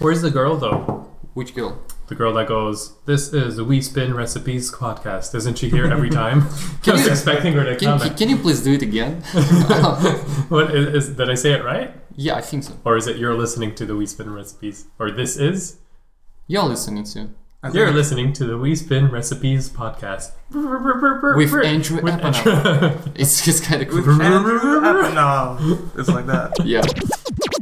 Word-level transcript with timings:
Where's 0.00 0.22
the 0.22 0.30
girl 0.30 0.56
though? 0.56 1.06
Which 1.34 1.54
girl? 1.54 1.80
The 2.08 2.14
girl 2.16 2.32
that 2.34 2.48
goes, 2.48 2.96
"This 3.06 3.32
is 3.32 3.56
the 3.56 3.64
We 3.64 3.80
Spin 3.80 4.14
Recipes 4.14 4.72
podcast." 4.72 5.32
Isn't 5.34 5.58
she 5.58 5.70
here 5.70 5.86
every 5.86 6.10
time? 6.22 6.42
I 6.86 6.90
was 6.90 7.04
you- 7.04 7.10
expecting 7.12 7.52
her 7.52 7.64
to 7.64 7.76
Can, 7.76 7.98
comment. 7.98 8.02
can, 8.10 8.16
can 8.18 8.28
you 8.30 8.36
please 8.38 8.62
do 8.64 8.72
it 8.72 8.82
again? 8.82 9.22
what 10.48 10.74
is, 10.74 11.08
is? 11.08 11.16
Did 11.16 11.30
I 11.30 11.34
say 11.34 11.52
it 11.52 11.64
right? 11.64 11.94
yeah, 12.16 12.34
I 12.34 12.40
think 12.40 12.64
so. 12.64 12.72
Or 12.84 12.96
is 12.96 13.06
it 13.06 13.16
you're 13.16 13.36
listening 13.36 13.74
to 13.76 13.86
the 13.86 13.94
We 13.94 14.06
Spin 14.06 14.32
Recipes? 14.32 14.86
Or 14.98 15.10
this 15.10 15.36
is? 15.36 15.76
You're 16.48 16.64
listening 16.64 17.04
to 17.04 17.30
I 17.62 17.70
You're 17.70 17.92
listening 17.92 18.32
to 18.34 18.44
the 18.46 18.56
We 18.58 18.74
Spin 18.74 19.10
Recipes 19.10 19.68
podcast 19.68 20.32
with 20.50 21.64
Andrew 21.64 22.02
With 22.02 22.20
Andrew- 22.24 23.12
It's 23.14 23.44
just 23.44 23.62
kind 23.64 23.82
of 23.82 23.88
With 23.94 24.04
cool. 24.06 24.20
Andrew 24.20 24.58
Apanov. 24.58 25.98
It's 25.98 26.08
like 26.08 26.26
that. 26.26 26.64
Yeah. 26.64 26.82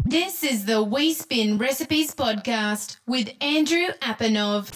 This 0.08 0.42
is 0.42 0.64
the 0.64 0.82
We 0.82 1.12
Spin 1.12 1.58
Recipes 1.58 2.14
podcast 2.14 2.96
with 3.06 3.28
Andrew 3.42 3.88
Apanov. 4.00 4.72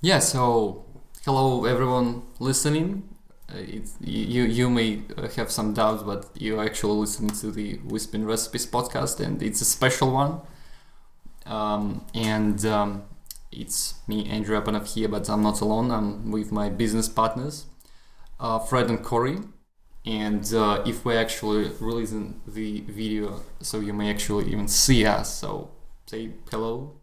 Yeah. 0.00 0.18
So, 0.18 0.86
hello 1.24 1.64
everyone 1.66 2.24
listening. 2.40 3.08
Uh, 3.48 3.58
it's, 3.58 3.94
you 4.00 4.42
you 4.42 4.70
may 4.70 5.02
uh, 5.16 5.28
have 5.36 5.52
some 5.52 5.72
doubts, 5.72 6.02
but 6.02 6.26
you're 6.34 6.60
actually 6.60 6.98
listening 6.98 7.30
to 7.42 7.52
the 7.52 7.78
We 7.84 8.00
Spin 8.00 8.26
Recipes 8.26 8.66
podcast, 8.66 9.20
and 9.20 9.40
it's 9.40 9.60
a 9.60 9.64
special 9.64 10.10
one. 10.10 10.40
Um, 11.46 12.04
and 12.12 12.66
um, 12.66 13.04
it's 13.52 13.94
me, 14.08 14.28
Andrew 14.28 14.60
Apanov 14.60 14.94
here, 14.94 15.06
but 15.06 15.30
I'm 15.30 15.44
not 15.44 15.60
alone. 15.60 15.92
I'm 15.92 16.32
with 16.32 16.50
my 16.50 16.70
business 16.70 17.08
partners, 17.08 17.66
uh, 18.40 18.58
Fred 18.58 18.90
and 18.90 19.00
Corey. 19.00 19.38
And 20.08 20.54
uh, 20.54 20.82
if 20.86 21.04
we're 21.04 21.20
actually 21.20 21.70
releasing 21.80 22.40
the 22.46 22.80
video, 22.80 23.42
so 23.60 23.78
you 23.78 23.92
may 23.92 24.08
actually 24.08 24.50
even 24.50 24.66
see 24.66 25.04
us. 25.04 25.34
So 25.34 25.70
say 26.06 26.30
hello. 26.50 26.94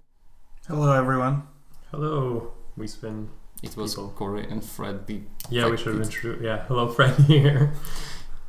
Hello, 0.67 0.91
everyone. 0.91 1.43
Hello, 1.91 2.51
We 2.75 2.87
Spin. 2.87 3.29
It 3.61 3.77
was 3.77 3.93
People. 3.93 4.09
Corey 4.15 4.47
and 4.49 4.63
Fred. 4.63 5.05
The 5.05 5.21
Yeah, 5.51 5.69
we 5.69 5.77
should 5.77 5.93
have 5.93 6.01
introduced. 6.01 6.43
Yeah, 6.43 6.65
hello, 6.67 6.87
Fred 6.87 7.13
here. 7.27 7.73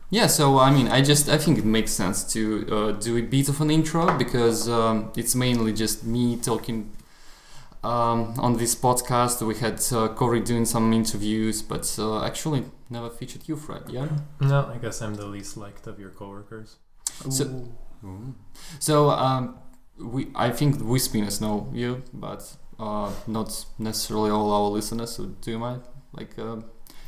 Yeah, 0.09 0.27
so 0.27 0.59
I 0.59 0.71
mean, 0.71 0.89
I 0.89 1.03
just 1.03 1.29
I 1.29 1.37
think 1.37 1.59
it 1.59 1.67
makes 1.67 1.93
sense 1.93 2.25
to 2.33 2.67
uh, 2.73 2.93
do 2.93 3.19
a 3.19 3.23
bit 3.23 3.51
of 3.51 3.61
an 3.61 3.71
intro 3.71 4.17
because 4.17 4.71
um, 4.71 5.13
it's 5.19 5.35
mainly 5.35 5.75
just 5.75 6.05
me 6.05 6.35
talking 6.37 6.93
um, 7.87 8.35
on 8.47 8.53
this 8.57 8.75
podcast. 8.75 9.37
We 9.47 9.55
had 9.67 9.77
uh, 9.93 10.09
Corey 10.15 10.41
doing 10.41 10.65
some 10.67 10.93
interviews, 10.93 11.63
but 11.63 11.85
uh, 11.99 12.25
actually 12.31 12.63
never 12.91 13.11
featured 13.11 13.43
you, 13.49 13.57
Fred. 13.57 13.83
Yeah. 13.89 14.09
No, 14.41 14.59
I 14.75 14.79
guess 14.79 15.01
I'm 15.03 15.15
the 15.15 15.27
least 15.27 15.57
liked 15.57 15.87
of 15.87 15.99
your 16.03 16.11
coworkers. 16.21 16.77
So- 17.31 17.69
So 18.79 19.11
um, 19.11 19.59
we 19.99 20.29
I 20.35 20.51
think 20.59 20.81
we 20.93 20.99
spinners 20.99 21.41
know 21.41 21.69
you, 21.73 22.03
but 22.13 22.43
uh, 22.79 23.11
not 23.27 23.67
necessarily 23.79 24.31
all 24.31 24.51
our 24.53 24.71
listeners. 24.71 25.11
So 25.17 25.25
do 25.43 25.51
you 25.51 25.59
mind 25.59 25.83
like 26.13 26.39
uh, 26.39 26.57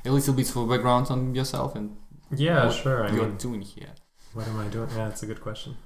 a 0.04 0.10
little 0.10 0.34
bit 0.34 0.56
of 0.56 0.68
background 0.68 1.06
on 1.10 1.34
yourself 1.34 1.76
and 1.76 1.96
Yeah, 2.36 2.64
what 2.66 2.74
sure. 2.74 3.04
I 3.04 3.10
you're 3.12 3.26
mean, 3.28 3.36
doing 3.36 3.62
here? 3.62 3.92
what 4.34 4.46
am 4.48 4.58
I 4.60 4.68
doing? 4.68 4.88
Yeah, 4.90 5.08
that's 5.08 5.22
a 5.22 5.26
good 5.26 5.40
question. 5.40 5.76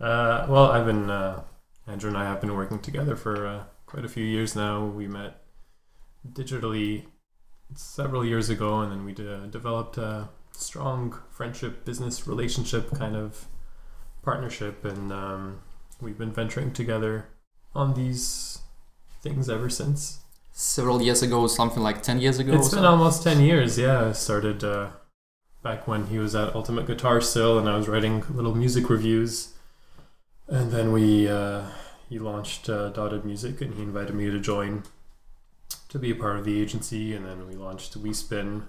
Uh, 0.00 0.46
well, 0.48 0.66
I've 0.74 0.86
been 0.86 1.10
uh, 1.10 1.42
Andrew 1.86 2.08
and 2.08 2.18
I 2.18 2.24
have 2.24 2.40
been 2.40 2.54
working 2.54 2.78
together 2.80 3.16
for 3.16 3.46
uh, 3.46 3.62
quite 3.92 4.06
a 4.06 4.08
few 4.08 4.24
years 4.24 4.56
now. 4.56 4.86
We 4.86 5.06
met 5.06 5.42
digitally 6.26 7.04
several 7.74 8.24
years 8.24 8.48
ago, 8.48 8.80
and 8.80 8.90
then 8.90 9.04
we 9.04 9.12
de- 9.12 9.46
developed 9.48 9.98
a 9.98 10.30
strong 10.52 11.18
friendship, 11.30 11.84
business 11.84 12.26
relationship 12.26 12.90
kind 12.92 13.14
of 13.14 13.46
partnership, 14.22 14.82
and 14.86 15.12
um, 15.12 15.60
we've 16.00 16.16
been 16.16 16.32
venturing 16.32 16.72
together 16.72 17.26
on 17.74 17.92
these 17.92 18.60
things 19.20 19.50
ever 19.50 19.68
since. 19.68 20.20
Several 20.52 21.02
years 21.02 21.22
ago, 21.22 21.46
something 21.46 21.82
like 21.82 22.02
ten 22.02 22.18
years 22.18 22.38
ago. 22.38 22.54
It's 22.54 22.70
been 22.70 22.84
so? 22.84 22.90
almost 22.90 23.22
10 23.22 23.40
years, 23.42 23.78
yeah. 23.78 24.08
I 24.08 24.12
started 24.12 24.64
uh, 24.64 24.88
back 25.62 25.86
when 25.86 26.06
he 26.06 26.18
was 26.18 26.34
at 26.34 26.54
Ultimate 26.54 26.86
Guitar 26.86 27.20
still, 27.20 27.58
and 27.58 27.68
I 27.68 27.76
was 27.76 27.88
writing 27.88 28.24
little 28.30 28.54
music 28.54 28.88
reviews. 28.88 29.52
And 30.48 30.70
then 30.70 30.92
we, 30.92 31.28
uh, 31.28 31.62
he 32.12 32.18
launched 32.18 32.68
uh, 32.68 32.90
Dotted 32.90 33.24
Music, 33.24 33.62
and 33.62 33.72
he 33.74 33.82
invited 33.82 34.14
me 34.14 34.30
to 34.30 34.38
join 34.38 34.82
to 35.88 35.98
be 35.98 36.10
a 36.10 36.14
part 36.14 36.36
of 36.38 36.44
the 36.44 36.60
agency. 36.60 37.14
And 37.14 37.24
then 37.24 37.46
we 37.48 37.54
launched 37.54 37.96
We 37.96 38.12
Spin, 38.12 38.64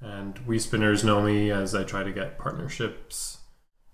and 0.00 0.40
We 0.46 0.58
Spinners 0.58 1.04
know 1.04 1.22
me 1.22 1.52
as 1.52 1.76
I 1.76 1.84
try 1.84 2.02
to 2.02 2.10
get 2.12 2.38
partnerships 2.38 3.38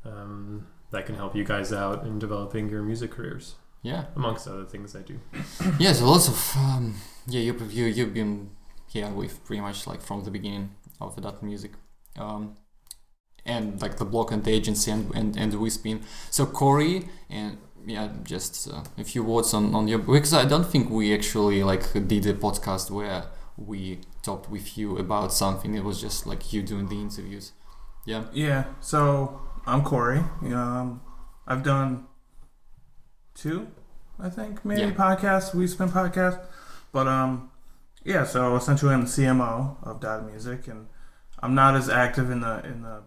um, 0.06 0.66
that 0.90 1.04
can 1.04 1.16
help 1.16 1.36
you 1.36 1.44
guys 1.44 1.70
out 1.70 2.04
in 2.06 2.18
developing 2.18 2.70
your 2.70 2.82
music 2.82 3.10
careers, 3.10 3.56
Yeah. 3.82 4.06
amongst 4.16 4.48
other 4.48 4.64
things 4.64 4.96
I 4.96 5.02
do. 5.02 5.20
Yeah, 5.78 5.92
so 5.92 6.06
lots 6.06 6.28
of 6.28 6.56
um, 6.56 6.94
yeah, 7.26 7.40
you 7.40 7.52
you 7.68 7.84
you've 7.96 8.14
been 8.14 8.50
here 8.86 9.10
with 9.10 9.44
pretty 9.44 9.60
much 9.60 9.86
like 9.86 10.00
from 10.00 10.24
the 10.24 10.30
beginning 10.30 10.70
of 10.98 11.14
Dotted 11.20 11.42
Music, 11.42 11.72
um, 12.16 12.54
and 13.44 13.80
like 13.82 13.96
the 13.98 14.06
block 14.06 14.32
and 14.32 14.42
the 14.44 14.50
agency 14.50 14.90
and 14.90 15.14
and 15.14 15.36
and 15.36 15.52
the. 15.52 16.00
So 16.30 16.46
Corey 16.46 17.08
and 17.28 17.58
yeah, 17.88 18.08
just 18.24 18.68
uh, 18.72 18.82
a 18.98 19.04
few 19.04 19.22
words 19.24 19.54
on 19.54 19.74
on 19.74 19.88
your 19.88 19.98
because 19.98 20.34
I 20.34 20.44
don't 20.44 20.66
think 20.72 20.90
we 20.90 21.14
actually 21.14 21.62
like 21.62 21.84
did 22.06 22.26
a 22.26 22.34
podcast 22.34 22.90
where 22.90 23.24
we 23.56 24.00
talked 24.22 24.50
with 24.50 24.76
you 24.78 24.98
about 24.98 25.32
something. 25.32 25.74
It 25.74 25.84
was 25.84 26.00
just 26.00 26.26
like 26.26 26.52
you 26.52 26.62
doing 26.62 26.86
the 26.88 27.00
interviews. 27.06 27.52
Yeah. 28.06 28.24
Yeah, 28.32 28.64
so 28.80 29.40
I'm 29.66 29.82
Corey. 29.82 30.22
Um, 30.60 31.00
I've 31.46 31.62
done 31.62 32.06
two, 33.34 33.68
I 34.18 34.28
think, 34.30 34.64
maybe 34.64 34.82
Yeah. 34.82 34.90
podcasts. 34.92 35.54
We 35.54 35.66
spin 35.66 35.88
podcast, 35.90 36.38
but 36.92 37.06
um, 37.06 37.50
yeah. 38.04 38.24
So 38.24 38.56
essentially, 38.56 38.94
I'm 38.94 39.02
the 39.02 39.06
CMO 39.16 39.76
of 39.82 40.00
Dotted 40.00 40.26
Music, 40.30 40.68
and 40.68 40.86
I'm 41.42 41.54
not 41.54 41.74
as 41.76 41.88
active 41.88 42.30
in 42.30 42.40
the 42.40 42.64
in 42.64 42.82
the 42.82 43.02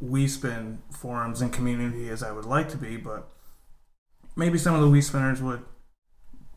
We 0.00 0.26
Spin 0.28 0.78
forums 0.90 1.40
and 1.42 1.52
community 1.52 2.08
as 2.08 2.22
I 2.22 2.32
would 2.32 2.46
like 2.46 2.68
to 2.70 2.76
be, 2.78 2.96
but 2.96 3.28
maybe 4.40 4.56
some 4.56 4.74
of 4.74 4.80
the 4.80 4.88
We 4.88 5.02
Spinners 5.02 5.42
would 5.42 5.62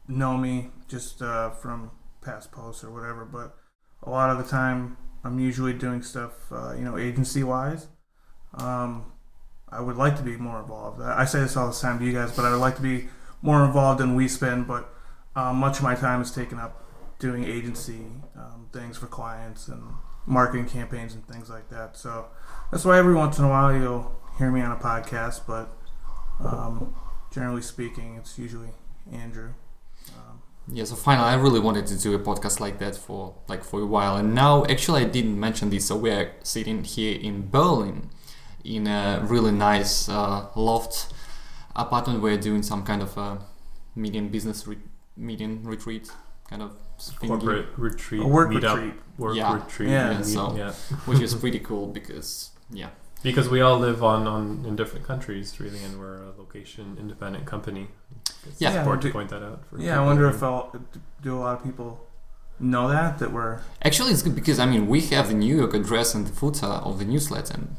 know 0.08 0.38
me 0.38 0.70
just 0.88 1.22
uh, 1.22 1.50
from 1.50 1.92
past 2.22 2.50
posts 2.50 2.82
or 2.82 2.92
whatever. 2.92 3.26
But 3.26 3.58
a 4.02 4.10
lot 4.10 4.30
of 4.30 4.38
the 4.38 4.50
time, 4.50 4.98
I'm 5.26 5.38
usually 5.38 5.74
doing 5.74 6.02
stuff, 6.02 6.50
uh, 6.50 6.74
you 6.76 6.86
know, 6.86 6.98
agency 6.98 7.44
wise. 7.44 7.88
Um, 8.54 9.12
I 9.70 9.82
would 9.82 9.98
like 9.98 10.16
to 10.16 10.24
be 10.24 10.38
more 10.38 10.62
involved. 10.62 11.02
I 11.02 11.26
say 11.26 11.42
this 11.42 11.58
all 11.58 11.68
the 11.68 11.78
time 11.78 12.00
to 12.00 12.06
you 12.06 12.14
guys, 12.14 12.32
but 12.34 12.46
I 12.46 12.52
would 12.52 12.62
like 12.62 12.78
to 12.78 12.82
be 12.82 13.10
more 13.42 13.66
involved 13.66 14.00
in 14.00 14.16
WeSpin. 14.16 14.66
But 14.66 14.90
uh, 15.36 15.52
much 15.52 15.78
of 15.80 15.84
my 15.84 15.96
time 15.96 16.22
is 16.22 16.32
taken 16.32 16.60
up 16.60 16.86
doing 17.20 17.44
agency 17.44 18.06
um, 18.38 18.70
things 18.72 18.98
for 18.98 19.08
clients 19.08 19.68
and 19.68 19.84
marketing 20.26 20.68
campaigns 20.68 21.14
and 21.16 21.28
things 21.28 21.50
like 21.50 21.70
that. 21.70 21.98
So 21.98 22.28
that's 22.72 22.86
why 22.86 22.98
every 22.98 23.14
once 23.14 23.40
in 23.40 23.44
a 23.44 23.50
while 23.50 23.76
you'll 23.76 24.10
hear 24.38 24.52
me 24.52 24.62
on 24.62 24.72
a 24.72 24.78
podcast. 24.78 25.42
But 25.46 25.70
um, 26.40 26.96
generally 27.34 27.62
speaking, 27.62 28.16
it's 28.20 28.38
usually 28.38 28.70
Andrew. 29.12 29.50
Um, 30.16 30.40
Yeah, 30.72 30.86
so 30.86 30.96
finally, 30.96 31.28
I 31.28 31.36
really 31.36 31.60
wanted 31.60 31.86
to 31.88 31.98
do 31.98 32.14
a 32.16 32.20
podcast 32.20 32.60
like 32.60 32.78
that 32.80 32.96
for 32.96 33.36
like 33.50 33.64
for 33.64 33.82
a 33.82 33.86
while, 33.86 34.16
and 34.16 34.34
now 34.34 34.64
actually 34.66 35.02
I 35.02 35.06
didn't 35.18 35.38
mention 35.40 35.70
this. 35.70 35.86
So 35.88 35.96
we're 35.98 36.32
sitting 36.44 36.84
here 36.86 37.20
in 37.20 37.50
Berlin, 37.50 38.10
in 38.64 38.88
a 38.88 39.20
really 39.34 39.52
nice 39.52 40.08
uh, 40.08 40.48
loft 40.56 41.12
apartment. 41.76 42.22
We're 42.22 42.38
doing 42.50 42.64
some 42.64 42.84
kind 42.84 43.02
of 43.02 43.18
a 43.18 43.40
medium 43.96 44.30
business 44.30 44.66
re- 44.68 44.78
medium 45.18 45.64
retreat 45.66 46.10
kind 46.50 46.62
of 46.62 46.72
thingy, 46.98 47.28
Corporate 47.28 47.68
retreat, 47.78 48.22
a 48.24 48.28
work 48.28 48.50
meetup, 48.52 48.76
retreat. 48.76 48.94
work 49.18 49.36
Yeah. 49.36 49.54
retreat. 49.56 49.90
Yeah, 49.90 50.18
meet- 50.18 50.26
so- 50.26 50.56
yeah. 50.56 50.72
which 51.08 51.20
is 51.20 51.34
pretty 51.36 51.60
cool 51.60 51.88
because 51.88 52.52
yeah, 52.72 52.90
Because 53.24 53.48
we 53.50 53.62
all 53.62 53.80
live 53.80 54.04
on, 54.04 54.28
on 54.28 54.66
in 54.68 54.76
different 54.76 55.06
countries, 55.08 55.60
really, 55.60 55.82
and 55.84 55.98
we're 56.00 56.18
a 56.22 56.32
location 56.38 56.98
independent 57.00 57.46
company. 57.46 57.88
It's 58.48 58.60
Yeah. 58.62 58.78
important 58.80 59.04
Yeah, 59.06 59.10
to 59.10 59.14
point 59.14 59.30
that 59.30 59.42
out. 59.44 59.60
For 59.70 59.80
Yeah, 59.80 60.02
I 60.02 60.06
wonder 60.06 60.28
if 60.30 60.44
I'll, 60.44 60.76
do 61.22 61.38
a 61.38 61.40
lot 61.46 61.58
of 61.58 61.64
people 61.64 61.90
know 62.60 62.88
that 62.88 63.18
that 63.20 63.32
we're 63.34 63.60
actually 63.82 64.12
it's 64.12 64.22
good 64.22 64.36
because 64.36 64.60
I 64.60 64.66
mean 64.68 64.88
we 64.88 65.00
have 65.16 65.28
the 65.30 65.34
New 65.34 65.56
York 65.62 65.74
address 65.74 66.14
and 66.16 66.28
the 66.28 66.32
footer 66.32 66.68
of 66.90 67.00
the 67.00 67.06
newsletter, 67.06 67.54
and 67.56 67.76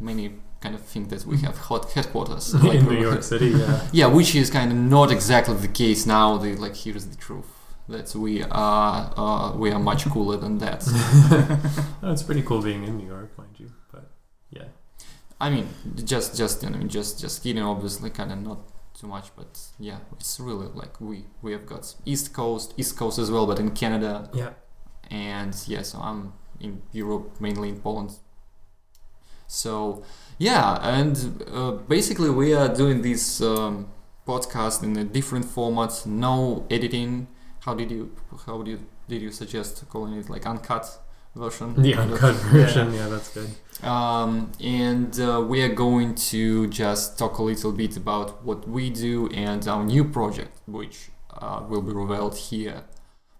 many 0.00 0.24
kind 0.60 0.74
of 0.74 0.80
think 0.82 1.08
that 1.10 1.24
we 1.26 1.36
have 1.46 1.56
hot 1.68 1.92
headquarters 1.92 2.54
like, 2.64 2.78
in 2.78 2.84
New 2.86 3.00
York 3.08 3.22
City. 3.32 3.50
Yeah, 3.50 3.80
Yeah, 3.92 4.06
which 4.06 4.34
is 4.34 4.48
kind 4.50 4.70
of 4.72 4.78
not 4.78 5.10
exactly 5.12 5.56
the 5.56 5.68
case 5.82 6.06
now. 6.06 6.36
The 6.38 6.54
like 6.56 6.76
here's 6.76 7.06
the 7.06 7.16
truth 7.16 7.50
that 7.88 8.14
we 8.14 8.42
are 8.44 9.12
uh, 9.16 9.56
we 9.56 9.70
are 9.72 9.78
much 9.90 10.02
cooler 10.14 10.36
than 10.36 10.58
that. 10.58 10.80
no, 12.02 12.12
it's 12.12 12.22
pretty 12.22 12.42
cool 12.42 12.62
being 12.62 12.84
in 12.84 12.96
New 12.96 13.06
York, 13.06 13.36
mind 13.38 13.54
you. 13.58 13.70
But 13.92 14.04
yeah, 14.50 14.68
I 15.40 15.50
mean, 15.50 15.68
just 16.04 16.36
just 16.36 16.62
you 16.62 16.70
know, 16.70 16.82
just 16.86 17.20
just 17.20 17.42
kidding. 17.42 17.62
Obviously, 17.62 18.10
kind 18.10 18.32
of 18.32 18.38
not 18.38 18.58
too 18.98 19.06
much, 19.06 19.30
but 19.36 19.60
yeah, 19.78 19.98
it's 20.18 20.40
really 20.40 20.66
like 20.74 21.00
we 21.00 21.24
we 21.42 21.52
have 21.52 21.66
got 21.66 21.94
East 22.04 22.32
Coast, 22.32 22.74
East 22.76 22.96
Coast 22.96 23.18
as 23.18 23.30
well, 23.30 23.46
but 23.46 23.58
in 23.58 23.70
Canada, 23.70 24.28
yeah, 24.34 24.50
and 25.10 25.54
yeah, 25.66 25.82
so 25.82 25.98
I'm 25.98 26.32
in 26.60 26.82
Europe, 26.92 27.40
mainly 27.40 27.68
in 27.68 27.80
Poland. 27.80 28.18
So 29.46 30.02
yeah, 30.38 30.78
and 30.82 31.44
uh, 31.52 31.72
basically 31.72 32.30
we 32.30 32.52
are 32.52 32.68
doing 32.68 33.02
this 33.02 33.40
um, 33.40 33.88
podcast 34.26 34.82
in 34.82 34.96
a 34.98 35.04
different 35.04 35.44
format, 35.44 36.04
no 36.04 36.66
editing. 36.68 37.28
How 37.64 37.74
did 37.74 37.90
you 37.90 38.10
how 38.46 38.62
did 38.62 38.70
you 38.70 38.86
did 39.08 39.22
you 39.22 39.30
suggest 39.30 39.84
calling 39.88 40.14
it 40.14 40.28
like 40.28 40.46
uncut 40.46 40.98
version? 41.38 41.80
The 41.80 41.94
uncut 41.94 42.34
version, 42.34 42.92
yeah, 42.92 43.08
that's 43.08 43.30
good. 43.32 43.50
Um, 43.82 44.52
and 44.60 45.18
uh, 45.20 45.44
we 45.48 45.62
are 45.62 45.74
going 45.74 46.14
to 46.32 46.66
just 46.66 47.18
talk 47.18 47.38
a 47.38 47.42
little 47.42 47.72
bit 47.72 47.96
about 47.96 48.44
what 48.44 48.68
we 48.68 48.90
do 48.90 49.28
and 49.28 49.66
our 49.68 49.84
new 49.84 50.04
project, 50.04 50.60
which 50.66 51.10
uh, 51.40 51.64
will 51.68 51.82
be 51.82 51.92
revealed 51.92 52.36
here. 52.36 52.84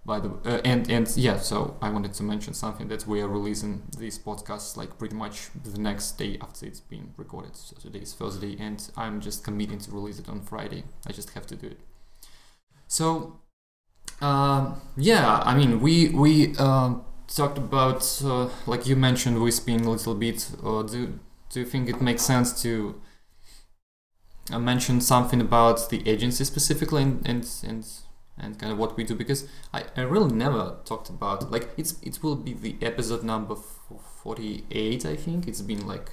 By 0.07 0.21
the 0.21 0.31
uh, 0.47 0.61
and 0.65 0.91
and 0.91 1.07
yeah, 1.17 1.37
so 1.39 1.77
I 1.83 1.91
wanted 1.91 2.15
to 2.15 2.23
mention 2.23 2.55
something 2.55 2.89
that 2.89 3.07
we 3.07 3.21
are 3.21 3.29
releasing 3.29 3.83
these 3.99 4.19
podcasts 4.19 4.75
like 4.75 4.97
pretty 4.97 5.15
much 5.15 5.51
the 5.63 5.79
next 5.79 6.13
day 6.13 6.39
after 6.41 6.65
it's 6.65 6.81
been 6.81 7.13
recorded. 7.19 7.55
So 7.57 7.77
today 7.77 7.99
is 7.99 8.15
Thursday, 8.15 8.57
and 8.59 8.81
I'm 8.97 9.21
just 9.21 9.45
committing 9.45 9.81
to 9.81 9.91
release 9.91 10.19
it 10.19 10.29
on 10.31 10.41
Friday. 10.41 10.85
I 11.07 11.13
just 11.13 11.31
have 11.31 11.47
to 11.49 11.57
do 11.57 11.67
it. 11.67 11.81
So, 12.87 13.41
um, 14.23 14.81
yeah, 14.97 15.43
I 15.45 15.55
mean, 15.55 15.81
we 15.81 16.09
we 16.09 16.57
um, 16.57 17.05
talked 17.29 17.59
about 17.59 18.03
uh, 18.25 18.49
like 18.67 18.87
you 18.87 18.97
mentioned 18.97 19.41
we 19.43 19.51
spin 19.51 19.81
a 19.85 19.91
little 19.91 20.15
bit 20.15 20.51
uh, 20.65 20.83
do 20.83 21.19
do 21.51 21.61
you 21.61 21.67
think 21.67 21.89
it 21.89 22.01
makes 22.01 22.23
sense 22.23 22.63
to 22.63 23.01
uh, 24.51 24.59
mention 24.59 25.01
something 25.01 25.41
about 25.41 25.91
the 25.91 26.07
agency 26.09 26.45
specifically 26.45 27.03
and 27.03 27.27
and 27.29 27.47
and, 27.67 27.85
and 28.39 28.59
kind 28.59 28.73
of 28.73 28.79
what 28.79 28.97
we 28.97 29.05
do? 29.05 29.15
Because 29.15 29.49
I, 29.75 29.85
I 29.97 30.03
really 30.03 30.33
never 30.33 30.77
talked 30.85 31.09
about 31.11 31.51
like 31.51 31.69
it's 31.77 31.97
it 32.03 32.23
will 32.23 32.37
be 32.37 32.55
the 32.55 32.77
episode 32.83 33.23
number 33.25 33.55
48 33.55 35.05
I 35.07 35.17
think. 35.17 35.47
It's 35.49 35.61
been 35.63 35.87
like 35.87 36.13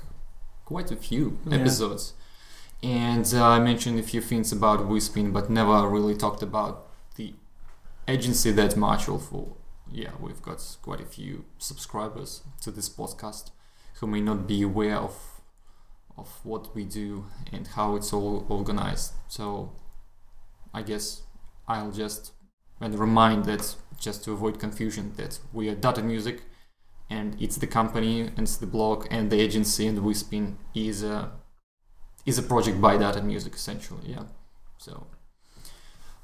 quite 0.66 0.92
a 0.92 0.96
few 0.96 1.40
Yeah. 1.46 1.58
episodes. 1.60 2.14
And 2.84 3.26
uh, 3.34 3.44
I 3.48 3.60
mentioned 3.60 4.00
a 4.00 4.04
few 4.04 4.22
things 4.22 4.52
about 4.52 4.82
WeSpin 4.82 5.34
but 5.34 5.50
never 5.50 5.88
really 5.90 6.16
talked 6.16 6.44
about 6.44 6.88
the 7.16 7.34
agency 8.08 8.52
that 8.52 8.78
much 8.78 9.08
or 9.10 9.20
for 9.20 9.56
yeah, 9.92 10.12
we've 10.20 10.42
got 10.42 10.62
quite 10.82 11.02
a 11.02 11.06
few 11.06 11.46
subscribers 11.58 12.42
to 12.62 12.72
this 12.72 12.90
podcast 12.90 13.52
who 14.00 14.08
may 14.08 14.22
not 14.22 14.48
be 14.48 14.62
aware 14.62 14.98
of 14.98 15.36
of 16.18 16.40
what 16.44 16.74
we 16.74 16.86
do 16.86 17.26
and 17.52 17.68
how 17.68 17.96
it's 17.96 18.14
all 18.14 18.46
organized. 18.48 19.14
So 19.28 19.74
I 20.74 20.82
guess 20.82 21.24
I'll 21.68 21.92
just 21.92 22.32
and 22.82 22.98
remind 22.98 23.46
that 23.46 23.76
just 24.00 24.24
to 24.26 24.32
avoid 24.34 24.60
confusion 24.60 25.14
that 25.16 25.40
we 25.54 25.70
are 25.70 25.76
Dotted 25.76 26.06
Music 26.06 26.44
and 27.10 27.42
it's 27.42 27.56
the 27.58 27.68
company 27.68 28.22
and 28.22 28.40
it's 28.40 28.58
the 28.58 28.68
blog 28.68 29.08
and 29.10 29.32
the 29.32 29.40
agency 29.40 29.88
and 29.88 29.98
WeSpin 30.00 30.56
is 30.74 31.04
a 31.04 31.32
is 32.26 32.38
a 32.38 32.44
project 32.44 32.82
by 32.82 32.98
Dotted 32.98 33.24
Music 33.24 33.54
essentially, 33.56 34.12
yeah. 34.12 34.24
So 34.78 35.08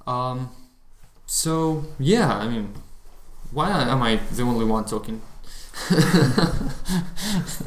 um 0.08 0.52
so 1.26 1.86
yeah, 2.00 2.38
I 2.38 2.48
mean 2.48 2.74
why 3.52 3.70
am 3.72 4.02
I 4.02 4.18
the 4.32 4.44
only 4.44 4.66
one 4.66 4.86
talking? 4.86 5.22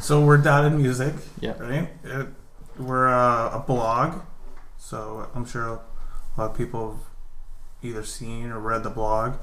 So 0.00 0.22
we're 0.24 0.36
Dotted 0.36 0.72
Music, 0.74 1.14
Yeah. 1.40 1.56
right? 1.58 1.88
It, 2.04 2.26
we're 2.78 3.08
uh, 3.08 3.56
a 3.56 3.64
blog, 3.66 4.20
so 4.76 5.28
I'm 5.34 5.46
sure 5.46 5.66
a 6.36 6.40
lot 6.40 6.50
of 6.50 6.56
people 6.56 6.90
have 6.92 7.00
either 7.82 8.04
seen 8.04 8.50
or 8.50 8.58
read 8.60 8.82
the 8.82 8.90
blog. 8.90 9.34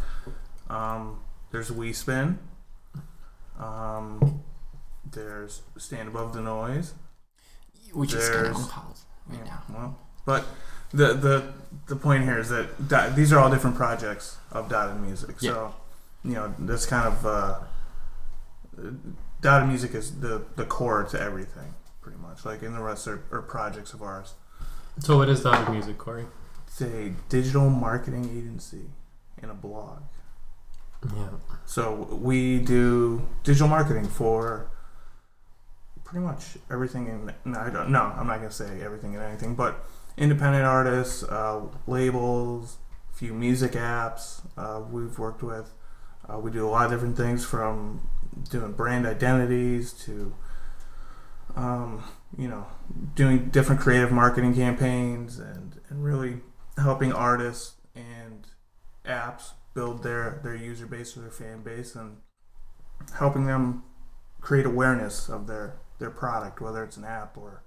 Um, 0.70 1.20
there's 1.52 1.72
WeSpin. 1.72 2.38
Um, 3.60 4.44
there's 5.12 5.62
Stand 5.78 6.10
Above 6.10 6.34
the 6.34 6.42
Noise. 6.42 6.94
Which 7.94 8.14
is 8.14 8.30
kind 8.30 8.48
of 8.48 8.54
There's- 8.54 8.70
on 8.78 8.94
right 9.38 9.46
now. 9.46 9.64
Well, 9.70 10.00
but 10.26 10.46
the 10.94 11.14
the 11.14 11.54
the 11.88 11.96
point 11.96 12.24
here 12.24 12.38
is 12.38 12.50
that 12.50 12.88
Dot- 12.88 13.16
these 13.16 13.34
are 13.34 13.40
all 13.40 13.50
different 13.50 13.76
projects 13.76 14.38
of 14.52 14.70
Dotted 14.70 15.02
Music. 15.02 15.40
So 15.42 15.74
you 16.24 16.34
know 16.34 16.54
this 16.60 16.86
kind 16.86 17.08
of 17.08 17.26
uh, 17.26 17.60
Dotted 19.42 19.68
Music 19.68 19.96
is 19.96 20.20
the 20.20 20.44
the 20.56 20.66
core 20.66 21.04
to 21.04 21.20
everything, 21.20 21.74
pretty 22.02 22.18
much. 22.20 22.46
Like, 22.46 22.64
in 22.64 22.74
the 22.74 22.82
rest 22.82 23.08
are, 23.08 23.24
are 23.32 23.42
projects 23.42 23.94
of 23.94 24.02
ours. 24.02 24.36
So 25.00 25.18
what 25.18 25.30
is 25.30 25.42
Dotted 25.42 25.70
Music, 25.70 25.98
Corey? 25.98 26.26
It's 26.68 26.82
a 26.82 27.14
digital 27.30 27.70
marketing 27.70 28.26
agency 28.26 28.92
and 29.42 29.52
a 29.52 29.54
blog. 29.54 30.04
Yeah. 31.16 31.30
So 31.66 32.08
we 32.22 32.60
do 32.60 33.28
digital 33.44 33.68
marketing 33.68 34.08
for 34.08 34.70
pretty 36.04 36.24
much 36.24 36.58
everything. 36.70 37.08
In 37.08 37.34
no, 37.52 37.60
I 37.60 37.70
don't. 37.70 37.90
No, 37.90 38.02
I'm 38.02 38.28
not 38.28 38.38
gonna 38.38 38.52
say 38.52 38.82
everything 38.82 39.16
and 39.16 39.24
anything, 39.24 39.56
but 39.56 39.84
independent 40.18 40.66
artists, 40.66 41.24
uh, 41.24 41.62
labels, 41.88 42.78
few 43.12 43.34
music 43.34 43.72
apps 43.72 44.42
uh, 44.58 44.82
we've 44.90 45.18
worked 45.18 45.42
with. 45.42 45.74
Uh, 46.32 46.40
we 46.40 46.52
do 46.52 46.68
a 46.68 46.70
lot 46.70 46.86
of 46.86 46.92
different 46.92 47.18
things 47.18 47.44
from 47.44 48.08
doing 48.50 48.72
brand 48.72 49.06
identities 49.06 49.92
to, 49.94 50.34
um, 51.56 52.04
you 52.38 52.48
know, 52.48 52.66
doing 53.16 53.50
different 53.50 53.82
creative 53.82 54.12
marketing 54.12 54.54
campaigns 54.56 55.40
and, 55.40 55.80
and 55.90 56.04
really 56.04 56.38
helping 56.78 57.12
artists 57.12 57.74
and 57.96 58.48
apps 59.06 59.52
build 59.74 60.04
their, 60.04 60.40
their 60.44 60.56
user 60.56 60.86
base 60.86 61.18
or 61.18 61.22
their 61.22 61.32
fan 61.32 61.62
base 61.62 61.96
and 61.96 62.18
helping 63.18 63.46
them 63.46 63.84
create 64.40 64.66
awareness 64.66 65.28
of 65.30 65.48
their, 65.48 65.78
their 66.00 66.10
product, 66.10 66.62
whether 66.62 66.84
it's 66.84 66.98
an 66.98 67.04
app 67.06 67.38
or 67.38 67.64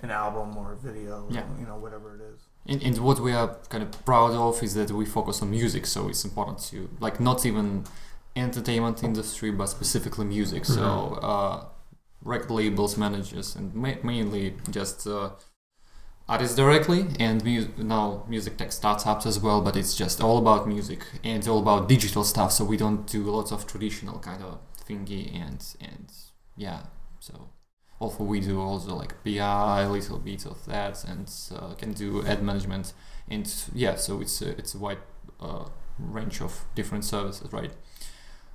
an 0.00 0.10
album 0.10 0.56
or 0.56 0.72
a 0.72 0.76
video, 0.76 1.26
Yeah. 1.30 1.44
you 1.58 1.66
know, 1.66 1.76
whatever 1.76 2.14
it 2.14 2.20
is. 2.22 2.47
And, 2.68 2.82
and 2.82 2.98
what 2.98 3.18
we 3.20 3.32
are 3.32 3.56
kind 3.70 3.82
of 3.82 4.04
proud 4.04 4.32
of 4.32 4.62
is 4.62 4.74
that 4.74 4.90
we 4.90 5.06
focus 5.06 5.40
on 5.42 5.50
music, 5.50 5.86
so 5.86 6.08
it's 6.08 6.24
important 6.24 6.58
to 6.70 6.88
like 7.00 7.18
not 7.18 7.46
even 7.46 7.84
entertainment 8.36 9.02
industry, 9.02 9.50
but 9.50 9.66
specifically 9.66 10.26
music. 10.26 10.64
So 10.66 10.82
uh, 11.22 11.64
record 12.22 12.50
labels, 12.50 12.96
managers, 12.96 13.56
and 13.56 13.74
ma- 13.74 14.02
mainly 14.02 14.54
just 14.70 15.06
uh, 15.06 15.30
artists 16.28 16.56
directly, 16.56 17.06
and 17.18 17.42
mu- 17.42 17.68
now 17.78 18.24
music 18.28 18.58
tech 18.58 18.72
startups 18.72 19.24
as 19.26 19.40
well. 19.40 19.60
But 19.62 19.74
it's 19.76 19.94
just 19.96 20.20
all 20.22 20.36
about 20.38 20.68
music 20.68 21.06
and 21.24 21.46
all 21.48 21.58
about 21.58 21.88
digital 21.88 22.22
stuff. 22.22 22.52
So 22.52 22.64
we 22.64 22.76
don't 22.76 23.06
do 23.06 23.22
lots 23.22 23.50
of 23.50 23.66
traditional 23.66 24.18
kind 24.18 24.42
of 24.42 24.58
thingy 24.86 25.34
and 25.34 25.64
and 25.80 26.12
yeah. 26.56 26.80
So 27.20 27.48
also 28.00 28.24
we 28.24 28.40
do 28.40 28.60
also 28.60 28.94
like 28.94 29.22
BI, 29.24 29.82
a 29.82 29.90
little 29.90 30.18
bit 30.18 30.46
of 30.46 30.64
that, 30.66 31.04
and 31.04 31.30
uh, 31.54 31.74
can 31.74 31.92
do 31.92 32.24
ad 32.26 32.42
management, 32.42 32.92
and 33.28 33.52
yeah, 33.74 33.96
so 33.96 34.20
it's 34.20 34.40
a, 34.42 34.50
it's 34.50 34.74
a 34.74 34.78
wide 34.78 34.98
uh, 35.40 35.64
range 35.98 36.40
of 36.40 36.64
different 36.74 37.04
services, 37.04 37.52
right? 37.52 37.72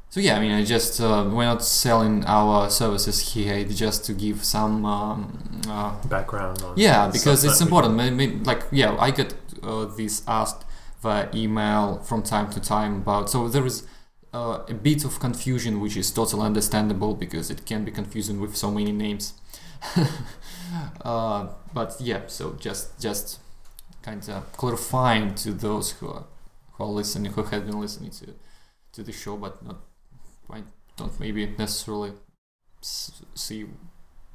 So 0.10 0.20
yeah, 0.20 0.38
I 0.38 0.40
mean, 0.42 0.52
I 0.52 0.64
just 0.64 1.02
uh, 1.02 1.28
we're 1.28 1.46
not 1.46 1.64
selling 1.64 2.24
our 2.26 2.70
services 2.70 3.34
here, 3.34 3.56
it's 3.56 3.78
just 3.78 4.06
to 4.06 4.14
give 4.14 4.44
some 4.44 4.86
um, 4.86 5.62
uh, 5.68 5.96
Background 6.08 6.62
on. 6.62 6.74
yeah, 6.78 7.10
because 7.10 7.44
it's 7.44 7.62
important. 7.62 7.96
Maybe, 7.96 8.36
like, 8.44 8.64
yeah, 8.72 8.96
I 9.00 9.12
get 9.12 9.34
uh, 9.64 9.86
this 9.86 10.24
asked 10.28 10.66
via 11.02 11.30
email 11.34 12.00
from 12.00 12.22
time 12.22 12.50
to 12.52 12.60
time 12.60 12.98
about. 12.98 13.30
So 13.30 13.48
there 13.50 13.66
is 13.66 13.88
uh, 14.34 14.63
a 14.70 14.74
bit 14.74 15.06
of 15.06 15.20
confusion, 15.20 15.80
which 15.80 15.98
is 15.98 16.12
totally 16.12 16.44
understandable 16.46 17.16
because 17.16 17.52
it 17.52 17.66
can 17.66 17.86
be 17.86 17.92
confusing 17.92 18.40
with 18.40 18.56
so 18.56 18.72
many 18.72 18.92
names. 18.92 19.34
uh, 21.02 21.48
but 21.74 21.96
yeah, 22.00 22.22
so 22.28 22.54
just 22.60 23.00
just 23.00 23.40
kind 24.02 24.28
of 24.30 24.52
clarifying 24.54 25.36
to 25.36 25.52
those 25.54 25.92
who 25.92 26.10
are 26.10 26.25
who 26.74 26.84
are 26.84 26.88
listening, 26.88 27.32
who 27.34 27.44
have 27.44 27.66
been 27.66 27.80
listening 27.80 28.12
to 28.12 28.34
to 28.94 29.04
the 29.04 29.12
show, 29.12 29.38
but 29.38 29.63
not 29.66 29.78
I 30.50 30.63
don't 30.98 31.20
maybe 31.20 31.48
necessarily 31.58 32.13
s- 32.82 33.24
see 33.36 33.66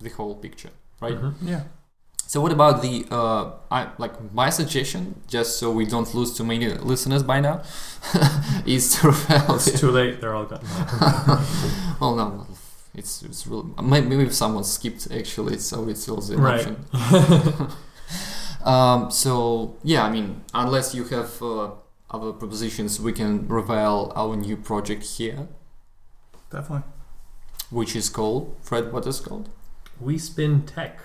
the 0.00 0.10
whole 0.10 0.36
picture, 0.36 0.70
right? 1.00 1.16
Mhm. 1.16 1.34
Yeah. 1.42 1.62
So 2.28 2.42
what 2.42 2.52
about 2.52 2.82
the 2.82 3.06
uh, 3.10 3.52
I 3.70 3.88
like 3.96 4.12
my 4.34 4.50
suggestion, 4.50 5.22
just 5.28 5.58
so 5.58 5.70
we 5.72 5.86
don't 5.86 6.12
lose 6.14 6.36
too 6.36 6.44
many 6.44 6.68
listeners 6.68 7.22
by 7.22 7.40
now, 7.40 7.62
is 8.66 8.96
to 8.96 9.06
reveal. 9.08 9.54
It's 9.56 9.80
too 9.80 9.90
late. 9.90 10.20
They're 10.20 10.34
all 10.34 10.44
gone. 10.44 10.60
well, 12.00 12.14
no, 12.16 12.46
it's 12.94 13.22
it's 13.22 13.46
really 13.46 13.70
maybe 13.82 14.24
if 14.24 14.34
someone 14.34 14.64
skipped 14.64 15.08
actually, 15.10 15.56
so 15.58 15.88
it's 15.88 16.06
also 16.06 16.34
an 16.34 16.40
Right. 16.42 16.66
option. 16.92 17.68
um, 18.62 19.10
so 19.10 19.78
yeah, 19.82 20.04
I 20.04 20.10
mean, 20.10 20.44
unless 20.52 20.94
you 20.94 21.04
have 21.04 21.30
uh, 21.42 21.70
other 22.10 22.32
propositions, 22.32 23.00
we 23.00 23.14
can 23.14 23.48
reveal 23.48 24.12
our 24.14 24.36
new 24.36 24.58
project 24.58 25.02
here, 25.16 25.48
Definitely. 26.50 26.84
which 27.70 27.96
is 27.96 28.10
called 28.10 28.54
Fred. 28.60 28.92
What 28.92 29.06
is 29.06 29.18
called? 29.20 29.48
we 29.98 30.18
spin 30.18 30.66
tech. 30.66 30.98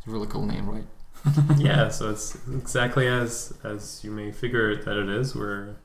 It's 0.00 0.06
a 0.06 0.10
really 0.10 0.26
cool 0.28 0.46
name, 0.46 0.68
right? 0.68 0.86
yeah, 1.58 1.90
so 1.90 2.10
it's 2.10 2.38
exactly 2.50 3.06
as 3.06 3.52
as 3.62 4.02
you 4.02 4.10
may 4.10 4.32
figure 4.32 4.74
that 4.74 4.96
it 4.96 5.10
is. 5.10 5.36
We're 5.36 5.76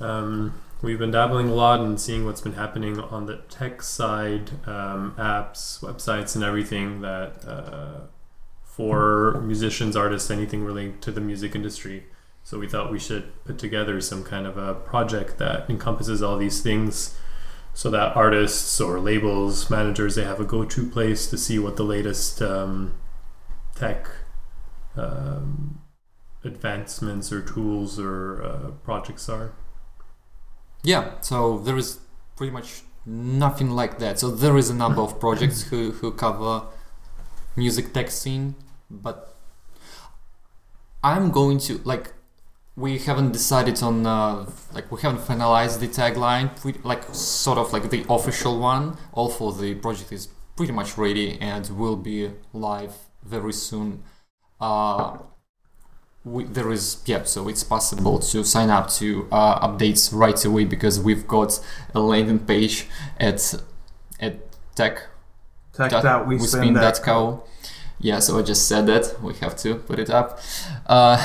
um, 0.00 0.60
we've 0.82 0.98
been 0.98 1.10
dabbling 1.10 1.48
a 1.48 1.54
lot 1.54 1.80
and 1.80 1.98
seeing 1.98 2.26
what's 2.26 2.42
been 2.42 2.54
happening 2.54 3.00
on 3.00 3.24
the 3.24 3.38
tech 3.48 3.80
side, 3.82 4.50
um, 4.66 5.14
apps, 5.16 5.80
websites, 5.80 6.34
and 6.34 6.44
everything 6.44 7.00
that 7.00 7.42
uh, 7.46 8.00
for 8.62 9.40
musicians, 9.40 9.96
artists, 9.96 10.30
anything 10.30 10.62
related 10.62 11.00
to 11.00 11.10
the 11.10 11.20
music 11.20 11.54
industry. 11.54 12.04
So 12.44 12.58
we 12.58 12.68
thought 12.68 12.92
we 12.92 12.98
should 12.98 13.32
put 13.44 13.58
together 13.58 14.00
some 14.02 14.24
kind 14.24 14.46
of 14.46 14.58
a 14.58 14.74
project 14.74 15.38
that 15.38 15.70
encompasses 15.70 16.22
all 16.22 16.36
these 16.36 16.60
things 16.60 17.16
so 17.72 17.88
that 17.90 18.14
artists 18.14 18.80
or 18.80 19.00
labels, 19.00 19.70
managers, 19.70 20.16
they 20.16 20.24
have 20.24 20.40
a 20.40 20.44
go 20.44 20.64
to 20.64 20.86
place 20.90 21.26
to 21.28 21.38
see 21.38 21.58
what 21.58 21.76
the 21.76 21.84
latest 21.84 22.42
um, 22.42 22.94
tech 23.74 24.08
um, 24.96 25.80
advancements 26.44 27.32
or 27.32 27.40
tools 27.40 27.98
or 27.98 28.42
uh, 28.42 28.70
projects 28.84 29.28
are. 29.28 29.52
Yeah, 30.82 31.20
so 31.20 31.58
there 31.58 31.76
is 31.76 32.00
pretty 32.36 32.52
much 32.52 32.82
nothing 33.06 33.70
like 33.70 33.98
that. 33.98 34.18
So 34.18 34.30
there 34.30 34.56
is 34.56 34.70
a 34.70 34.74
number 34.74 35.00
of 35.00 35.20
projects 35.20 35.62
who, 35.70 35.92
who 35.92 36.12
cover 36.12 36.66
music 37.56 37.92
tech 37.92 38.10
scene, 38.10 38.54
but 38.90 39.36
I'm 41.04 41.30
going 41.30 41.58
to 41.60 41.80
like 41.84 42.14
we 42.74 42.98
haven't 42.98 43.32
decided 43.32 43.82
on 43.82 44.06
uh, 44.06 44.46
like 44.72 44.90
we 44.90 45.00
haven't 45.02 45.20
finalized 45.20 45.80
the 45.80 45.88
tagline 45.88 46.58
pre- 46.58 46.80
like 46.82 47.04
sort 47.14 47.58
of 47.58 47.72
like 47.72 47.90
the 47.90 48.04
official 48.08 48.58
one 48.58 48.96
all 49.12 49.28
for 49.28 49.52
the 49.52 49.74
project 49.74 50.10
is 50.12 50.28
pretty 50.56 50.72
much 50.72 50.96
ready 50.96 51.38
and 51.40 51.68
will 51.78 51.96
be 51.96 52.30
live 52.52 52.94
very 53.22 53.52
soon 53.52 54.02
uh, 54.60 55.16
we, 56.24 56.44
there 56.44 56.70
is 56.70 57.02
yeah 57.06 57.22
so 57.24 57.48
it's 57.48 57.64
possible 57.64 58.18
to 58.18 58.44
sign 58.44 58.70
up 58.70 58.88
to 58.90 59.28
uh, 59.32 59.66
updates 59.66 60.10
right 60.12 60.44
away 60.44 60.64
because 60.64 61.00
we've 61.00 61.26
got 61.26 61.58
a 61.94 62.00
landing 62.00 62.38
page 62.38 62.86
at 63.18 63.54
at 64.20 64.36
tech 64.74 65.06
tech.wespin.co 65.74 67.44
yeah, 68.02 68.18
so 68.18 68.36
I 68.36 68.42
just 68.42 68.66
said 68.66 68.86
that 68.88 69.22
we 69.22 69.32
have 69.34 69.56
to 69.58 69.76
put 69.76 70.00
it 70.00 70.10
up 70.10 70.40
uh, 70.86 71.16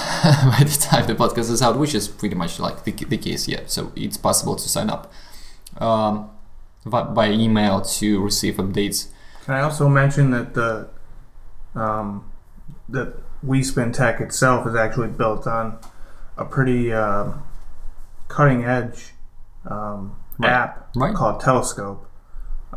by 0.52 0.64
the 0.64 0.78
time 0.80 1.08
the 1.08 1.16
podcast 1.16 1.50
is 1.50 1.62
out, 1.62 1.80
which 1.80 1.96
is 1.96 2.08
pretty 2.08 2.36
much 2.36 2.60
like 2.60 2.84
the, 2.84 2.92
the 2.92 3.18
case. 3.18 3.48
Yeah, 3.48 3.62
so 3.66 3.92
it's 3.96 4.16
possible 4.16 4.56
to 4.56 4.70
sign 4.70 4.92
up 4.92 5.12
um, 5.78 6.30
by 6.86 7.32
email 7.32 7.82
to 7.82 8.24
receive 8.24 8.58
updates. 8.58 9.08
Can 9.44 9.56
I 9.56 9.62
also 9.62 9.90
mention 9.90 10.30
that 10.32 10.54
the 10.54 10.88
um, 11.78 12.32
that 12.90 13.16
WeSpin 13.46 13.94
Tech 13.94 14.20
itself 14.20 14.68
is 14.68 14.76
actually 14.76 15.10
built 15.10 15.48
on 15.48 15.78
a 16.38 16.46
pretty 16.46 16.92
uh, 16.92 17.34
cutting 18.28 18.66
edge 18.66 19.14
um, 19.70 20.16
right. 20.40 20.52
app 20.52 20.90
right. 20.96 21.16
called 21.16 21.40
Telescope. 21.40 22.10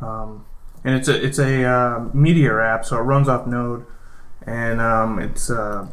Um, 0.01 0.47
and 0.85 0.95
it's 0.95 1.09
a 1.09 1.25
it's 1.25 1.39
a 1.39 1.65
uh, 1.65 2.09
Meteor 2.15 2.61
app, 2.61 2.85
so 2.85 2.97
it 2.97 3.01
runs 3.01 3.29
off 3.29 3.47
Node, 3.47 3.85
and 4.47 4.81
um, 4.81 5.19
it's 5.19 5.51
uh, 5.51 5.89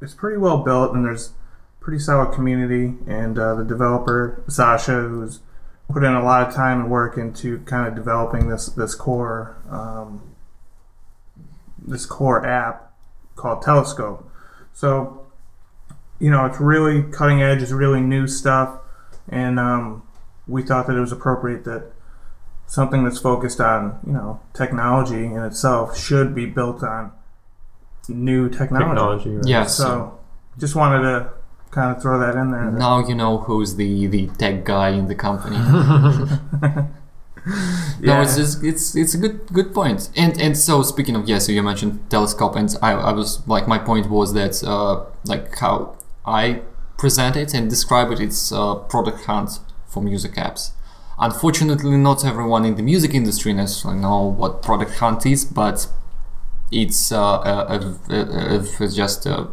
it's 0.00 0.14
pretty 0.14 0.38
well 0.38 0.58
built, 0.58 0.94
and 0.94 1.04
there's 1.04 1.32
pretty 1.80 1.98
solid 1.98 2.32
community, 2.32 2.94
and 3.06 3.38
uh, 3.38 3.54
the 3.54 3.64
developer 3.64 4.42
Sacha, 4.48 5.02
who's 5.02 5.40
put 5.90 6.04
in 6.04 6.14
a 6.14 6.22
lot 6.22 6.46
of 6.46 6.54
time 6.54 6.80
and 6.80 6.90
work 6.90 7.18
into 7.18 7.58
kind 7.60 7.86
of 7.86 7.94
developing 7.94 8.48
this 8.48 8.66
this 8.66 8.94
core 8.94 9.58
um, 9.70 10.31
this 11.86 12.06
core 12.06 12.44
app 12.46 12.92
called 13.36 13.62
Telescope. 13.62 14.28
So, 14.72 15.26
you 16.18 16.30
know, 16.30 16.46
it's 16.46 16.60
really 16.60 17.02
cutting 17.02 17.42
edge, 17.42 17.62
it's 17.62 17.72
really 17.72 18.00
new 18.00 18.26
stuff, 18.26 18.78
and 19.28 19.58
um, 19.58 20.02
we 20.46 20.62
thought 20.62 20.86
that 20.86 20.96
it 20.96 21.00
was 21.00 21.12
appropriate 21.12 21.64
that 21.64 21.92
something 22.66 23.04
that's 23.04 23.18
focused 23.18 23.60
on 23.60 23.98
you 24.06 24.12
know 24.12 24.40
technology 24.54 25.26
in 25.26 25.42
itself 25.42 25.98
should 25.98 26.34
be 26.34 26.46
built 26.46 26.82
on 26.82 27.12
new 28.08 28.48
technology. 28.48 28.88
Technology, 28.88 29.30
right? 29.36 29.46
Yeah. 29.46 29.66
So, 29.66 30.18
just 30.58 30.74
wanted 30.74 31.02
to 31.02 31.30
kind 31.70 31.94
of 31.94 32.02
throw 32.02 32.18
that 32.20 32.36
in 32.36 32.50
there. 32.50 32.70
Now 32.70 33.06
you 33.06 33.14
know 33.14 33.38
who's 33.38 33.76
the 33.76 34.06
the 34.06 34.28
tech 34.38 34.64
guy 34.64 34.90
in 34.90 35.08
the 35.08 35.14
company. 35.14 35.56
No, 38.00 38.14
Yeah. 38.14 38.22
it's 38.22 38.36
just, 38.36 38.62
it's 38.64 38.96
it's 38.96 39.14
a 39.14 39.18
good 39.18 39.46
good 39.52 39.72
point. 39.74 40.10
And 40.16 40.40
and 40.40 40.56
so 40.56 40.82
speaking 40.82 41.16
of 41.16 41.28
yeah, 41.28 41.38
so 41.38 41.52
you 41.52 41.62
mentioned 41.62 42.00
telescope, 42.10 42.56
and 42.56 42.74
I, 42.82 42.92
I 42.92 43.12
was 43.12 43.46
like 43.46 43.66
my 43.68 43.78
point 43.78 44.08
was 44.10 44.32
that 44.34 44.62
uh, 44.64 45.04
like 45.24 45.56
how 45.58 45.96
I 46.26 46.62
present 46.98 47.36
it 47.36 47.54
and 47.54 47.68
describe 47.70 48.10
it, 48.12 48.20
it's 48.20 48.52
a 48.52 48.76
product 48.88 49.24
hunt 49.24 49.58
for 49.86 50.02
music 50.02 50.34
apps. 50.34 50.72
Unfortunately, 51.18 51.96
not 51.96 52.24
everyone 52.24 52.64
in 52.64 52.74
the 52.76 52.82
music 52.82 53.14
industry 53.14 53.52
necessarily 53.52 54.00
know 54.00 54.22
what 54.22 54.62
product 54.62 54.94
hunt 54.98 55.26
is, 55.26 55.44
but 55.44 55.86
it's 56.70 57.12
uh, 57.12 57.18
a, 57.18 57.78
a, 58.10 58.16
a, 58.16 58.84
a, 58.84 58.88
just 58.88 59.26
a 59.26 59.48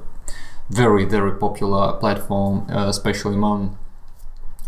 very 0.69 1.05
very 1.05 1.31
popular 1.31 1.93
platform, 1.93 2.65
uh, 2.72 2.88
especially 2.88 3.36
among 3.36 3.77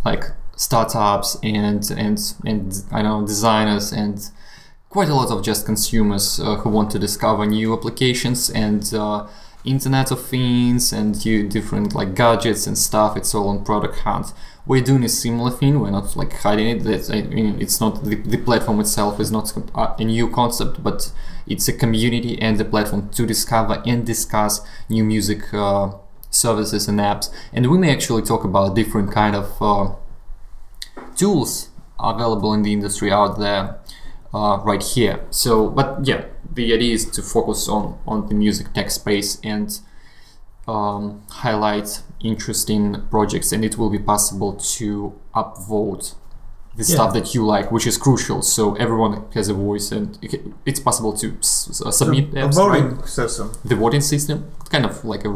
like 0.05 0.25
startups 0.61 1.37
and 1.41 1.89
and 1.97 2.19
and 2.45 2.83
I 2.91 3.01
know 3.01 3.25
designers 3.25 3.91
and 3.91 4.17
quite 4.89 5.09
a 5.09 5.15
lot 5.15 5.31
of 5.31 5.43
just 5.43 5.65
consumers 5.65 6.39
uh, 6.39 6.57
who 6.57 6.69
want 6.69 6.91
to 6.91 6.99
discover 6.99 7.45
new 7.45 7.73
applications 7.73 8.49
and 8.49 8.93
uh, 8.93 9.27
Internet 9.65 10.11
of 10.11 10.23
Things 10.23 10.93
and 10.93 11.25
you 11.25 11.47
different 11.47 11.95
like 11.95 12.13
gadgets 12.13 12.67
and 12.67 12.77
stuff. 12.77 13.17
It's 13.17 13.33
all 13.33 13.49
on 13.49 13.65
Product 13.65 13.97
Hunt. 13.99 14.33
We're 14.67 14.83
doing 14.83 15.03
a 15.03 15.09
similar 15.09 15.49
thing. 15.49 15.79
We're 15.79 15.91
not 15.99 16.15
like 16.15 16.33
hiding 16.33 16.67
it. 16.67 16.83
That 16.83 17.09
I 17.09 17.23
mean, 17.23 17.59
it's 17.59 17.81
not 17.81 18.03
the, 18.03 18.15
the 18.15 18.37
platform 18.37 18.79
itself 18.79 19.19
is 19.19 19.31
not 19.31 19.51
a 19.57 19.95
a 19.97 20.03
new 20.03 20.29
concept, 20.29 20.83
but 20.83 21.11
it's 21.47 21.67
a 21.67 21.73
community 21.73 22.39
and 22.39 22.61
a 22.61 22.65
platform 22.65 23.09
to 23.17 23.25
discover 23.25 23.81
and 23.85 24.05
discuss 24.05 24.61
new 24.89 25.03
music 25.03 25.41
uh, 25.53 25.91
services 26.29 26.87
and 26.87 26.99
apps. 26.99 27.29
And 27.51 27.71
we 27.71 27.77
may 27.79 27.91
actually 27.91 28.21
talk 28.21 28.43
about 28.43 28.75
different 28.75 29.11
kind 29.11 29.35
of 29.35 29.47
uh, 29.61 29.95
tools 31.21 31.69
available 31.99 32.51
in 32.57 32.61
the 32.63 32.71
industry 32.77 33.09
out 33.11 33.33
there 33.39 33.63
uh, 34.33 34.57
right 34.69 34.83
here. 34.95 35.15
So, 35.29 35.51
but 35.77 35.87
yeah, 36.09 36.21
the 36.55 36.73
idea 36.73 36.93
is 36.97 37.03
to 37.15 37.21
focus 37.35 37.67
on 37.69 37.83
on 38.11 38.17
the 38.29 38.35
music 38.35 38.67
tech 38.73 38.89
space 38.91 39.39
and 39.43 39.67
um, 40.67 41.03
highlight 41.43 41.89
interesting 42.23 42.83
projects, 43.09 43.51
and 43.53 43.63
it 43.65 43.77
will 43.77 43.89
be 43.89 43.99
possible 44.13 44.53
to 44.77 45.13
upvote 45.33 46.05
the 46.77 46.83
Yeah. 46.85 46.95
stuff 46.95 47.13
that 47.13 47.27
you 47.35 47.41
like, 47.55 47.67
which 47.71 47.85
is 47.91 47.97
crucial. 47.97 48.41
So 48.41 48.75
everyone 48.75 49.13
has 49.33 49.49
a 49.49 49.53
voice, 49.53 49.91
and 49.91 50.07
it's 50.69 50.79
possible 50.79 51.13
to 51.21 51.27
s- 51.39 51.81
s- 51.85 51.97
submit 51.97 52.25
a 52.33 52.47
apps, 52.47 52.55
voting 52.55 52.97
right? 52.97 53.07
system. 53.07 53.47
the 53.65 53.75
voting 53.75 54.01
system, 54.01 54.37
kind 54.73 54.85
of 54.85 55.03
like 55.03 55.25
a 55.25 55.29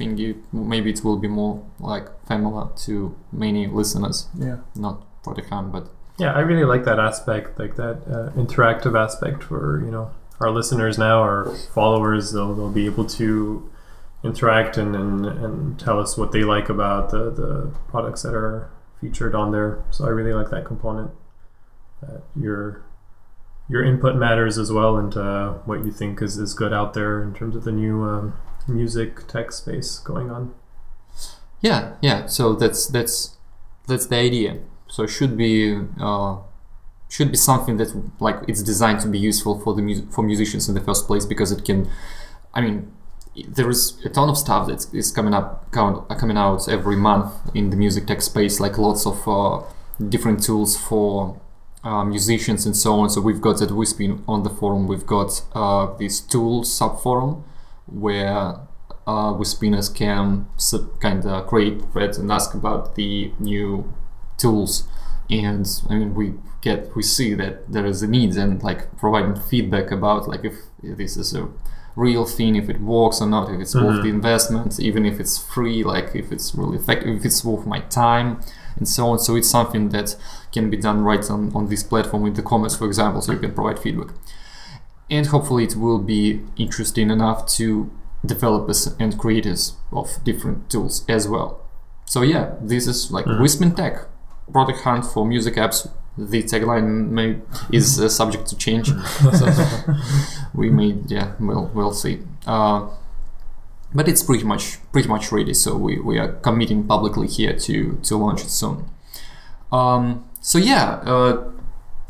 rate 0.00 0.08
thingy. 0.16 0.36
Maybe 0.52 0.90
it 0.90 1.04
will 1.04 1.16
be 1.18 1.28
more 1.28 1.62
like 1.80 2.06
familiar 2.26 2.68
to 2.86 3.14
many 3.32 3.66
listeners, 3.66 4.28
Yeah. 4.38 4.58
not 4.74 5.02
for 5.22 5.34
the 5.34 5.42
Hunt, 5.42 5.72
but 5.72 5.88
Yeah, 6.18 6.32
I 6.32 6.40
really 6.40 6.64
like 6.64 6.84
that 6.84 6.98
aspect, 6.98 7.58
like 7.58 7.76
that 7.76 7.96
uh, 8.10 8.30
interactive 8.36 8.94
aspect 8.98 9.44
for 9.44 9.80
you 9.84 9.90
know 9.90 10.10
our 10.40 10.50
listeners 10.50 10.98
now, 10.98 11.20
our 11.22 11.44
followers. 11.74 12.32
They'll 12.32 12.54
they'll 12.54 12.70
be 12.72 12.86
able 12.86 13.04
to 13.04 13.68
interact 14.24 14.76
and, 14.76 14.96
and, 14.96 15.26
and 15.26 15.78
tell 15.78 16.00
us 16.00 16.18
what 16.18 16.32
they 16.32 16.42
like 16.42 16.68
about 16.68 17.10
the, 17.10 17.30
the 17.30 17.70
products 17.88 18.22
that 18.22 18.34
are 18.34 18.68
featured 19.00 19.32
on 19.34 19.52
there. 19.52 19.78
So 19.90 20.06
I 20.06 20.08
really 20.08 20.32
like 20.34 20.50
that 20.50 20.64
component. 20.64 21.10
That 22.02 22.22
your 22.34 22.82
your 23.68 23.84
input 23.84 24.16
matters 24.16 24.58
as 24.58 24.72
well 24.72 24.96
into 24.98 25.60
what 25.66 25.84
you 25.84 25.92
think 25.92 26.20
is, 26.22 26.36
is 26.38 26.54
good 26.54 26.72
out 26.72 26.94
there 26.94 27.22
in 27.22 27.32
terms 27.34 27.54
of 27.54 27.62
the 27.64 27.70
new 27.72 28.02
um, 28.02 28.32
music 28.68 29.26
tech 29.26 29.52
space 29.52 29.98
going 29.98 30.30
on. 30.30 30.54
Yeah, 31.60 31.94
yeah. 32.00 32.26
So 32.26 32.54
that's 32.54 32.86
that's 32.86 33.36
that's 33.86 34.06
the 34.06 34.16
idea. 34.16 34.58
So 34.88 35.04
it 35.04 35.08
should 35.08 35.36
be 35.36 35.78
uh, 36.00 36.36
should 37.08 37.30
be 37.30 37.36
something 37.36 37.76
that 37.78 37.92
like 38.20 38.36
it's 38.46 38.62
designed 38.62 39.00
to 39.00 39.08
be 39.08 39.18
useful 39.18 39.58
for 39.58 39.74
the 39.74 39.82
mu- 39.82 40.06
for 40.10 40.22
musicians 40.22 40.68
in 40.68 40.74
the 40.74 40.80
first 40.80 41.06
place 41.06 41.24
because 41.26 41.50
it 41.50 41.64
can. 41.64 41.88
I 42.54 42.60
mean, 42.60 42.92
there 43.46 43.68
is 43.68 43.98
a 44.04 44.08
ton 44.08 44.28
of 44.28 44.38
stuff 44.38 44.68
that 44.68 44.86
is 44.94 45.10
coming 45.10 45.34
up 45.34 45.70
coming 45.72 46.36
out 46.36 46.68
every 46.68 46.96
month 46.96 47.32
in 47.54 47.70
the 47.70 47.76
music 47.76 48.06
tech 48.06 48.22
space, 48.22 48.60
like 48.60 48.78
lots 48.78 49.06
of 49.06 49.26
uh, 49.26 49.62
different 50.08 50.42
tools 50.42 50.76
for 50.76 51.40
uh, 51.84 52.04
musicians 52.04 52.66
and 52.66 52.76
so 52.76 52.94
on. 52.94 53.10
So 53.10 53.20
we've 53.20 53.40
got 53.40 53.60
at 53.62 53.70
WeSpin 53.70 54.22
on 54.28 54.42
the 54.42 54.50
forum, 54.50 54.86
we've 54.86 55.06
got 55.06 55.42
uh, 55.54 55.96
this 55.96 56.20
tools 56.20 56.72
sub 56.72 57.00
forum 57.00 57.44
where 57.90 58.60
uh, 59.06 59.32
WeSpinners 59.34 59.94
can 59.94 60.46
sub- 60.56 61.00
kind 61.00 61.24
of 61.24 61.46
create 61.46 61.82
threads 61.92 62.18
and 62.18 62.30
ask 62.30 62.54
about 62.54 62.94
the 62.94 63.32
new 63.38 63.92
tools. 64.36 64.86
And 65.30 65.66
I 65.90 65.94
mean, 65.96 66.14
we 66.14 66.34
get 66.60 66.94
we 66.96 67.02
see 67.02 67.34
that 67.34 67.70
there 67.72 67.86
is 67.86 68.02
a 68.02 68.06
need 68.06 68.34
and 68.36 68.62
like 68.62 68.96
providing 68.96 69.36
feedback 69.36 69.90
about 69.90 70.28
like 70.28 70.44
if 70.44 70.54
this 70.82 71.16
is 71.16 71.34
a 71.34 71.48
real 71.96 72.24
thing, 72.24 72.54
if 72.56 72.68
it 72.68 72.80
works 72.80 73.20
or 73.20 73.26
not, 73.26 73.50
if 73.52 73.60
it's 73.60 73.74
worth 73.74 73.98
Mhm. 73.98 74.02
the 74.02 74.08
investment, 74.08 74.78
even 74.80 75.04
if 75.04 75.18
it's 75.20 75.36
free, 75.36 75.82
like 75.82 76.14
if 76.14 76.30
it's 76.30 76.54
really 76.54 76.76
effective, 76.78 77.16
if 77.16 77.24
it's 77.24 77.44
worth 77.44 77.66
my 77.66 77.80
time, 77.80 78.40
and 78.76 78.86
so 78.88 79.08
on. 79.08 79.18
So 79.18 79.34
it's 79.36 79.50
something 79.50 79.88
that 79.90 80.14
can 80.52 80.70
be 80.70 80.76
done 80.76 81.02
right 81.02 81.28
on, 81.30 81.50
on 81.54 81.66
this 81.68 81.82
platform 81.82 82.22
with 82.22 82.36
the 82.36 82.42
comments, 82.42 82.76
for 82.76 82.86
example, 82.86 83.20
so 83.20 83.32
you 83.32 83.38
can 83.38 83.52
provide 83.52 83.78
feedback. 83.80 84.08
And 85.10 85.26
hopefully 85.26 85.64
it 85.64 85.76
will 85.76 85.98
be 85.98 86.42
interesting 86.56 87.10
enough 87.10 87.46
to 87.56 87.90
developers 88.24 88.86
and 88.98 89.18
creators 89.18 89.74
of 89.92 90.22
different 90.24 90.68
tools 90.70 91.04
as 91.08 91.26
well. 91.28 91.60
So 92.04 92.22
yeah, 92.22 92.54
this 92.60 92.86
is 92.86 93.10
like 93.10 93.24
Mhm. 93.26 93.40
WeSpin 93.40 93.76
Tech, 93.76 94.06
product 94.52 94.80
hunt 94.80 95.04
for 95.06 95.24
music 95.26 95.54
apps. 95.56 95.88
The 96.18 96.42
tagline 96.42 97.10
may 97.10 97.36
is 97.70 98.00
uh, 98.00 98.08
subject 98.08 98.46
to 98.48 98.56
change. 98.56 98.88
so 99.32 99.46
we 100.54 100.68
may 100.70 100.96
yeah 101.06 101.32
we'll 101.38 101.70
we'll 101.74 101.92
see. 101.92 102.18
Uh, 102.46 102.88
but 103.94 104.08
it's 104.08 104.22
pretty 104.22 104.44
much 104.44 104.78
pretty 104.92 105.08
much 105.08 105.30
ready. 105.32 105.54
So 105.54 105.76
we, 105.76 106.00
we 106.00 106.18
are 106.18 106.32
committing 106.42 106.84
publicly 106.84 107.28
here 107.28 107.54
to 107.56 107.98
to 108.02 108.16
launch 108.16 108.42
it 108.42 108.50
soon. 108.50 108.84
Um, 109.72 110.24
so 110.40 110.58
yeah, 110.58 111.00
uh, 111.06 111.44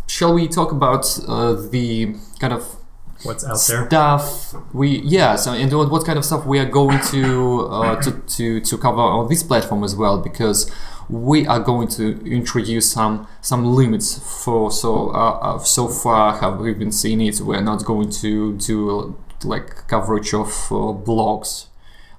shall 0.07 0.33
we 0.35 0.49
talk 0.49 0.73
about 0.73 1.05
uh, 1.29 1.53
the 1.71 2.15
kind 2.41 2.53
of 2.53 2.77
What's 3.25 3.45
out 3.45 3.59
there? 3.69 3.87
stuff 3.87 4.55
we 4.73 5.01
yeah 5.01 5.35
so 5.37 5.53
and 5.53 5.73
what, 5.73 5.91
what 5.91 6.05
kind 6.07 6.19
of 6.19 6.25
stuff 6.25 6.47
we 6.47 6.59
are 6.59 6.67
going 6.71 7.01
to 7.07 7.67
uh, 7.71 8.01
to, 8.03 8.13
to 8.13 8.61
to 8.61 8.79
cover 8.79 9.01
on 9.01 9.29
this 9.29 9.43
platform 9.43 9.83
as 9.83 9.97
well 9.97 10.19
because 10.21 10.71
we 11.09 11.47
are 11.47 11.59
going 11.59 11.89
to 11.89 12.25
introduce 12.27 12.93
some 12.93 13.27
some 13.41 13.65
limits 13.65 14.19
for 14.45 14.71
so 14.71 15.09
uh, 15.11 15.39
uh, 15.41 15.59
so 15.59 15.89
far 15.89 16.37
have 16.39 16.59
we 16.61 16.73
been 16.75 16.93
seeing 16.93 17.21
it 17.21 17.41
we're 17.41 17.61
not 17.63 17.85
going 17.85 18.09
to 18.11 18.57
do 18.59 19.17
like 19.45 19.87
coverage 19.89 20.33
of 20.35 20.49
uh, 20.71 20.93
blogs 21.09 21.67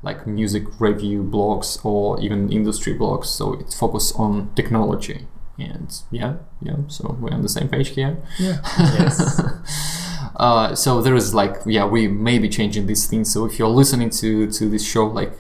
like 0.02 0.26
music 0.26 0.64
review 0.80 1.24
blogs 1.24 1.84
or 1.86 2.20
even 2.20 2.52
industry 2.52 2.94
blogs 2.98 3.26
so 3.26 3.54
it's 3.54 3.78
focused 3.78 4.16
on 4.18 4.50
technology 4.56 5.28
and 5.58 6.02
yeah 6.12 6.36
yeah 6.62 6.78
so 6.88 7.16
we're 7.20 7.32
on 7.32 7.42
the 7.42 7.50
same 7.50 7.68
page 7.70 7.90
here 7.90 8.18
Yeah. 8.40 8.60
yes. 8.80 9.42
Uh, 10.40 10.74
so 10.74 11.02
there 11.02 11.16
is 11.16 11.34
like 11.34 11.56
yeah 11.66 11.86
we 11.86 12.08
may 12.08 12.40
be 12.40 12.48
changing 12.48 12.86
these 12.88 13.06
things 13.08 13.32
so 13.34 13.46
if 13.46 13.60
you're 13.60 13.68
listening 13.82 14.10
to 14.10 14.50
to 14.50 14.70
this 14.70 14.86
show 14.94 15.06
like 15.06 15.34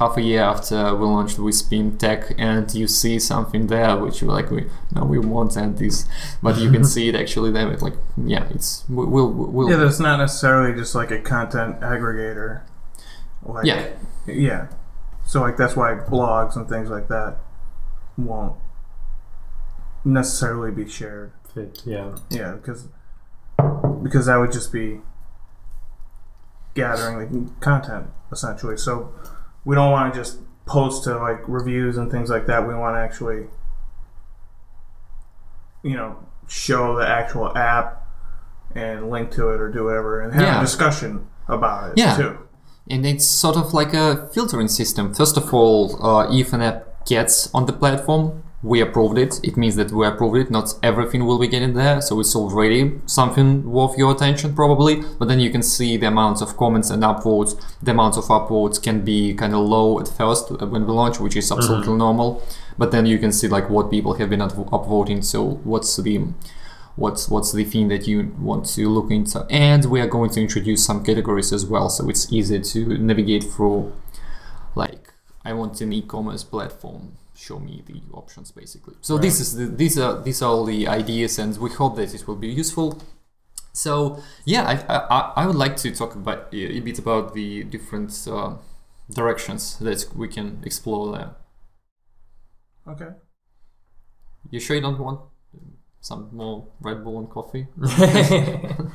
half 0.00 0.16
a 0.16 0.22
year 0.22 0.42
after 0.42 0.94
we 0.96 1.04
launched 1.06 1.36
WeSpin 1.38 1.98
tech 1.98 2.32
and 2.38 2.64
you 2.74 2.86
see 2.88 3.18
something 3.20 3.66
there 3.68 3.96
which 3.96 4.20
you're 4.20 4.32
like 4.38 4.50
we 4.50 4.66
no 4.94 5.04
we 5.04 5.18
won't 5.18 5.56
add 5.56 5.76
this 5.78 5.96
but 6.42 6.56
you 6.58 6.68
can 6.74 6.82
see 6.94 7.08
it 7.10 7.14
actually 7.14 7.50
there 7.52 7.70
It's 7.70 7.82
like 7.82 7.94
yeah 8.16 8.48
it's 8.50 8.84
we- 8.88 9.04
we'll 9.14 9.30
we'll 9.30 9.70
Yeah, 9.70 9.76
that's 9.76 10.00
not 10.00 10.16
necessarily 10.18 10.72
just 10.82 10.94
like 10.94 11.10
a 11.12 11.20
content 11.20 11.80
aggregator. 11.80 12.62
Like, 13.44 13.66
yeah 13.66 13.88
Yeah. 14.26 14.66
So 15.26 15.40
like 15.42 15.56
that's 15.56 15.76
why 15.76 15.88
blogs 15.94 16.56
and 16.56 16.68
things 16.68 16.88
like 16.90 17.06
that 17.08 17.36
won't 18.16 18.56
necessarily 20.04 20.70
be 20.72 20.88
shared. 20.88 21.32
Fit. 21.54 21.82
Yeah. 21.84 22.16
Yeah, 22.30 22.52
because 22.52 22.88
because 24.02 24.26
that 24.26 24.36
would 24.36 24.52
just 24.52 24.72
be 24.72 25.00
gathering 26.74 27.18
the 27.46 27.50
content 27.60 28.06
essentially. 28.32 28.76
So 28.76 29.12
we 29.64 29.74
don't 29.74 29.90
want 29.90 30.12
to 30.14 30.18
just 30.20 30.38
post 30.66 31.04
to 31.04 31.18
like 31.18 31.40
reviews 31.48 31.96
and 31.96 32.10
things 32.10 32.30
like 32.30 32.46
that. 32.46 32.66
We 32.66 32.74
want 32.74 32.96
to 32.96 33.00
actually 33.00 33.46
you 35.82 35.96
know 35.96 36.16
show 36.48 36.96
the 36.96 37.06
actual 37.06 37.56
app 37.56 38.06
and 38.74 39.10
link 39.10 39.30
to 39.32 39.48
it 39.50 39.60
or 39.60 39.68
do 39.70 39.84
whatever 39.84 40.20
and 40.20 40.32
have 40.34 40.42
Yeah. 40.42 40.58
a 40.58 40.60
discussion 40.60 41.26
about 41.48 41.90
it 41.90 41.98
Yeah. 41.98 42.16
too. 42.16 42.38
and 42.92 43.06
it's 43.06 43.24
sort 43.26 43.56
of 43.56 43.72
like 43.72 43.94
a 43.94 44.26
filtering 44.34 44.66
system. 44.66 45.14
First 45.14 45.36
of 45.36 45.54
all, 45.54 46.04
uh, 46.04 46.26
if 46.32 46.52
an 46.52 46.60
app 46.60 47.06
gets 47.06 47.48
on 47.54 47.66
the 47.66 47.72
platform, 47.72 48.42
we 48.62 48.80
approved 48.80 49.16
it. 49.16 49.40
It 49.42 49.56
means 49.56 49.76
that 49.76 49.90
we 49.90 50.06
approved 50.06 50.36
it. 50.36 50.50
Not 50.50 50.74
everything 50.82 51.24
will 51.24 51.38
be 51.38 51.48
getting 51.48 51.72
there, 51.72 52.02
so 52.02 52.20
it's 52.20 52.36
already 52.36 53.00
something 53.06 53.70
worth 53.70 53.96
your 53.96 54.12
attention 54.12 54.54
probably. 54.54 55.02
But 55.18 55.28
then 55.28 55.40
you 55.40 55.50
can 55.50 55.62
see 55.62 55.96
the 55.96 56.08
amounts 56.08 56.42
of 56.42 56.56
comments 56.56 56.90
and 56.90 57.02
upvotes. 57.02 57.58
The 57.82 57.92
amounts 57.92 58.18
of 58.18 58.24
upvotes 58.24 58.82
can 58.82 59.02
be 59.02 59.32
kind 59.34 59.54
of 59.54 59.60
low 59.60 59.98
at 59.98 60.08
first 60.08 60.50
uh, 60.52 60.66
when 60.66 60.86
we 60.86 60.92
launch, 60.92 61.20
which 61.20 61.36
is 61.36 61.50
absolutely 61.50 61.94
normal. 61.94 62.42
But 62.76 62.90
then 62.92 63.06
you 63.06 63.18
can 63.18 63.32
see 63.32 63.48
like 63.48 63.70
what 63.70 63.90
people 63.90 64.14
have 64.14 64.28
been 64.28 64.40
upvoting. 64.40 65.24
So 65.24 65.60
what's 65.64 65.96
the 65.96 66.26
what's 66.96 67.30
what's 67.30 67.52
the 67.52 67.64
thing 67.64 67.88
that 67.88 68.06
you 68.06 68.34
want 68.38 68.66
to 68.66 68.88
look 68.88 69.10
into 69.10 69.46
and 69.48 69.86
we 69.86 70.00
are 70.00 70.06
going 70.08 70.28
to 70.28 70.40
introduce 70.40 70.84
some 70.84 71.04
categories 71.04 71.52
as 71.52 71.64
well 71.64 71.88
so 71.88 72.08
it's 72.10 72.30
easy 72.32 72.60
to 72.60 72.98
navigate 72.98 73.44
through 73.44 73.92
like 74.74 75.14
i 75.44 75.52
want 75.52 75.80
an 75.80 75.92
e-commerce 75.92 76.42
platform 76.42 77.16
show 77.40 77.58
me 77.58 77.82
the 77.86 78.00
options 78.12 78.52
basically. 78.52 78.94
So 79.00 79.18
this 79.18 79.40
is 79.40 79.56
the, 79.56 79.66
these 79.66 79.98
are 79.98 80.20
these 80.22 80.42
are 80.42 80.50
all 80.50 80.64
the 80.64 80.86
ideas 80.88 81.38
and 81.38 81.56
we 81.58 81.70
hope 81.70 81.96
that 81.96 82.14
it 82.14 82.26
will 82.26 82.36
be 82.36 82.48
useful. 82.48 83.02
So 83.72 84.22
yeah 84.44 84.64
i 84.66 84.74
i, 85.16 85.32
I 85.42 85.46
would 85.46 85.56
like 85.56 85.76
to 85.78 85.90
talk 85.94 86.14
about 86.14 86.52
a 86.52 86.80
bit 86.80 86.98
about 86.98 87.34
the 87.34 87.64
different 87.64 88.12
uh, 88.30 88.56
directions 89.08 89.78
that 89.78 90.06
we 90.14 90.28
can 90.28 90.60
explore 90.64 91.12
there. 91.16 91.30
Okay. 92.88 93.10
you 94.50 94.60
sure 94.60 94.76
you 94.76 94.82
don't 94.82 94.98
want 94.98 95.20
some 96.00 96.30
more 96.32 96.66
red 96.80 97.04
bull 97.04 97.18
and 97.18 97.30
coffee? 97.30 97.66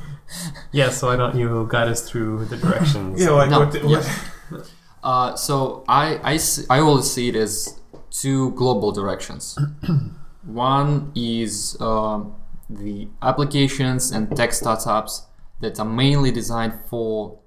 Yeah. 0.72 0.90
So 0.90 1.08
why 1.08 1.16
don't 1.18 1.36
you 1.36 1.68
guide 1.70 1.88
us 1.88 2.10
through 2.10 2.46
the 2.46 2.58
directions? 2.58 3.22
Yeah, 3.22 3.32
like 3.32 3.50
No, 3.50 3.60
what, 3.60 3.72
the, 3.72 3.80
what 3.80 4.72
Uh, 5.04 5.36
so 5.36 5.84
I, 5.88 6.20
I, 6.24 6.38
see, 6.38 6.66
I 6.68 6.80
always 6.80 7.12
see 7.12 7.30
it 7.30 7.36
as 7.36 7.80
two 8.22 8.52
global 8.52 8.92
directions. 8.92 9.58
One 10.44 11.12
is 11.16 11.78
um 11.82 12.36
the 12.70 13.08
applications 13.22 14.12
and 14.12 14.36
tech 14.36 14.54
startups 14.54 15.26
that 15.62 15.80
are 15.80 15.86
mainly 15.86 16.32
designed 16.32 16.74
for 16.90 17.40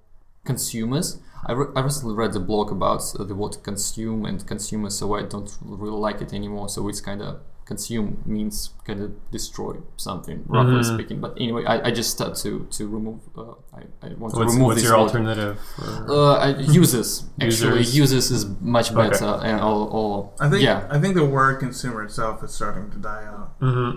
consumers. 0.44 1.20
I, 1.46 1.52
re- 1.52 1.72
I 1.76 1.80
recently 1.80 2.14
read 2.14 2.34
a 2.36 2.40
blog 2.40 2.70
about 2.70 3.02
uh, 3.18 3.24
the 3.24 3.34
word 3.34 3.62
consume 3.62 4.24
and 4.24 4.44
consumer, 4.46 4.90
so 4.90 5.14
I 5.14 5.22
don't 5.22 5.50
really 5.60 5.98
like 5.98 6.20
it 6.20 6.32
anymore. 6.32 6.68
So 6.68 6.88
it's 6.88 7.00
kind 7.00 7.22
of 7.22 7.40
consume 7.68 8.08
means 8.24 8.70
kind 8.88 9.00
of 9.04 9.10
destroy 9.30 9.74
something, 9.96 10.38
roughly 10.48 10.80
Mhm. 10.80 10.94
speaking. 10.94 11.18
But 11.24 11.32
anyway, 11.44 11.62
I, 11.72 11.88
I 11.88 11.90
just 12.00 12.10
start 12.16 12.32
to 12.44 12.50
to 12.76 12.82
remove. 12.96 13.20
Uh, 13.36 13.54
I, 13.78 13.82
I 14.06 14.08
want 14.20 14.32
to 14.34 14.40
remove 14.40 14.66
what's 14.68 14.80
this 14.80 14.88
your 14.88 14.96
word. 14.96 15.04
alternative? 15.06 15.54
For, 15.76 15.88
Uh, 16.16 16.34
I- 16.46 16.58
users 16.80 17.10
actually 17.46 17.80
Users. 17.84 17.96
users 18.02 18.26
is 18.36 18.42
much 18.76 18.88
Okay. 18.90 19.00
better 19.10 19.32
and 19.48 19.60
or, 19.60 19.80
or 19.98 20.10
I 20.40 20.46
think 20.50 20.62
yeah 20.68 20.88
I 20.94 20.98
think 21.02 21.12
the 21.20 21.28
word 21.38 21.54
consumer 21.66 22.00
itself 22.08 22.42
is 22.46 22.50
starting 22.60 22.86
to 22.94 22.98
die 23.10 23.24
out. 23.32 23.48
Mhm. 23.60 23.92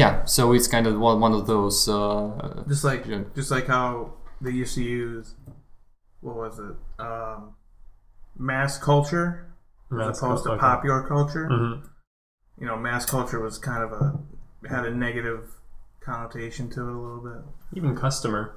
yeah 0.00 0.12
so 0.34 0.52
it's 0.56 0.68
kind 0.74 0.86
of 0.86 0.92
one, 1.08 1.16
one 1.26 1.32
of 1.38 1.42
those 1.52 1.78
uh, 1.88 2.62
Just 2.72 2.84
like 2.90 3.02
Yeah. 3.12 3.22
just 3.38 3.50
like 3.56 3.66
how 3.76 3.88
they 4.44 4.52
used 4.62 4.74
to 4.80 4.84
use 4.84 5.26
what 6.24 6.36
was 6.42 6.54
it? 6.68 6.76
Um, 7.08 7.40
mass 8.50 8.72
culture 8.90 9.30
as 9.90 9.96
Mass 9.98 10.18
opposed 10.18 10.42
to 10.44 10.50
culture. 10.50 10.60
popular 10.70 11.00
culture. 11.14 11.46
Mhm. 11.48 11.74
You 12.58 12.66
know, 12.66 12.76
mass 12.76 13.04
culture 13.06 13.40
was 13.40 13.58
kind 13.58 13.82
of 13.82 13.92
a 13.92 14.18
had 14.68 14.84
a 14.86 14.94
negative 14.94 15.50
connotation 16.00 16.70
to 16.70 16.80
it 16.80 16.92
a 16.94 16.98
little 16.98 17.20
bit. 17.20 17.42
Even 17.76 17.96
customer. 17.96 18.54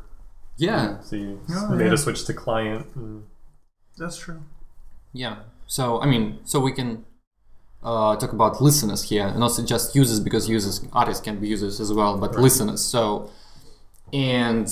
yeah 0.58 1.00
So 1.02 1.16
you 1.16 1.40
Oh, 1.50 1.70
made 1.76 1.88
yeah. 1.88 1.94
a 1.94 1.98
switch 1.98 2.26
to 2.26 2.34
client. 2.34 2.86
and- 2.96 3.24
That's 3.98 4.18
true. 4.18 4.42
yeah 5.14 5.36
so 5.68 5.84
I 6.02 6.06
mean 6.14 6.40
so 6.44 6.60
we 6.60 6.72
can 6.80 7.06
uh, 7.84 8.16
talk 8.22 8.34
about 8.34 8.62
listeners 8.62 9.02
here 9.12 9.28
and 9.34 9.42
also 9.44 9.62
just 9.74 9.96
users 9.96 10.20
because 10.20 10.44
users 10.50 10.76
artists 11.02 11.24
can 11.28 11.36
be 11.40 11.48
users 11.48 11.80
as 11.86 11.92
well 11.94 12.18
but 12.24 12.32
Right. 12.36 12.44
listeners 12.48 12.82
so 12.94 13.30
and 14.14 14.66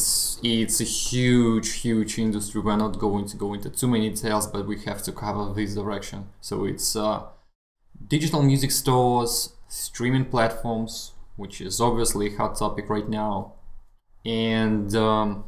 it's 0.44 0.80
a 0.88 0.90
huge 1.04 1.70
huge 1.86 2.14
industry 2.20 2.60
we're 2.62 2.76
not 2.88 2.94
going 3.00 3.26
to 3.32 3.38
go 3.38 3.54
into 3.56 3.70
too 3.70 3.88
many 3.88 4.10
details 4.10 4.46
but 4.48 4.62
we 4.72 4.76
have 4.90 5.02
to 5.08 5.12
cover 5.12 5.44
this 5.54 5.74
direction 5.76 6.20
so 6.42 6.54
it's 6.72 6.96
uh, 6.96 7.22
digital 8.08 8.42
music 8.42 8.72
stores 8.72 9.54
streaming 9.68 10.26
platforms 10.26 11.13
which 11.36 11.62
is 11.62 11.82
obviously 11.82 12.34
a 12.34 12.38
hot 12.38 12.58
topic 12.58 12.89
right 12.89 13.10
now. 13.10 13.54
And 14.26 14.96
um, 14.96 15.46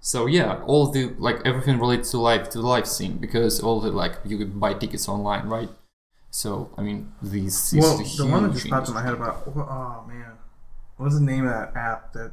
so 0.00 0.26
yeah 0.26 0.62
all 0.66 0.90
the 0.90 1.14
like 1.18 1.36
everything 1.44 1.78
related 1.78 2.04
to 2.06 2.18
live 2.18 2.48
to 2.50 2.58
the 2.58 2.66
live 2.66 2.86
scene 2.86 3.18
because 3.18 3.60
all 3.60 3.80
the 3.80 3.90
like 3.90 4.16
you 4.24 4.38
could 4.38 4.58
buy 4.60 4.74
tickets 4.74 5.08
online 5.08 5.48
right? 5.48 5.70
So 6.30 6.70
i 6.76 6.82
mean 6.82 7.12
this 7.22 7.72
is 7.72 7.80
well, 7.80 7.96
the 7.96 8.26
one 8.26 8.42
that 8.44 8.52
just 8.52 8.68
popped 8.68 8.88
in 8.88 8.94
my 8.94 9.02
head 9.02 9.14
about 9.14 9.42
oh 9.46 10.04
man, 10.06 10.32
what's 10.96 11.14
the 11.14 11.24
name 11.24 11.46
of 11.46 11.50
that 11.50 11.74
app 11.76 12.12
that 12.12 12.32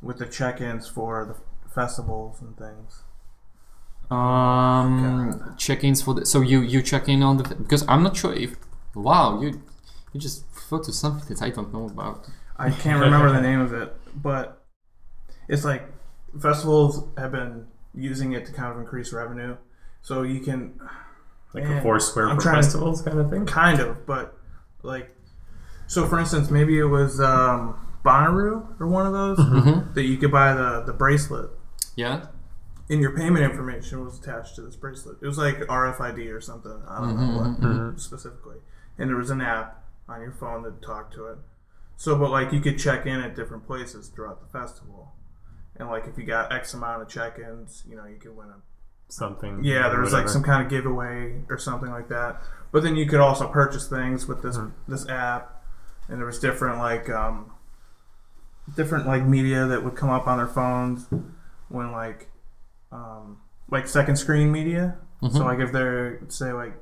with 0.00 0.18
the 0.18 0.26
check-ins 0.26 0.88
for 0.88 1.24
the 1.26 1.70
festivals 1.70 2.40
and 2.40 2.56
things? 2.56 3.02
Um, 4.10 5.54
check-ins 5.58 6.02
for 6.02 6.14
the 6.14 6.24
so 6.26 6.40
you 6.40 6.60
you 6.60 6.82
check 6.82 7.08
in 7.08 7.22
on 7.22 7.36
the 7.38 7.44
because 7.54 7.84
I'm 7.88 8.02
not 8.02 8.16
sure 8.16 8.32
if 8.32 8.56
wow 8.94 9.40
you 9.40 9.60
you 10.12 10.20
just 10.20 10.44
refer 10.54 10.78
to 10.84 10.92
something 10.92 11.28
that 11.28 11.42
I 11.42 11.50
don't 11.50 11.72
know 11.72 11.86
about. 11.86 12.26
I 12.56 12.70
can't 12.70 13.00
remember 13.00 13.30
the 13.32 13.40
name 13.50 13.60
of 13.60 13.72
it, 13.72 13.94
but 14.14 14.64
it's 15.48 15.64
like 15.64 15.82
festivals 16.40 17.04
have 17.16 17.32
been 17.32 17.66
using 17.94 18.32
it 18.32 18.46
to 18.46 18.52
kind 18.52 18.72
of 18.72 18.78
increase 18.78 19.12
revenue. 19.12 19.56
So 20.02 20.22
you 20.22 20.40
can 20.40 20.80
Like 21.54 21.64
Man, 21.64 21.78
a 21.78 21.82
Foursquare 21.82 22.28
I'm 22.28 22.36
for 22.36 22.42
trying 22.42 22.56
to- 22.56 22.62
festivals 22.62 23.02
kind 23.02 23.18
of 23.18 23.30
thing. 23.30 23.46
kind 23.46 23.80
of, 23.80 24.06
but 24.06 24.36
like 24.82 25.14
so 25.86 26.06
for 26.06 26.18
instance, 26.18 26.50
maybe 26.50 26.78
it 26.78 26.84
was 26.84 27.20
um, 27.20 27.74
Bonnaroo 28.04 28.80
or 28.80 28.86
one 28.86 29.06
of 29.06 29.12
those 29.12 29.38
Mhm. 29.38 29.94
that 29.94 30.02
you 30.04 30.16
could 30.18 30.30
buy 30.32 30.52
the 30.54 30.82
the 30.86 30.92
bracelet, 30.92 31.50
Yeah. 31.96 32.26
And 32.90 33.00
your 33.00 33.14
payment 33.16 33.44
information 33.44 34.04
was 34.04 34.18
attached 34.18 34.54
to 34.56 34.62
this 34.62 34.76
bracelet. 34.76 35.18
It 35.20 35.26
was 35.26 35.38
like 35.38 35.58
RFID 35.58 36.32
or 36.32 36.40
something. 36.40 36.82
I 36.88 37.00
don't 37.00 37.16
Mhm, 37.16 37.28
know 37.34 37.38
what 37.38 37.60
mhm. 37.60 38.00
specifically. 38.00 38.56
And 38.98 39.10
there 39.10 39.16
was 39.16 39.30
an 39.30 39.40
app 39.40 39.84
on 40.08 40.20
your 40.22 40.32
phone 40.32 40.62
that 40.62 40.80
talked 40.82 41.12
to 41.14 41.26
it. 41.26 41.38
So, 41.96 42.16
but 42.16 42.30
like 42.30 42.52
you 42.52 42.60
could 42.60 42.78
check 42.78 43.06
in 43.06 43.20
at 43.20 43.34
different 43.36 43.66
places 43.66 44.08
throughout 44.08 44.40
the 44.40 44.58
festival, 44.58 45.12
and 45.76 45.88
like 45.88 46.06
if 46.06 46.16
you 46.16 46.24
got 46.24 46.52
X 46.52 46.72
amount 46.74 47.02
of 47.02 47.08
check-ins, 47.08 47.84
you 47.88 47.96
know, 47.96 48.04
you 48.06 48.16
could 48.16 48.36
win 48.36 48.48
a 48.48 48.60
Something. 49.10 49.64
yeah, 49.64 49.88
there 49.88 50.00
was 50.00 50.12
like 50.12 50.28
some 50.28 50.42
kind 50.42 50.62
of 50.62 50.68
giveaway 50.70 51.42
or 51.48 51.56
something 51.58 51.90
like 51.90 52.08
that. 52.08 52.42
But 52.72 52.82
then 52.82 52.94
you 52.94 53.06
could 53.06 53.20
also 53.20 53.48
purchase 53.48 53.88
things 53.88 54.26
with 54.28 54.42
this 54.42 54.58
Mhm. 54.58 54.72
this 54.86 55.08
app, 55.08 55.64
and 56.08 56.18
there 56.18 56.26
was 56.26 56.38
different 56.38 56.78
like 56.78 57.08
um, 57.10 57.50
different 58.76 59.06
like 59.06 59.24
media 59.24 59.66
that 59.66 59.82
would 59.84 59.96
come 59.96 60.10
up 60.10 60.26
on 60.26 60.36
their 60.38 60.46
phones 60.46 61.06
when 61.68 61.90
like 61.92 62.28
um, 62.92 63.38
like 63.70 63.86
second 63.86 64.16
screen 64.16 64.50
media. 64.52 64.96
Mhm. 65.22 65.32
So 65.32 65.44
like 65.44 65.58
if 65.58 65.72
they're 65.72 66.20
say 66.28 66.52
like 66.52 66.74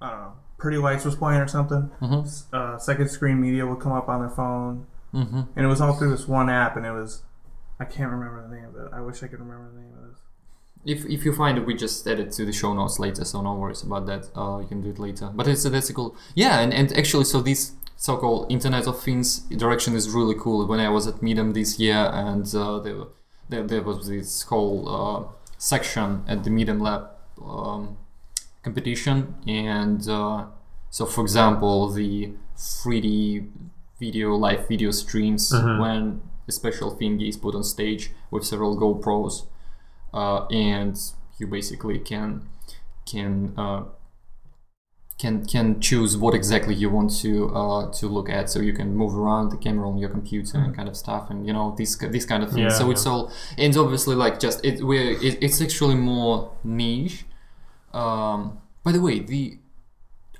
I 0.00 0.10
don't 0.10 0.20
know, 0.20 0.32
Pretty 0.58 0.78
Lights 0.78 1.04
was 1.04 1.14
playing 1.16 1.40
or 1.40 1.48
something, 1.48 1.90
Mhm. 2.02 2.44
uh, 2.52 2.78
second 2.78 3.08
screen 3.10 3.40
media 3.40 3.66
would 3.66 3.80
come 3.80 3.92
up 3.92 4.08
on 4.08 4.20
their 4.20 4.30
phone, 4.30 4.86
Mhm. 5.14 5.48
and 5.56 5.64
it 5.64 5.68
was 5.68 5.80
all 5.80 5.94
through 5.94 6.10
this 6.10 6.26
one 6.28 6.48
app, 6.50 6.76
and 6.76 6.84
it 6.86 6.92
was 6.92 7.22
I 7.78 7.84
can't 7.84 8.10
remember 8.10 8.40
the 8.48 8.54
name 8.54 8.64
of 8.64 8.76
it. 8.76 8.88
I 8.92 9.00
wish 9.02 9.22
I 9.22 9.26
could 9.26 9.38
remember 9.40 9.68
the 9.70 9.80
name 9.80 9.92
of 10.02 10.08
this. 10.10 10.20
If, 10.86 11.04
if 11.10 11.24
you 11.26 11.34
find 11.34 11.58
it, 11.58 11.66
we 11.66 11.74
just 11.74 12.06
add 12.06 12.18
it 12.20 12.30
to 12.32 12.46
the 12.46 12.52
show 12.52 12.72
notes 12.72 12.98
later, 12.98 13.22
so 13.24 13.42
no 13.42 13.54
worries 13.54 13.82
about 13.82 14.06
that. 14.06 14.30
Uh, 14.34 14.60
you 14.60 14.66
can 14.66 14.80
do 14.80 14.90
it 14.90 14.98
later. 14.98 15.30
But 15.34 15.46
it's 15.48 15.64
that's 15.64 15.90
a 15.90 15.92
cool. 15.94 16.14
Yeah, 16.34 16.60
and, 16.60 16.72
and 16.72 16.90
actually, 16.96 17.24
so 17.24 17.42
this 17.42 17.72
so-called 17.96 18.50
Internet 18.50 18.86
of 18.86 19.00
Things 19.00 19.40
direction 19.40 19.94
is 19.94 20.08
really 20.10 20.34
cool. 20.38 20.66
When 20.66 20.80
I 20.80 20.88
was 20.88 21.06
at 21.06 21.16
Midem 21.16 21.52
this 21.54 21.78
year, 21.78 21.96
and 22.14 22.46
uh, 22.54 22.78
there, 22.78 22.96
there 23.48 23.62
there 23.66 23.82
was 23.82 24.08
this 24.08 24.42
whole 24.42 24.88
uh, 24.88 25.22
section 25.58 26.22
at 26.26 26.44
the 26.44 26.50
Midem 26.50 26.80
Lab 26.80 27.08
um, 27.44 27.96
competition, 28.62 29.34
and 29.46 30.08
uh, 30.08 30.44
so 30.90 31.06
for 31.06 31.22
example, 31.22 31.88
the 31.90 32.32
3D 32.56 33.48
video 34.00 34.34
live 34.36 34.68
video 34.68 34.90
streams 34.90 35.52
Mhm. 35.52 35.80
when 35.80 36.20
a 36.48 36.52
special 36.52 36.90
thing 36.90 37.20
is 37.20 37.36
put 37.36 37.54
on 37.54 37.64
stage 37.64 38.10
with 38.30 38.44
several 38.44 38.76
GoPros 38.76 39.46
uh, 40.12 40.46
and 40.46 40.96
you 41.38 41.46
basically 41.46 41.98
can 41.98 42.48
can 43.06 43.52
uh, 43.56 43.82
can 45.18 45.46
can 45.46 45.80
choose 45.80 46.16
what 46.16 46.34
exactly 46.34 46.74
you 46.74 46.90
want 46.90 47.10
to 47.22 47.48
uh, 47.54 47.90
to 47.92 48.06
look 48.06 48.28
at. 48.28 48.50
So 48.50 48.60
you 48.60 48.72
can 48.72 48.94
move 48.94 49.16
around 49.16 49.50
the 49.50 49.56
camera 49.56 49.88
on 49.88 49.96
your 49.98 50.10
computer 50.10 50.58
and 50.58 50.76
kind 50.76 50.88
of 50.88 50.96
stuff, 50.96 51.30
and 51.30 51.46
you 51.46 51.52
know 51.52 51.74
these 51.76 51.96
these 51.98 52.26
kind 52.26 52.42
of 52.42 52.50
things. 52.50 52.72
Yeah, 52.72 52.78
so 52.78 52.90
it's 52.90 53.06
all 53.06 53.32
and 53.56 53.76
obviously 53.76 54.14
like 54.14 54.38
just 54.38 54.64
it 54.64 54.82
we're 54.82 55.12
it, 55.12 55.42
it's 55.42 55.60
actually 55.60 55.94
more 55.94 56.52
niche. 56.64 57.24
Um, 57.92 58.60
by 58.84 58.92
the 58.92 59.00
way, 59.00 59.20
the 59.20 59.58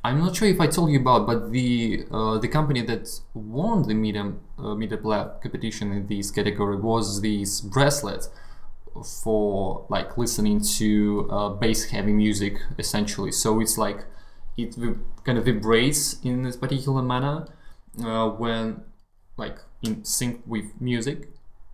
I'm 0.05 0.21
not 0.21 0.37
sure 0.37 0.47
if 0.47 0.61
I 0.61 0.67
told 0.67 0.91
you 0.91 1.01
about, 1.01 1.27
but 1.27 1.51
the 1.51 2.05
uh, 2.13 2.39
the 2.39 2.49
company 2.49 2.83
that 2.83 3.09
won 3.35 3.89
the 3.89 3.95
Midem 3.95 4.39
uh, 4.59 5.09
Lab 5.09 5.43
competition 5.43 5.91
in 5.93 6.07
this 6.07 6.31
category 6.31 6.77
was 6.77 7.23
this 7.23 7.61
bracelet 7.63 8.29
for 9.05 9.87
like 9.89 10.17
listening 10.17 10.61
to 10.61 11.29
uh, 11.31 11.49
bass 11.49 11.87
heavy 11.91 12.13
music 12.13 12.59
essentially. 12.79 13.33
So 13.33 13.59
it's 13.61 13.79
like 13.79 14.05
it 14.57 14.73
vib- 14.77 15.01
kind 15.25 15.39
of 15.39 15.45
vibrates 15.45 16.21
in 16.23 16.43
this 16.43 16.57
particular 16.57 17.03
manner 17.03 17.47
uh, 18.05 18.29
when 18.29 18.83
like 19.37 19.59
in 19.83 20.05
sync 20.05 20.43
with 20.47 20.81
music 20.81 21.31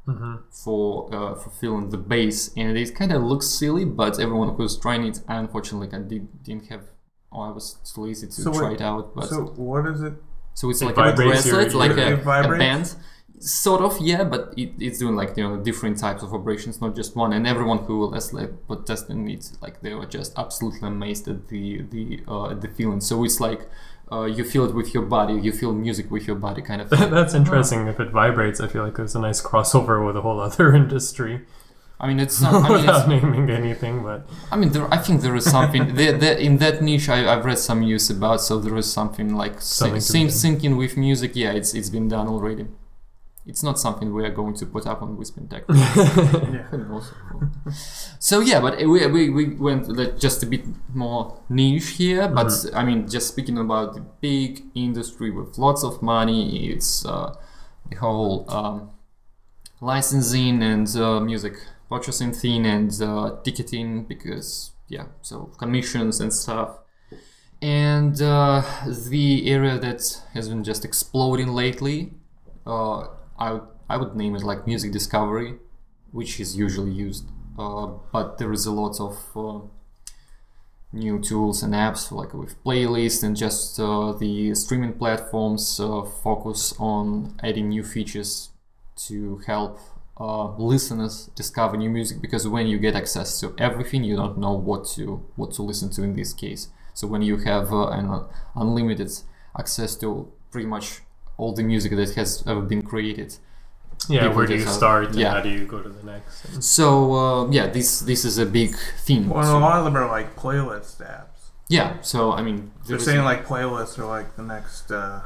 Mhm. 0.06 0.42
for 0.50 1.14
uh, 1.14 1.34
for 1.36 1.50
feeling 1.50 1.90
the 1.90 1.96
bass, 1.98 2.50
and 2.56 2.76
it 2.76 2.92
kind 2.94 3.12
of 3.12 3.22
looks 3.22 3.46
silly, 3.46 3.84
but 3.84 4.18
everyone 4.18 4.54
who's 4.56 4.76
trying 4.76 5.04
it, 5.06 5.20
unfortunately 5.28 5.88
I 5.96 6.02
did, 6.02 6.42
didn't 6.42 6.66
have. 6.70 6.82
Oh, 7.30 7.42
I 7.42 7.50
was 7.52 7.74
too 7.94 8.02
lazy 8.02 8.26
to 8.26 8.32
So 8.32 8.52
try 8.52 8.70
wait, 8.70 8.80
it 8.80 8.80
out, 8.82 9.14
but 9.14 9.26
So 9.28 9.44
what 9.56 9.86
is 9.86 10.02
it? 10.02 10.14
so 10.54 10.70
it's 10.70 10.82
It 10.82 10.86
like 10.86 10.98
a 10.98 11.12
bracelet, 11.14 11.72
like 11.74 11.96
a, 11.96 12.14
a 12.16 12.58
band, 12.58 12.94
sort 13.42 13.82
of, 13.82 13.98
yeah. 14.00 14.24
But 14.24 14.54
it, 14.56 14.72
it's 14.78 14.98
doing 14.98 15.16
like 15.16 15.36
you 15.36 15.44
know 15.48 15.56
different 15.58 15.98
types 15.98 16.22
of 16.22 16.32
operations 16.32 16.80
not 16.80 16.94
just 16.94 17.16
one. 17.16 17.32
And 17.32 17.46
everyone 17.46 17.78
who 17.78 18.06
was 18.08 18.32
like 18.32 18.50
put 18.66 18.86
testing 18.86 19.28
it, 19.30 19.50
like 19.60 19.80
they 19.82 19.94
were 19.94 20.06
just 20.06 20.38
absolutely 20.38 20.86
amazed 20.88 21.28
at 21.28 21.48
the 21.48 21.82
the 21.82 22.20
uh, 22.28 22.54
the 22.54 22.68
feeling. 22.68 23.00
So 23.00 23.24
it's 23.24 23.40
like 23.40 23.68
uh, 24.10 24.24
you 24.24 24.44
feel 24.44 24.64
it 24.64 24.74
with 24.74 24.92
your 24.94 25.04
body, 25.04 25.34
you 25.34 25.52
feel 25.52 25.72
music 25.72 26.10
with 26.10 26.26
your 26.26 26.36
body, 26.36 26.62
kind 26.62 26.80
of. 26.82 26.90
Thing. 26.90 27.10
That's 27.10 27.34
interesting. 27.34 27.86
If 27.88 27.98
it 28.00 28.10
vibrates, 28.10 28.60
I 28.60 28.66
feel 28.68 28.84
like 28.84 28.96
there's 28.96 29.14
a 29.14 29.20
nice 29.20 29.40
crossover 29.42 30.04
with 30.06 30.16
a 30.16 30.20
whole 30.20 30.40
other 30.40 30.74
industry. 30.82 31.40
I 31.98 32.08
mean, 32.08 32.18
it's 32.20 32.40
not. 32.44 32.54
I 32.54 32.68
mean, 32.68 32.72
Without 32.72 33.08
naming 33.08 33.48
anything, 33.48 34.02
but 34.02 34.26
I 34.50 34.56
mean, 34.56 34.70
there, 34.70 34.92
I 34.92 34.98
think 34.98 35.22
there 35.22 35.36
is 35.36 35.44
something 35.44 35.94
there, 35.94 36.12
there, 36.12 36.36
in 36.36 36.58
that 36.58 36.82
niche. 36.82 37.08
I, 37.08 37.32
I've 37.32 37.44
read 37.44 37.58
some 37.58 37.80
news 37.80 38.10
about, 38.10 38.40
so 38.40 38.58
there 38.58 38.76
is 38.76 38.92
something 38.92 39.34
like 39.36 39.60
Something 39.60 40.00
syn- 40.00 40.26
syncing 40.26 40.76
with 40.76 40.96
music. 40.96 41.32
Yeah, 41.34 41.52
it's 41.52 41.74
it's 41.74 41.88
been 41.90 42.08
done 42.08 42.26
already. 42.28 42.66
It's 43.44 43.62
not 43.62 43.78
something 43.78 44.14
we 44.14 44.24
are 44.24 44.30
going 44.30 44.54
to 44.54 44.66
put 44.66 44.86
up 44.86 45.02
on 45.02 45.16
WeSpin 45.16 45.50
Tech. 45.50 45.64
Yeah. 45.68 47.00
So 48.20 48.40
yeah, 48.40 48.60
but 48.60 48.78
we, 48.78 49.06
we, 49.06 49.30
we 49.30 49.54
went 49.54 49.88
like, 49.88 50.18
just 50.18 50.42
a 50.42 50.46
bit 50.46 50.64
more 50.94 51.40
niche 51.48 51.90
here. 51.90 52.28
But 52.28 52.46
Mm-hmm. 52.46 52.76
I 52.76 52.84
mean, 52.84 53.08
just 53.08 53.28
speaking 53.28 53.58
about 53.58 53.94
the 53.94 54.00
big 54.20 54.62
industry 54.74 55.30
with 55.30 55.58
lots 55.58 55.82
of 55.82 56.02
money, 56.02 56.70
it's 56.70 57.04
uh, 57.04 57.34
the 57.90 57.96
whole 57.96 58.44
um, 58.48 58.90
licensing 59.80 60.62
and 60.62 60.88
uh, 60.96 61.20
music 61.20 61.54
purchasing 61.88 62.32
thing 62.32 62.64
and 62.64 63.02
uh, 63.02 63.36
ticketing 63.42 64.04
because 64.04 64.70
yeah, 64.88 65.06
so 65.22 65.50
commissions 65.58 66.20
and 66.20 66.32
stuff. 66.32 66.78
And 67.60 68.20
uh, 68.20 68.62
the 69.10 69.48
area 69.50 69.78
that 69.78 70.22
has 70.34 70.48
been 70.48 70.64
just 70.64 70.84
exploding 70.84 71.48
lately, 71.48 72.12
uh, 72.66 73.06
I 73.42 73.52
would 73.52 73.66
I 73.88 73.96
would 73.96 74.14
name 74.14 74.34
it 74.36 74.42
like 74.42 74.66
music 74.66 74.92
discovery, 74.92 75.50
which 76.12 76.38
is 76.40 76.56
usually 76.56 76.92
used. 76.92 77.26
Uh, 77.58 77.86
but 78.12 78.38
there 78.38 78.52
is 78.52 78.64
a 78.66 78.72
lot 78.72 79.00
of 79.00 79.16
uh, 79.36 79.60
new 80.92 81.18
tools 81.18 81.62
and 81.62 81.74
apps 81.74 82.12
like 82.12 82.32
with 82.34 82.62
playlists 82.64 83.22
and 83.24 83.36
just 83.36 83.80
uh, 83.80 84.12
the 84.12 84.54
streaming 84.54 84.92
platforms 84.92 85.80
uh, 85.80 86.02
focus 86.02 86.74
on 86.78 87.34
adding 87.42 87.68
new 87.68 87.82
features 87.82 88.50
to 89.06 89.38
help 89.46 89.78
uh, 90.20 90.54
listeners 90.56 91.30
discover 91.34 91.76
new 91.76 91.90
music 91.90 92.20
because 92.20 92.46
when 92.46 92.66
you 92.66 92.78
get 92.78 92.94
access 92.94 93.40
to 93.40 93.54
everything 93.58 94.04
you 94.04 94.16
don't 94.16 94.38
know 94.38 94.52
what 94.52 94.84
to 94.86 95.04
what 95.36 95.50
to 95.52 95.62
listen 95.62 95.90
to 95.90 96.02
in 96.02 96.14
this 96.14 96.32
case 96.34 96.68
so 96.94 97.06
when 97.06 97.22
you 97.22 97.38
have 97.38 97.72
uh, 97.72 97.88
an 97.88 98.24
unlimited 98.54 99.10
access 99.58 99.96
to 99.96 100.30
pretty 100.50 100.66
much 100.66 101.00
all 101.42 101.52
the 101.60 101.62
music 101.72 101.90
that 102.00 102.10
has 102.20 102.30
ever 102.46 102.62
been 102.72 102.82
created 102.92 103.30
yeah, 104.08 104.22
People 104.22 104.36
where 104.36 104.46
do 104.46 104.54
you 104.54 104.58
just 104.60 104.68
have- 104.68 104.82
start 104.84 105.04
and 105.10 105.14
yeah. 105.22 105.30
how 105.34 105.40
do 105.40 105.48
you 105.58 105.64
go 105.74 105.78
to 105.86 105.88
the 105.98 106.04
next? 106.12 106.36
And- 106.46 106.64
so 106.76 106.86
uh, 107.22 107.50
yeah 107.58 107.66
this 107.76 107.88
this 108.10 108.24
is 108.30 108.36
a 108.46 108.46
big 108.60 108.70
theme 109.06 109.24
Well, 109.28 109.44
So- 109.44 109.58
a 109.58 109.64
lot 109.68 109.76
of 109.78 109.84
them 109.86 109.96
are 110.00 110.08
like 110.18 110.28
playlist 110.44 110.96
apps. 111.16 111.38
yeah 111.78 111.88
so 112.12 112.18
i 112.38 112.40
mean 112.46 112.58
They're 112.58 112.96
there's 112.96 113.04
saying 113.08 113.24
like 113.32 113.40
playlists 113.52 113.96
are 114.00 114.08
like 114.16 114.28
the 114.40 114.46
next. 114.54 114.90
Uh, 114.90 115.20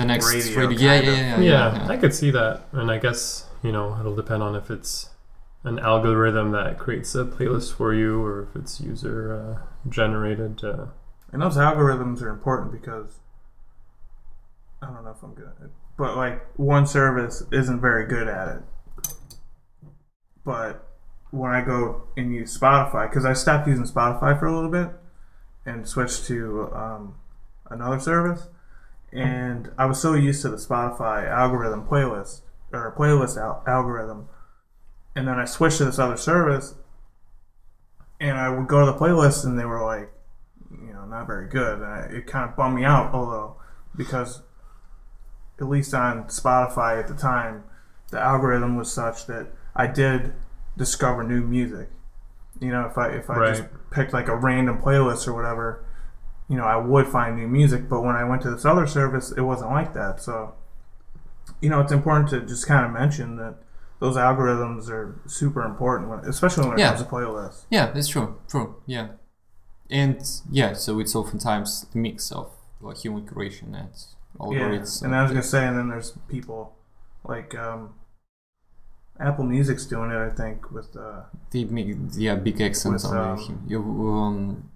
the 0.00 0.04
next 0.12 0.26
radio, 0.32 0.60
radio, 0.60 0.78
yeah, 0.78 0.94
kind 0.94 1.04
yeah, 1.06 1.12
of. 1.12 1.18
yeah, 1.18 1.38
yeah, 1.50 1.76
yeah, 1.84 1.88
I 1.94 1.96
could 2.02 2.14
see 2.20 2.30
that, 2.38 2.54
and 2.80 2.88
I 2.96 2.98
guess 3.04 3.20
you 3.66 3.72
know 3.76 3.86
it'll 3.98 4.14
depend 4.22 4.40
on 4.48 4.52
if 4.60 4.66
it's 4.76 5.10
an 5.70 5.76
algorithm 5.92 6.52
that 6.58 6.78
creates 6.84 7.10
a 7.14 7.24
playlist 7.34 7.68
for 7.78 7.90
you 8.00 8.10
or 8.26 8.34
if 8.44 8.50
it's 8.60 8.74
user 8.80 9.16
uh, 9.38 9.54
generated. 9.98 10.54
Uh, 10.70 10.86
and 11.32 11.42
those 11.42 11.56
algorithms 11.68 12.22
are 12.22 12.30
important 12.38 12.68
because 12.78 13.10
I 14.84 14.92
don't 14.92 15.04
know 15.04 15.10
if 15.10 15.22
I'm 15.22 15.34
good 15.34 15.46
at 15.46 15.64
it, 15.64 15.70
but 15.96 16.16
like 16.16 16.44
one 16.58 16.86
service 16.86 17.42
isn't 17.50 17.80
very 17.80 18.06
good 18.06 18.28
at 18.28 18.48
it. 18.48 18.62
But 20.44 20.86
when 21.30 21.52
I 21.52 21.62
go 21.62 22.02
and 22.16 22.34
use 22.34 22.56
Spotify, 22.56 23.08
because 23.08 23.24
I 23.24 23.32
stopped 23.32 23.66
using 23.66 23.86
Spotify 23.86 24.38
for 24.38 24.46
a 24.46 24.54
little 24.54 24.70
bit 24.70 24.90
and 25.64 25.88
switched 25.88 26.26
to 26.26 26.70
um, 26.74 27.14
another 27.70 27.98
service, 27.98 28.48
and 29.10 29.70
I 29.78 29.86
was 29.86 30.00
so 30.00 30.12
used 30.14 30.42
to 30.42 30.50
the 30.50 30.56
Spotify 30.56 31.26
algorithm 31.28 31.86
playlist 31.86 32.42
or 32.72 32.94
playlist 32.96 33.40
al- 33.40 33.62
algorithm, 33.66 34.28
and 35.16 35.26
then 35.26 35.38
I 35.38 35.46
switched 35.46 35.78
to 35.78 35.86
this 35.86 35.98
other 35.98 36.16
service, 36.16 36.74
and 38.20 38.36
I 38.36 38.50
would 38.50 38.68
go 38.68 38.84
to 38.84 38.92
the 38.92 38.98
playlist, 38.98 39.44
and 39.44 39.58
they 39.58 39.64
were 39.64 39.82
like, 39.82 40.12
you 40.70 40.92
know, 40.92 41.06
not 41.06 41.26
very 41.26 41.48
good, 41.48 41.78
and 41.78 41.86
I, 41.86 42.00
it 42.10 42.26
kind 42.26 42.48
of 42.48 42.54
bummed 42.54 42.76
me 42.76 42.84
out, 42.84 43.14
although 43.14 43.56
because 43.96 44.42
at 45.60 45.68
least 45.68 45.94
on 45.94 46.24
Spotify 46.24 46.98
at 46.98 47.08
the 47.08 47.14
time, 47.14 47.64
the 48.10 48.20
algorithm 48.20 48.76
was 48.76 48.90
such 48.92 49.26
that 49.26 49.48
I 49.74 49.86
did 49.86 50.32
discover 50.76 51.22
new 51.24 51.42
music. 51.42 51.90
You 52.60 52.70
know, 52.70 52.86
if 52.86 52.96
I 52.98 53.08
if 53.08 53.28
I 53.30 53.48
just 53.50 53.64
picked 53.90 54.12
like 54.12 54.28
a 54.28 54.36
random 54.36 54.78
playlist 54.80 55.26
or 55.26 55.32
whatever, 55.34 55.84
you 56.48 56.56
know, 56.56 56.64
I 56.64 56.76
would 56.76 57.06
find 57.06 57.36
new 57.36 57.48
music. 57.48 57.88
But 57.88 58.02
when 58.02 58.14
I 58.16 58.24
went 58.24 58.42
to 58.42 58.50
this 58.50 58.64
other 58.64 58.86
service, 58.86 59.32
it 59.32 59.40
wasn't 59.42 59.70
like 59.70 59.94
that. 59.94 60.20
So, 60.20 60.54
you 61.60 61.68
know, 61.68 61.80
it's 61.80 61.92
important 61.92 62.30
to 62.30 62.40
just 62.40 62.66
kind 62.66 62.84
of 62.86 62.92
mention 62.92 63.36
that 63.36 63.56
those 64.00 64.16
algorithms 64.16 64.88
are 64.88 65.20
super 65.26 65.62
important, 65.64 66.10
when, 66.10 66.18
especially 66.20 66.64
when 66.68 66.74
it 66.78 66.80
Yeah. 66.80 66.88
comes 66.90 67.02
to 67.02 67.08
playlists. 67.08 67.64
Yeah, 67.70 67.90
that's 67.92 68.08
true. 68.08 68.36
True. 68.48 68.76
Yeah, 68.86 69.08
and 69.90 70.20
yeah, 70.50 70.74
so 70.74 71.00
it's 71.00 71.14
oftentimes 71.14 71.86
a 71.94 71.98
mix 71.98 72.30
of 72.32 72.50
like 72.80 72.98
human 72.98 73.26
creation 73.26 73.74
and 73.74 73.90
Yeah, 74.40 74.60
algorithms. 74.68 75.02
and 75.02 75.14
I 75.14 75.22
was 75.22 75.30
gonna 75.30 75.42
say, 75.42 75.66
and 75.66 75.78
then 75.78 75.88
there's 75.88 76.16
people 76.28 76.74
like 77.24 77.54
um, 77.54 77.94
Apple 79.20 79.44
Music's 79.44 79.86
doing 79.86 80.10
it. 80.10 80.16
I 80.16 80.30
think 80.30 80.70
with 80.70 80.96
uh, 80.96 81.22
the 81.50 81.66
yeah 82.16 82.34
big 82.34 82.60
accents 82.60 83.04
With, 83.04 83.12
on 83.12 83.38
um, 83.38 83.44
him. 83.44 83.64
You, 83.68 83.80
um, 83.80 84.70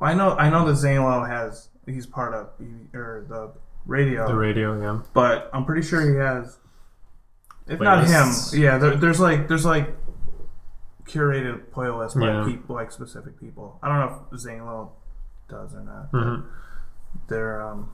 I 0.00 0.14
know 0.14 0.36
I 0.36 0.48
know 0.48 0.66
that 0.66 0.76
Zane 0.76 1.02
Lowe 1.02 1.24
has 1.24 1.68
he's 1.86 2.06
part 2.06 2.34
of 2.34 2.50
or 2.94 3.26
the 3.28 3.52
radio, 3.84 4.28
The 4.28 4.34
radio, 4.34 4.80
yeah. 4.80 5.00
but 5.12 5.50
I'm 5.52 5.64
pretty 5.64 5.86
sure 5.86 6.00
he 6.00 6.16
has. 6.18 6.58
If 7.66 7.80
not 7.80 8.06
him, 8.06 8.28
yeah. 8.58 8.78
There, 8.78 8.96
there's 8.96 9.20
like 9.20 9.48
there's 9.48 9.64
like 9.66 9.94
curated 11.04 11.66
playlists 11.70 12.18
by 12.18 12.26
Yeah. 12.26 12.44
people 12.46 12.76
like 12.76 12.92
specific 12.92 13.38
people. 13.40 13.78
I 13.82 13.88
don't 13.88 13.98
know 13.98 14.26
if 14.32 14.38
Zane 14.40 14.64
Lowe 14.64 14.92
does 15.48 15.74
or 15.74 15.82
not. 15.82 16.12
but 16.12 16.18
hmm 16.22 16.40
They're 17.28 17.60
um, 17.66 17.90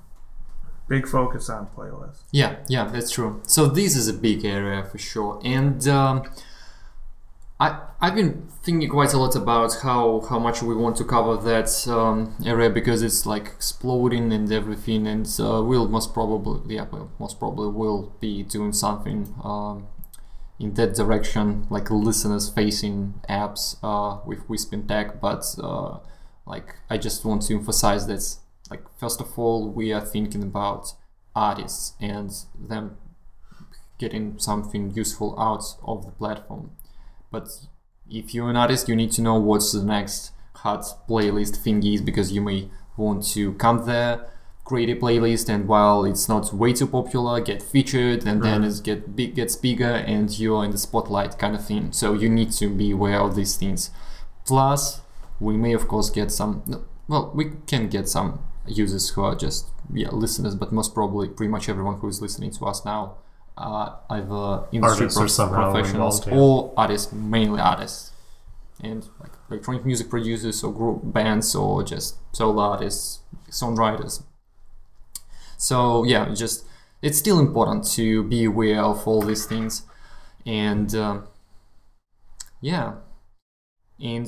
big 0.88 1.08
focus 1.08 1.48
on 1.48 1.66
playlists. 1.68 2.22
Yeah, 2.32 2.56
yeah, 2.68 2.84
that's 2.84 3.10
true. 3.10 3.40
So 3.46 3.66
this 3.66 3.96
is 3.96 4.08
a 4.08 4.12
big 4.14 4.44
area 4.44 4.84
for 4.84 4.98
sure, 4.98 5.40
and 5.44 5.86
um, 5.88 6.30
I 7.60 7.80
I've 8.00 8.14
been 8.14 8.48
thinking 8.62 8.88
quite 8.88 9.12
a 9.12 9.18
lot 9.18 9.36
about 9.36 9.78
how 9.82 10.20
how 10.28 10.38
much 10.38 10.62
we 10.62 10.74
want 10.74 10.96
to 10.96 11.04
cover 11.04 11.36
that 11.36 11.88
um, 11.88 12.34
area 12.44 12.68
because 12.70 13.02
it's 13.02 13.24
like 13.26 13.46
exploding 13.46 14.32
and 14.32 14.50
everything, 14.52 15.06
and 15.06 15.26
uh, 15.40 15.62
we'll 15.62 15.88
most 15.88 16.12
probably 16.12 16.74
yeah 16.74 16.86
most 17.18 17.38
probably 17.38 17.68
will 17.68 18.12
be 18.20 18.42
doing 18.42 18.72
something 18.72 19.34
um, 19.42 19.86
in 20.58 20.74
that 20.74 20.94
direction, 20.94 21.66
like 21.70 21.90
listeners 21.90 22.48
facing 22.48 23.14
apps 23.28 23.76
uh, 23.82 24.20
with 24.26 24.46
WeSpin 24.48 24.86
Tech, 24.86 25.20
but 25.20 25.44
uh, 25.62 25.98
like 26.46 26.76
I 26.90 26.98
just 26.98 27.24
want 27.24 27.42
to 27.42 27.54
emphasize 27.54 28.06
that 28.06 28.36
like 28.70 28.82
first 28.98 29.20
of 29.20 29.38
all 29.38 29.68
we 29.68 29.92
are 29.92 30.00
thinking 30.00 30.42
about 30.42 30.92
artists 31.34 31.94
and 32.00 32.30
them 32.58 32.96
getting 33.98 34.38
something 34.38 34.92
useful 34.94 35.38
out 35.38 35.64
of 35.84 36.04
the 36.04 36.12
platform. 36.12 36.70
But 37.30 37.48
if 38.08 38.34
you're 38.34 38.50
an 38.50 38.56
artist, 38.56 38.88
you 38.88 38.96
need 38.96 39.12
to 39.12 39.22
know 39.22 39.36
what's 39.36 39.72
the 39.72 39.84
next 39.84 40.32
hot 40.56 40.84
playlist 41.08 41.56
thing 41.56 41.84
is 41.84 42.00
because 42.00 42.32
you 42.32 42.40
may 42.40 42.68
want 42.96 43.26
to 43.32 43.54
come 43.54 43.86
there, 43.86 44.26
create 44.64 44.90
a 44.90 44.96
playlist, 44.96 45.48
and 45.48 45.68
while 45.68 46.04
it's 46.04 46.28
not 46.28 46.52
way 46.52 46.72
too 46.72 46.86
popular, 46.86 47.40
get 47.40 47.62
featured, 47.62 48.26
and 48.26 48.42
then 48.42 48.64
it 48.64 48.80
get 48.82 49.14
big, 49.14 49.34
gets 49.34 49.56
bigger, 49.56 49.84
and 49.84 50.38
you're 50.38 50.64
in 50.64 50.70
the 50.70 50.78
spotlight 50.78 51.38
kind 51.38 51.54
of 51.54 51.64
thing. 51.66 51.92
So 51.92 52.14
you 52.14 52.28
need 52.28 52.52
to 52.52 52.68
be 52.68 52.92
aware 52.92 53.20
of 53.20 53.36
these 53.36 53.56
things. 53.56 53.90
Plus, 54.46 55.00
we 55.40 55.56
may 55.56 55.72
of 55.72 55.88
course 55.88 56.10
get 56.10 56.30
some. 56.30 56.86
Well, 57.08 57.32
we 57.34 57.52
can 57.66 57.88
get 57.88 58.08
some 58.08 58.40
users 58.66 59.10
who 59.10 59.22
are 59.22 59.34
just 59.34 59.70
yeah 59.92 60.10
listeners, 60.10 60.54
but 60.54 60.72
most 60.72 60.94
probably 60.94 61.28
pretty 61.28 61.50
much 61.50 61.68
everyone 61.68 61.98
who 61.98 62.08
is 62.08 62.20
listening 62.20 62.50
to 62.52 62.64
us 62.66 62.84
now 62.84 63.16
are 63.56 64.00
either 64.10 64.64
industry 64.72 65.06
prof- 65.08 65.50
professionals 65.50 66.18
involved, 66.18 66.26
yeah. 66.26 66.34
or 66.34 66.74
artists, 66.76 67.12
mainly 67.12 67.60
artists, 67.60 68.12
and 68.80 69.08
like 69.20 69.32
electronic 69.50 69.84
music 69.84 70.08
producers 70.08 70.62
or 70.64 70.72
group 70.72 71.00
bands 71.04 71.54
or 71.54 71.82
just 71.82 72.16
solo 72.34 72.62
artists, 72.62 73.20
songwriters. 73.50 74.22
So 75.56 76.04
yeah, 76.04 76.32
just 76.34 76.66
it's 77.02 77.18
still 77.18 77.38
important 77.38 77.86
to 77.92 78.24
be 78.24 78.44
aware 78.44 78.82
of 78.82 79.06
all 79.06 79.22
these 79.22 79.46
things, 79.46 79.82
and 80.46 80.94
um, 80.94 81.28
yeah, 82.60 82.94
and 84.00 84.26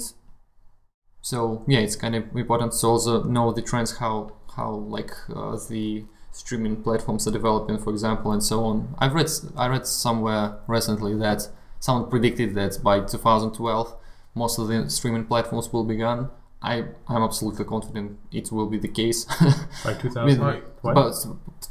so 1.27 1.65
yeah, 1.67 1.81
it's 1.81 1.97
kind 1.97 2.15
of 2.15 2.23
important 2.37 2.73
to 2.73 2.87
also 2.87 3.25
know 3.25 3.51
the 3.51 3.61
trends, 3.61 3.97
how 3.97 4.31
how 4.57 4.71
like 4.71 5.11
uh, 5.35 5.59
the 5.69 6.05
streaming 6.31 6.77
platforms 6.85 7.27
are 7.27 7.33
developing, 7.33 7.79
for 7.79 7.91
example, 7.91 8.31
and 8.31 8.41
so 8.41 8.65
on. 8.65 8.95
I've 9.01 9.12
read 9.12 9.29
I 9.57 9.67
read 9.67 9.89
somewhere 9.89 10.59
recently 10.69 11.17
that 11.17 11.49
someone 11.81 12.09
predicted 12.09 12.55
that 12.55 12.79
by 12.81 13.01
2012 13.01 13.97
most 14.37 14.59
of 14.61 14.69
the 14.69 14.89
streaming 14.89 15.25
platforms 15.25 15.73
will 15.73 15.83
be 15.83 15.97
gone. 15.97 16.31
I 16.62 16.85
I'm 17.09 17.23
absolutely 17.25 17.65
confident 17.65 18.19
it 18.31 18.53
will 18.53 18.69
be 18.69 18.79
the 18.79 18.93
case. 19.01 19.25
By 19.85 19.95
With- 19.95 20.03
2000. 20.03 20.62
what? 20.83 20.95
But 20.95 21.12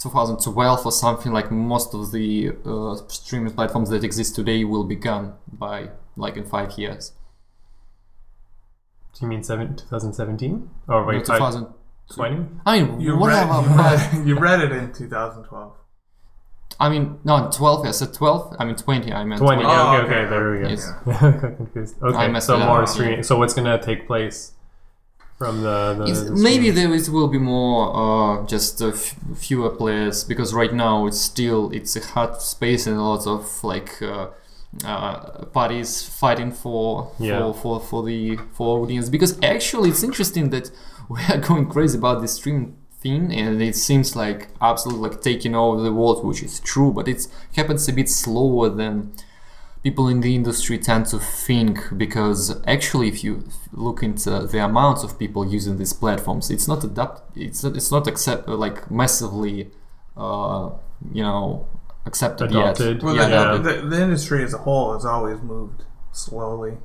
2012 0.02 0.86
or 0.86 0.91
something 0.91 1.32
like 1.32 1.50
most 1.50 1.94
of 1.94 2.12
the 2.12 2.52
uh, 2.65 2.96
streaming 3.08 3.54
platforms 3.54 3.89
that 3.89 4.04
exist 4.04 4.36
today 4.36 4.65
will 4.65 4.84
be 4.84 4.96
gone 4.96 5.36
by 5.48 5.91
like 6.18 6.36
in 6.36 6.44
five 6.44 6.78
years. 6.78 7.13
Do 9.15 9.25
you 9.25 9.28
mean 9.30 9.43
seven, 9.43 9.75
2017? 9.75 10.69
Oh, 10.89 10.99
No, 10.99 11.06
wait, 11.06 11.25
2000. 11.25 11.67
20? 12.13 12.45
I 12.65 12.82
mean, 12.84 12.99
You 13.01 13.17
whatever. 13.17 13.51
read, 13.54 13.63
you, 13.63 13.75
but- 13.75 14.13
read, 14.13 14.28
you 14.28 14.39
read 14.39 14.62
it 14.62 14.71
in 14.71 14.93
2012. 14.93 15.73
I 16.78 16.89
mean, 16.89 17.19
no, 17.23 17.49
12. 17.51 17.86
I 17.88 17.91
said 17.91 18.13
12. 18.13 18.58
I 18.60 18.65
mean 18.65 18.75
20. 18.75 19.13
I 19.13 19.23
meant 19.23 19.39
20. 19.39 19.63
20. 19.63 19.65
Oh, 19.65 19.97
okay, 19.97 20.06
okay. 20.06 20.15
okay, 20.21 20.30
there 20.30 20.51
we 20.51 20.60
go. 20.60 20.67
Yes. 20.67 20.91
I 21.08 21.32
got 21.32 21.56
confused. 21.56 21.95
Okay, 22.04 22.39
so 22.41 22.56
it 22.56 22.62
up, 22.62 22.67
more 22.67 22.80
yeah. 22.80 22.86
streaming. 22.86 23.23
So 23.23 23.38
what's 23.38 23.54
gonna 23.54 23.82
take 23.82 24.06
place 24.08 24.51
from 25.38 25.62
the, 25.63 25.93
the, 25.93 26.06
the 26.13 26.32
maybe 26.32 26.69
streaming? 26.69 26.75
there 26.75 26.93
is, 26.93 27.10
will 27.10 27.30
be 27.30 27.38
more 27.38 28.41
uh, 28.43 28.45
just 28.45 28.82
a 28.82 28.88
f- 28.89 29.15
fewer 29.38 29.69
players 29.69 30.25
because 30.25 30.54
right 30.54 30.73
now 30.73 31.06
it's 31.06 31.19
still 31.21 31.71
it's 31.71 31.95
a 31.95 32.01
hot 32.06 32.41
space 32.41 32.88
and 32.88 32.97
a 32.97 33.01
lot 33.01 33.25
of 33.25 33.63
like 33.63 34.01
uh, 34.01 34.28
uh, 34.84 35.46
parties 35.54 36.04
fighting 36.04 36.52
for 36.52 37.12
Yeah. 37.20 37.40
for, 37.40 37.54
for 37.54 37.80
for 37.80 38.04
the 38.04 38.38
for 38.54 38.80
audience 38.84 39.10
because 39.10 39.38
actually 39.42 39.90
it's 39.90 40.04
interesting 40.04 40.50
that 40.50 40.70
we 41.10 41.20
are 41.30 41.38
going 41.38 41.68
crazy 41.70 41.98
about 41.98 42.22
this 42.22 42.34
streaming 42.34 42.76
thing 43.02 43.32
and 43.34 43.62
it 43.62 43.76
seems 43.76 44.16
like 44.16 44.50
absolutely 44.62 45.10
like 45.10 45.22
taking 45.22 45.56
over 45.56 45.82
the 45.82 45.94
world 45.94 46.26
which 46.26 46.42
is 46.44 46.60
true 46.60 46.92
but 46.92 47.08
it 47.08 47.28
happens 47.56 47.88
a 47.88 47.94
bit 47.94 48.10
slower 48.10 48.68
than 48.70 49.14
people 49.84 50.08
in 50.08 50.22
the 50.22 50.34
industry 50.34 50.78
tend 50.80 51.06
to 51.06 51.20
think 51.20 51.78
because 51.96 52.60
actually 52.66 53.08
if 53.08 53.24
you 53.24 53.44
look 53.72 54.02
into 54.02 54.32
the 54.48 54.58
amounts 54.66 55.04
of 55.04 55.20
people 55.20 55.46
using 55.48 55.78
these 55.78 55.94
platforms 55.94 56.50
it's 56.50 56.68
not 56.68 56.84
adapt 56.84 57.22
it's 57.38 57.64
not, 57.64 57.76
it's 57.78 57.92
not 57.92 58.08
accept 58.08 58.48
like 58.50 58.90
massively 58.90 59.70
uh, 60.18 60.70
you 61.14 61.22
know 61.22 61.68
accepted 62.06 62.52
Adopted. 62.52 62.98
yet 62.98 63.04
Well, 63.04 63.15
yeah, 63.15 63.28
the, 63.28 63.41
adopted. 63.56 63.84
the, 63.84 63.89
the 63.96 64.02
industry 64.04 64.44
as 64.44 64.54
a 64.54 64.60
whole 64.60 64.94
has 64.94 65.06
always 65.06 65.41
moved 65.41 65.84
slowly 66.12 66.78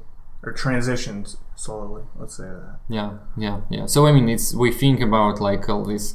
or 0.43 0.53
transitioned 0.55 1.37
slowly. 1.57 2.03
Let's 2.19 2.37
say 2.37 2.45
that. 2.45 2.79
yeah 2.89 3.19
yeah 3.37 3.61
yeah 3.69 3.85
so 3.87 4.07
i 4.07 4.13
mean 4.13 4.29
it's 4.31 4.55
we 4.55 4.73
think 4.73 5.01
about 5.01 5.41
like 5.41 5.69
all 5.69 5.85
these 5.85 6.15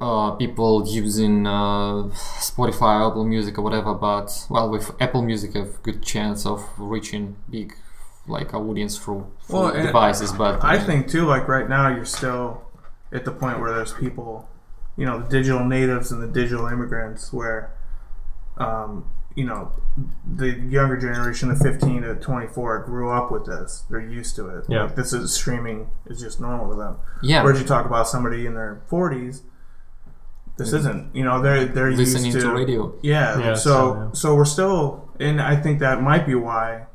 uh, 0.00 0.32
people 0.32 0.86
using 0.86 1.46
uh, 1.46 2.10
spotify 2.48 3.08
apple 3.08 3.24
music 3.24 3.56
or 3.58 3.62
whatever 3.62 3.94
but 3.94 4.46
well 4.50 4.68
with 4.68 4.90
apple 5.00 5.22
music 5.22 5.54
have 5.54 5.82
good 5.82 6.02
chance 6.02 6.44
of 6.44 6.62
reaching 6.78 7.36
big 7.48 7.72
like 8.26 8.52
audience 8.54 8.98
through, 8.98 9.30
through 9.46 9.58
Well, 9.60 9.72
devices 9.72 10.32
but 10.32 10.64
I 10.64 10.78
uh, 10.78 10.84
think 10.84 11.08
too, 11.08 11.26
like 11.26 11.46
right 11.46 11.68
now, 11.68 11.88
you're 11.94 12.06
still 12.06 12.62
at 13.12 13.26
the 13.26 13.30
point 13.30 13.60
where 13.60 13.70
there's 13.74 13.92
people, 13.92 14.48
you 14.96 15.04
know, 15.04 15.20
the 15.20 15.28
digital 15.28 15.64
natives 15.64 16.12
and 16.12 16.22
the 16.22 16.28
digital 16.28 16.66
immigrants, 16.66 17.32
where, 17.32 17.72
um, 18.58 19.10
you 19.34 19.44
know, 19.44 19.72
the 20.24 20.50
younger 20.50 20.96
generation, 20.96 21.48
the 21.48 21.56
15 21.56 22.02
to 22.02 22.14
24, 22.14 22.84
grew 22.84 23.10
up 23.10 23.32
with 23.32 23.46
this. 23.46 23.84
They're 23.90 24.00
used 24.00 24.36
to 24.36 24.48
it. 24.48 24.64
Yeah. 24.68 24.84
Like, 24.84 24.94
this 24.94 25.12
is 25.12 25.32
streaming 25.32 25.88
is 26.06 26.20
just 26.20 26.40
normal 26.40 26.70
to 26.70 26.76
them. 26.76 26.96
yeah 27.22 27.42
Whereas 27.42 27.60
you 27.60 27.66
talk 27.66 27.86
about 27.86 28.06
somebody 28.08 28.46
in 28.46 28.54
their 28.54 28.82
40s, 28.88 29.42
this 30.56 30.72
isn't. 30.72 31.14
You 31.14 31.24
know, 31.24 31.42
they're 31.42 31.64
they're 31.64 31.90
listening 31.90 32.26
used 32.26 32.38
to, 32.38 32.44
to 32.44 32.52
radio 32.52 32.94
Yeah. 33.02 33.38
Yeah, 33.38 33.54
so 33.54 33.62
so, 33.62 33.94
yeah. 33.94 34.12
so 34.12 34.34
we're 34.36 34.44
still, 34.44 35.10
and 35.18 35.42
I 35.42 35.56
think 35.56 35.80
that 35.80 36.00
might 36.00 36.26
be 36.26 36.36
why 36.36 36.86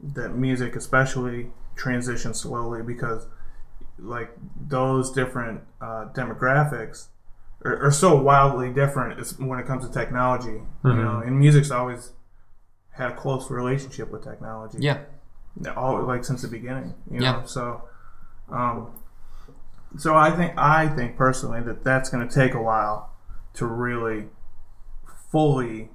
that 0.00 0.30
music, 0.30 0.76
especially, 0.76 1.48
transitions 1.74 2.40
slowly 2.40 2.82
because, 2.82 3.26
like, 3.98 4.30
those 4.58 5.10
different 5.10 5.60
uh, 5.80 6.06
demographics 6.14 7.08
are, 7.64 7.86
are 7.86 7.90
so 7.90 8.20
wildly 8.20 8.72
different 8.72 9.18
when 9.40 9.58
it 9.58 9.66
comes 9.66 9.86
to 9.86 9.92
technology. 9.92 10.62
You 10.84 10.90
Mhm. 10.90 11.04
know, 11.04 11.18
and 11.20 11.38
music's 11.38 11.70
always 11.70 12.12
had 12.90 13.10
a 13.12 13.14
close 13.16 13.50
relationship 13.50 14.10
with 14.10 14.22
technology. 14.24 14.78
yeah 14.80 14.98
All 15.76 16.02
like 16.02 16.24
since 16.24 16.42
the 16.42 16.48
beginning. 16.48 16.94
You 17.10 17.20
Yeah. 17.22 17.32
know, 17.32 17.42
so. 17.46 17.82
Um, 18.50 18.88
so 19.96 20.14
I 20.14 20.30
think 20.30 20.52
I 20.58 20.88
think 20.88 21.16
personally 21.16 21.62
that 21.62 21.82
that's 21.82 22.08
going 22.10 22.26
to 22.28 22.32
take 22.34 22.54
a 22.54 22.62
while 22.62 23.10
to 23.54 23.66
really 23.66 24.28
fully 25.30 25.76
you 25.78 25.88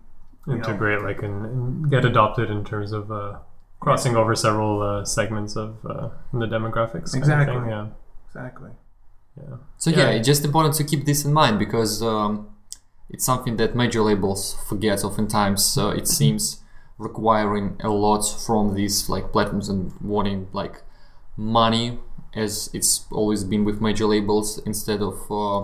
know, 0.47 0.53
integrate 0.55 1.01
like 1.03 1.21
and, 1.21 1.45
and 1.45 1.89
get 1.89 2.03
adopted 2.05 2.49
in 2.49 2.63
terms 2.65 2.91
of 2.91 3.11
uh, 3.11 3.37
crossing 3.79 4.15
over 4.15 4.35
several 4.35 4.81
uh, 4.81 5.05
segments 5.05 5.55
of 5.55 5.77
uh, 5.85 6.09
the 6.33 6.47
demographics. 6.47 6.91
kind 6.91 7.05
of 7.07 7.15
Exactly. 7.15 7.55
thing, 7.59 7.69
Yeah. 7.69 7.87
exactly. 8.27 8.71
Yeah. 9.49 9.57
So 9.77 9.89
yeah, 9.89 10.09
it's 10.11 10.27
just 10.27 10.45
important 10.45 10.75
to 10.75 10.83
keep 10.83 11.05
this 11.05 11.25
in 11.25 11.33
mind 11.33 11.59
because 11.59 12.01
um, 12.03 12.49
it's 13.09 13.25
something 13.25 13.57
that 13.57 13.75
major 13.75 14.01
labels 14.01 14.55
forget 14.67 15.03
oftentimes. 15.03 15.77
Uh, 15.77 15.89
it 15.89 16.07
seems 16.07 16.61
requiring 16.97 17.77
a 17.83 17.89
lot 17.89 18.21
from 18.23 18.75
these 18.75 19.09
like 19.09 19.31
platforms 19.31 19.69
and 19.69 19.91
wanting 20.01 20.47
like 20.53 20.83
money 21.35 21.97
as 22.33 22.69
it's 22.73 23.05
always 23.11 23.43
been 23.43 23.65
with 23.65 23.81
major 23.81 24.05
labels 24.05 24.59
instead 24.65 25.01
of 25.01 25.29
uh, 25.29 25.61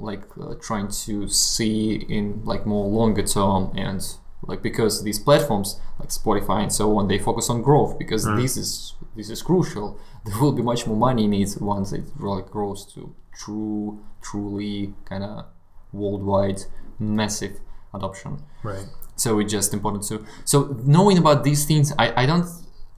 like 0.00 0.24
uh, 0.40 0.54
trying 0.60 0.88
to 0.88 1.28
see 1.28 2.06
in 2.08 2.42
like 2.44 2.66
more 2.66 2.88
longer 2.88 3.22
term 3.22 3.70
and 3.76 4.16
like 4.42 4.62
because 4.62 5.04
these 5.04 5.18
platforms 5.18 5.78
like 6.00 6.08
Spotify 6.08 6.62
and 6.62 6.72
so 6.72 6.96
on 6.96 7.06
they 7.06 7.18
focus 7.18 7.48
on 7.50 7.62
growth 7.62 7.98
because 7.98 8.24
this 8.36 8.56
is 8.56 8.94
this 9.14 9.30
is 9.30 9.42
crucial 9.42 9.98
there 10.24 10.38
will 10.40 10.52
be 10.52 10.62
much 10.62 10.86
more 10.86 10.96
money 10.96 11.24
in 11.24 11.32
it 11.34 11.56
once 11.60 11.92
it 11.92 12.04
really 12.16 12.42
grows 12.42 12.84
to 12.94 13.14
true 13.32 13.98
truly 14.22 14.94
kind 15.04 15.24
of 15.24 15.44
worldwide 15.92 16.62
massive 16.98 17.58
adoption 17.94 18.42
Right. 18.62 18.86
so 19.16 19.38
it's 19.40 19.50
just 19.52 19.72
important 19.72 20.04
to 20.08 20.24
so 20.44 20.76
knowing 20.84 21.18
about 21.18 21.42
these 21.44 21.64
things 21.64 21.92
i, 21.98 22.22
I 22.22 22.26
don't 22.26 22.46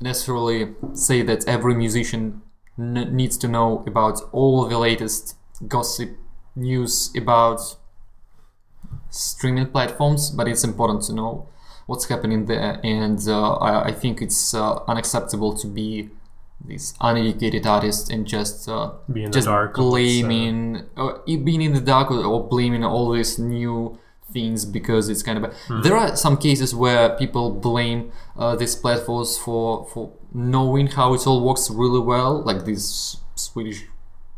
necessarily 0.01 0.75
say 0.95 1.23
that 1.23 1.47
every 1.47 1.75
musician 1.75 2.43
n- 2.79 3.15
needs 3.17 3.39
to 3.39 3.49
know 3.49 3.85
about 3.87 4.21
all 4.33 4.69
the 4.69 4.79
latest 4.79 5.37
gossip 5.69 6.11
news 6.57 7.13
about 7.17 7.61
streaming 9.11 9.67
platforms 9.67 10.31
but 10.31 10.49
it's 10.49 10.65
important 10.65 11.03
to 11.03 11.13
know 11.13 11.47
what's 11.87 12.07
happening 12.09 12.47
there 12.47 12.81
and 12.83 13.19
uh, 13.29 13.55
I, 13.55 13.85
I 13.89 13.93
think 13.93 14.23
it's 14.23 14.55
uh, 14.55 14.81
unacceptable 14.89 15.55
to 15.59 15.67
be 15.67 16.11
this 16.65 16.95
uneducated 17.01 17.67
artists 17.67 18.09
and 18.11 18.27
just 18.27 18.69
uh, 18.69 18.93
Be 19.13 19.25
in 19.25 19.31
the 19.31 19.35
just 19.39 19.47
dark 19.47 19.75
blaming 19.75 20.87
uh, 20.97 21.19
being 21.27 21.63
in 21.63 21.73
the 21.75 21.81
dark 21.81 22.11
or, 22.11 22.25
or 22.25 22.49
blaming 22.49 22.85
all 22.85 23.11
these 23.13 23.39
new 23.39 23.99
things 24.33 24.65
because 24.65 25.09
it's 25.09 25.23
kind 25.23 25.45
of 25.45 25.53
Hmm. 25.69 25.83
there 25.83 25.97
are 25.97 26.17
some 26.17 26.37
cases 26.37 26.75
where 26.75 27.11
people 27.17 27.51
blame 27.51 28.13
uh, 28.37 28.57
these 28.57 28.75
platforms 28.77 29.37
for 29.37 29.87
for 29.93 30.13
knowing 30.33 30.87
how 30.87 31.13
it 31.15 31.27
all 31.27 31.45
works 31.45 31.69
really 31.71 32.01
well 32.01 32.43
like 32.43 32.65
this 32.65 33.19
swedish 33.35 33.85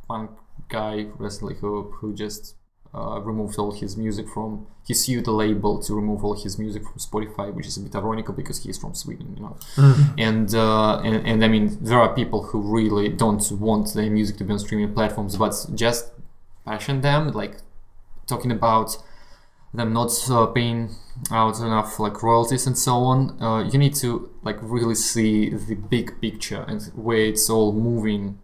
punk 0.09 0.31
guy 0.69 1.07
recently 1.19 1.55
who 1.61 1.83
who 2.01 2.15
just 2.15 2.57
uh, 2.95 3.21
removed 3.21 3.59
all 3.59 3.73
his 3.73 3.97
music 3.97 4.27
from 4.29 4.67
he 4.87 4.95
sued 4.95 5.25
the 5.25 5.33
label 5.33 5.83
to 5.83 5.95
remove 5.95 6.25
all 6.25 6.35
his 6.35 6.59
music 6.59 6.83
from 6.85 6.95
spotify 6.95 7.53
which 7.53 7.67
is 7.67 7.77
a 7.77 7.81
bit 7.81 7.95
ironical 7.95 8.33
because 8.35 8.63
he's 8.63 8.79
from 8.79 8.95
sweden 8.95 9.35
you 9.37 9.43
know 9.43 9.57
and, 10.19 10.55
uh, 10.55 10.99
and 10.99 11.27
and 11.27 11.45
I 11.45 11.49
mean 11.49 11.79
there 11.81 12.01
are 12.01 12.15
people 12.15 12.45
who 12.45 12.61
really 12.61 13.09
don't 13.09 13.45
want 13.53 13.95
their 13.95 14.11
music 14.11 14.37
to 14.39 14.45
be 14.45 14.53
on 14.53 14.59
streaming 14.59 14.95
platforms, 14.95 15.37
but 15.37 15.55
just 15.75 16.11
passion 16.65 17.01
them, 17.01 17.33
like 17.33 17.57
talking 18.27 18.51
about 18.51 18.97
them 19.73 19.93
not 19.93 20.13
uh, 20.31 20.47
paying 20.47 20.91
out 21.31 21.59
enough 21.61 21.99
like 21.99 22.23
royalties 22.23 22.67
and 22.67 22.79
so 22.79 22.95
on. 22.97 23.43
Uh, 23.43 23.65
you 23.65 23.79
need 23.79 23.95
to 23.97 24.31
like 24.43 24.57
really 24.61 24.95
see 24.95 25.51
the 25.51 25.75
big 25.75 26.21
picture 26.21 26.65
and 26.69 26.83
where 26.95 27.19
it's 27.19 27.51
all 27.51 27.73
moving 27.73 28.39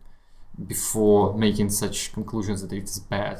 before 0.66 1.34
making 1.34 1.70
such 1.70 2.12
conclusions 2.12 2.60
that 2.62 2.72
it's 2.72 2.98
bad. 2.98 3.38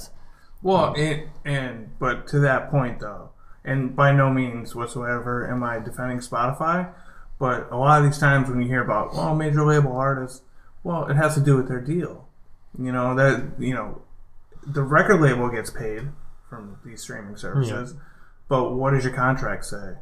Well, 0.63 0.95
it, 0.95 1.29
and 1.45 1.99
but 1.99 2.27
to 2.29 2.39
that 2.41 2.71
point 2.71 3.01
though, 3.01 3.31
and 3.65 3.95
by 3.95 4.13
no 4.13 4.31
means 4.31 4.75
whatsoever 4.75 5.51
am 5.51 5.63
I 5.63 5.79
defending 5.79 6.19
Spotify, 6.19 6.93
but 7.39 7.71
a 7.71 7.77
lot 7.77 8.03
of 8.03 8.11
these 8.11 8.19
times 8.19 8.49
when 8.49 8.61
you 8.61 8.69
hear 8.69 8.83
about 8.83 9.15
well 9.15 9.35
major 9.35 9.65
label 9.65 9.93
artists, 9.93 10.43
well 10.83 11.07
it 11.07 11.15
has 11.15 11.35
to 11.35 11.41
do 11.41 11.57
with 11.57 11.69
their 11.69 11.81
deal. 11.81 12.29
You 12.79 12.93
know 12.93 13.15
that 13.15 13.53
you 13.59 13.75
know 13.75 14.03
the 14.67 14.83
record 14.83 15.21
label 15.21 15.49
gets 15.49 15.71
paid 15.71 16.09
from 16.49 16.79
these 16.85 17.03
streaming 17.03 17.37
services, 17.37 17.95
but 18.49 18.73
what 18.73 18.91
does 18.91 19.05
your 19.05 19.15
contract 19.15 19.65
say? 19.65 19.95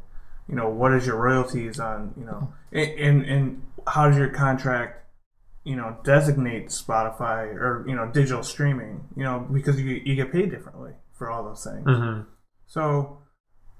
You 0.49 0.57
know 0.57 0.68
what 0.68 0.92
is 0.92 1.07
your 1.07 1.16
royalties 1.16 1.79
on 1.79 2.14
you 2.16 2.25
know 2.25 2.53
oh. 2.53 2.79
and 2.79 2.99
and, 2.99 3.25
and 3.25 3.62
how 3.87 4.09
does 4.09 4.18
your 4.18 4.29
contract 4.29 5.05
you 5.70 5.76
know 5.76 5.96
designate 6.04 6.66
Spotify 6.68 7.40
or 7.64 7.85
you 7.88 7.94
know 7.94 8.07
digital 8.20 8.42
streaming 8.42 8.94
you 9.16 9.24
know 9.26 9.37
because 9.52 9.76
you 9.81 10.00
you 10.09 10.14
get 10.22 10.33
paid 10.33 10.50
differently 10.50 10.92
for 11.18 11.31
all 11.31 11.42
those 11.44 11.62
things. 11.64 11.85
hmm 11.87 12.20
So 12.66 13.18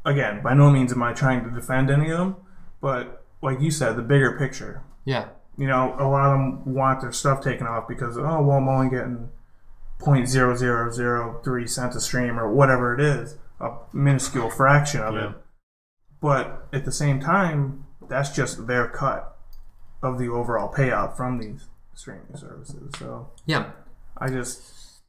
again, 0.05 0.43
by 0.43 0.55
no 0.55 0.71
means 0.71 0.93
am 0.93 1.03
I 1.03 1.13
trying 1.13 1.43
to 1.45 1.51
defend 1.61 1.91
any 1.91 2.11
of 2.11 2.19
them, 2.19 2.37
but 2.81 3.25
like 3.43 3.61
you 3.61 3.71
said, 3.71 3.97
the 3.97 4.03
bigger 4.15 4.33
picture. 4.39 4.83
Yeah, 5.05 5.27
You 5.57 5.67
know, 5.69 5.95
a 5.99 6.07
lot 6.17 6.27
of 6.27 6.33
them 6.39 6.75
want 6.75 7.01
their 7.01 7.13
stuff 7.13 7.39
taken 7.43 7.67
off 7.67 7.85
because 7.89 8.19
oh 8.19 8.43
well, 8.47 8.59
I'm 8.59 8.69
only 8.69 8.91
getting 8.91 9.31
point 9.99 10.29
zero 10.29 10.55
zero 10.57 10.91
zero 10.91 11.41
three 11.45 11.67
cents 11.67 11.97
a 11.97 12.01
stream 12.01 12.39
or 12.39 12.47
whatever 12.53 12.95
it 12.95 13.01
is, 13.01 13.37
a 13.61 13.69
minuscule 13.93 14.51
fraction 14.51 15.01
of 15.01 15.15
Yeah. 15.15 15.29
it. 15.31 15.35
But 16.21 16.67
at 16.73 16.85
the 16.85 16.93
same 16.93 17.21
time, 17.21 17.85
that's 18.09 18.31
just 18.31 18.67
their 18.67 18.87
cut 18.89 19.37
of 20.03 20.19
the 20.19 20.29
overall 20.29 20.73
payout 20.73 21.17
from 21.17 21.39
these 21.39 21.63
streaming 21.99 22.37
services. 22.37 22.93
So 22.99 23.31
yeah. 23.47 23.73
I 24.17 24.29
just 24.29 25.03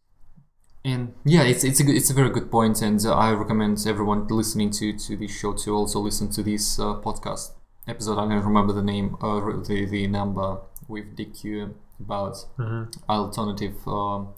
And 0.83 1.13
yeah, 1.25 1.43
it's 1.43 1.63
it's 1.63 1.79
a 1.79 1.83
good, 1.83 1.95
it's 1.95 2.09
a 2.09 2.13
very 2.13 2.29
good 2.29 2.49
point, 2.49 2.81
and 2.81 2.99
uh, 3.05 3.13
I 3.13 3.31
recommend 3.33 3.85
everyone 3.85 4.27
listening 4.27 4.71
to 4.71 4.97
to 5.05 5.17
this 5.17 5.31
show 5.39 5.53
to 5.53 5.75
also 5.75 5.99
listen 5.99 6.29
to 6.31 6.41
this 6.43 6.79
uh, 6.79 6.95
podcast 7.05 7.51
episode. 7.87 8.17
I 8.17 8.27
don't 8.27 8.43
remember 8.43 8.73
the 8.73 8.81
name, 8.81 9.17
uh, 9.21 9.39
the 9.67 9.85
the 9.85 10.07
number 10.07 10.57
with 10.87 11.15
DQ 11.17 11.73
about 11.99 12.37
hmm 12.57 12.83
alternative 13.07 13.75
um, 13.87 14.33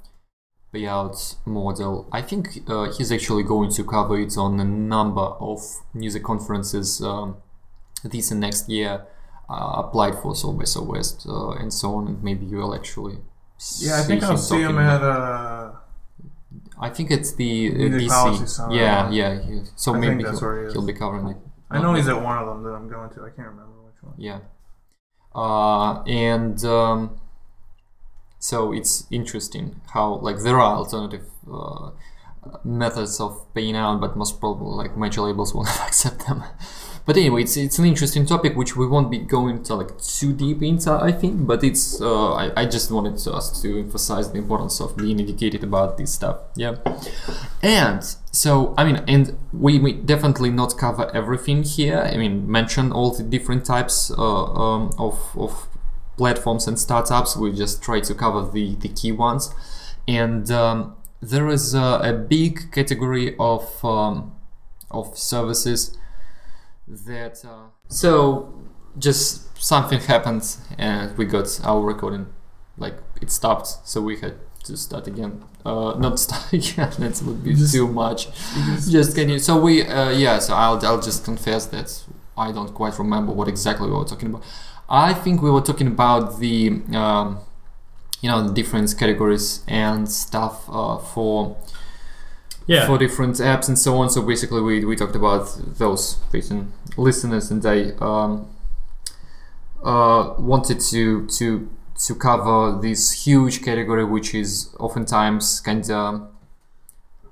payout 0.73 1.35
model. 1.45 2.07
I 2.11 2.21
think 2.21 2.63
uh, 2.67 2.91
he's 2.91 3.11
actually 3.11 3.43
going 3.43 3.71
to 3.71 3.83
cover 3.83 4.19
it 4.19 4.37
on 4.37 4.59
a 4.59 4.65
number 4.65 5.27
of 5.39 5.59
music 5.93 6.23
conferences 6.23 7.01
um, 7.01 7.37
this 8.03 8.31
and 8.31 8.39
next 8.41 8.67
year. 8.67 9.05
Uh, 9.51 9.81
applied 9.83 10.15
for 10.21 10.33
South 10.33 10.57
by 10.57 10.63
Southwest 10.63 11.25
uh, 11.27 11.51
and 11.61 11.73
so 11.73 11.95
on, 11.95 12.07
and 12.07 12.23
maybe 12.23 12.45
you 12.45 12.57
will 12.57 12.73
actually. 12.73 13.17
yeah, 13.79 13.99
I 13.99 14.03
think 14.03 14.23
I'll 14.23 14.37
see 14.37 14.61
him 14.61 14.77
at 14.77 15.03
uh 15.03 15.71
I 16.79 16.89
think 16.89 17.11
it's 17.11 17.35
the 17.35 17.69
uh, 17.69 17.73
DC. 17.99 18.47
Summit. 18.47 18.75
Yeah, 18.75 19.09
yeah. 19.11 19.63
So 19.75 19.93
I 19.93 19.99
maybe 19.99 20.23
he'll, 20.23 20.65
he 20.67 20.71
he'll 20.73 20.85
be 20.85 20.93
covering 20.93 21.27
it. 21.27 21.37
I 21.69 21.79
know 21.81 21.93
he's 21.93 22.07
at 22.07 22.21
one 22.21 22.37
of 22.39 22.47
them 22.47 22.63
that 22.63 22.71
I'm 22.71 22.89
going 22.89 23.09
to. 23.11 23.21
I 23.21 23.29
can't 23.29 23.49
remember 23.49 23.77
which 23.85 24.01
one. 24.01 24.15
Yeah. 24.17 24.39
Uh, 25.33 26.01
and 26.03 26.63
um, 26.65 27.19
so 28.39 28.73
it's 28.73 29.05
interesting 29.11 29.79
how 29.93 30.15
like 30.15 30.39
there 30.39 30.59
are 30.59 30.75
alternative 30.77 31.25
uh, 31.49 31.91
methods 32.63 33.19
of 33.19 33.45
paying 33.53 33.75
out, 33.75 34.01
but 34.01 34.17
most 34.17 34.39
probably 34.39 34.75
like 34.75 34.97
major 34.97 35.21
labels 35.21 35.53
will 35.53 35.63
not 35.63 35.81
accept 35.87 36.25
them. 36.25 36.43
But 37.05 37.17
anyway, 37.17 37.41
it's 37.43 37.57
it's 37.57 37.79
an 37.79 37.85
interesting 37.85 38.25
topic 38.25 38.55
which 38.55 38.75
we 38.75 38.85
won't 38.85 39.09
be 39.09 39.17
going 39.17 39.63
to 39.63 39.75
like 39.75 39.99
too 39.99 40.33
deep 40.33 40.61
into, 40.61 40.91
I 40.91 41.11
think. 41.11 41.47
But 41.47 41.63
it's 41.63 41.99
uh, 41.99 42.33
I, 42.33 42.61
I 42.61 42.65
just 42.65 42.91
wanted 42.91 43.17
to 43.19 43.33
us 43.33 43.61
to 43.61 43.79
emphasize 43.79 44.31
the 44.31 44.37
importance 44.37 44.79
of 44.79 44.95
being 44.97 45.19
educated 45.19 45.63
about 45.63 45.97
this 45.97 46.13
stuff. 46.13 46.37
Yeah. 46.55 46.75
And 47.63 48.03
so, 48.31 48.73
I 48.77 48.85
mean, 48.85 49.03
and 49.07 49.37
we, 49.51 49.79
we 49.79 49.93
definitely 49.93 50.51
not 50.51 50.77
cover 50.77 51.09
everything 51.13 51.63
here. 51.63 51.99
I 51.99 52.17
mean, 52.17 52.49
mention 52.49 52.91
all 52.91 53.11
the 53.11 53.23
different 53.23 53.65
types 53.65 54.11
uh, 54.11 54.43
um, 54.43 54.91
of, 54.97 55.19
of 55.35 55.67
platforms 56.17 56.67
and 56.67 56.79
startups. 56.79 57.35
We 57.35 57.51
just 57.51 57.83
try 57.83 57.99
to 57.99 58.15
cover 58.15 58.49
the, 58.49 58.75
the 58.75 58.87
key 58.89 59.11
ones. 59.11 59.53
And 60.07 60.49
um, 60.49 60.95
there 61.19 61.47
is 61.49 61.73
a, 61.73 61.99
a 62.03 62.13
big 62.13 62.71
category 62.71 63.35
of, 63.37 63.83
um, 63.83 64.35
of 64.89 65.17
services 65.17 65.97
that. 67.05 67.43
Uh, 67.45 67.67
so, 67.87 68.53
just 68.97 69.57
something 69.61 69.99
happened 70.01 70.43
and 70.77 71.17
we 71.17 71.25
got 71.25 71.59
our 71.63 71.81
recording, 71.81 72.27
like, 72.77 72.95
it 73.21 73.31
stopped. 73.31 73.67
So 73.87 74.01
we 74.01 74.17
had 74.19 74.35
to 74.65 74.77
start 74.77 75.07
again. 75.07 75.43
Uh, 75.65 75.93
not 75.97 76.19
start 76.25 76.51
again. 76.53 76.91
That 76.99 77.21
would 77.25 77.43
be 77.43 77.53
Just- 77.53 77.73
too 77.73 77.87
much. 77.87 78.27
Just 78.89 79.15
can 79.15 79.29
you? 79.29 79.39
So 79.39 79.59
we, 79.59 79.83
uh, 79.83 80.09
yeah. 80.11 80.39
So 80.39 80.53
I'll 80.55 80.83
I'll 80.85 81.01
just 81.01 81.23
confess 81.23 81.65
that 81.67 82.03
I 82.37 82.51
don't 82.51 82.73
quite 82.73 82.97
remember 82.99 83.31
what 83.31 83.47
exactly 83.47 83.87
we 83.89 83.95
were 83.95 84.05
talking 84.05 84.29
about. 84.29 84.43
I 84.89 85.13
think 85.13 85.41
we 85.41 85.49
were 85.51 85.61
talking 85.61 85.87
about 85.87 86.39
the, 86.39 86.81
um, 86.93 87.39
you 88.21 88.29
know, 88.29 88.45
the 88.47 88.53
different 88.53 88.93
categories 88.97 89.63
and 89.67 90.09
stuff 90.09 90.65
uh, 90.69 90.97
for 90.97 91.55
Yeah. 92.67 92.85
for 92.87 92.97
different 92.97 93.35
apps 93.37 93.67
and 93.67 93.77
so 93.77 93.97
on. 93.97 94.09
So 94.09 94.21
basically, 94.21 94.61
we, 94.61 94.85
we 94.85 94.95
talked 94.95 95.15
about 95.15 95.45
those 95.77 96.17
listen, 96.33 96.71
listeners, 96.97 97.51
and 97.51 97.65
I 97.65 97.91
um, 97.99 98.49
uh, 99.83 100.35
wanted 100.37 100.79
to 100.91 101.27
to 101.27 101.69
to 102.05 102.15
cover 102.15 102.79
this 102.81 103.25
huge 103.25 103.63
category, 103.63 104.05
which 104.05 104.33
is 104.33 104.75
oftentimes 104.79 105.59
kind 105.59 105.89
of 105.89 106.29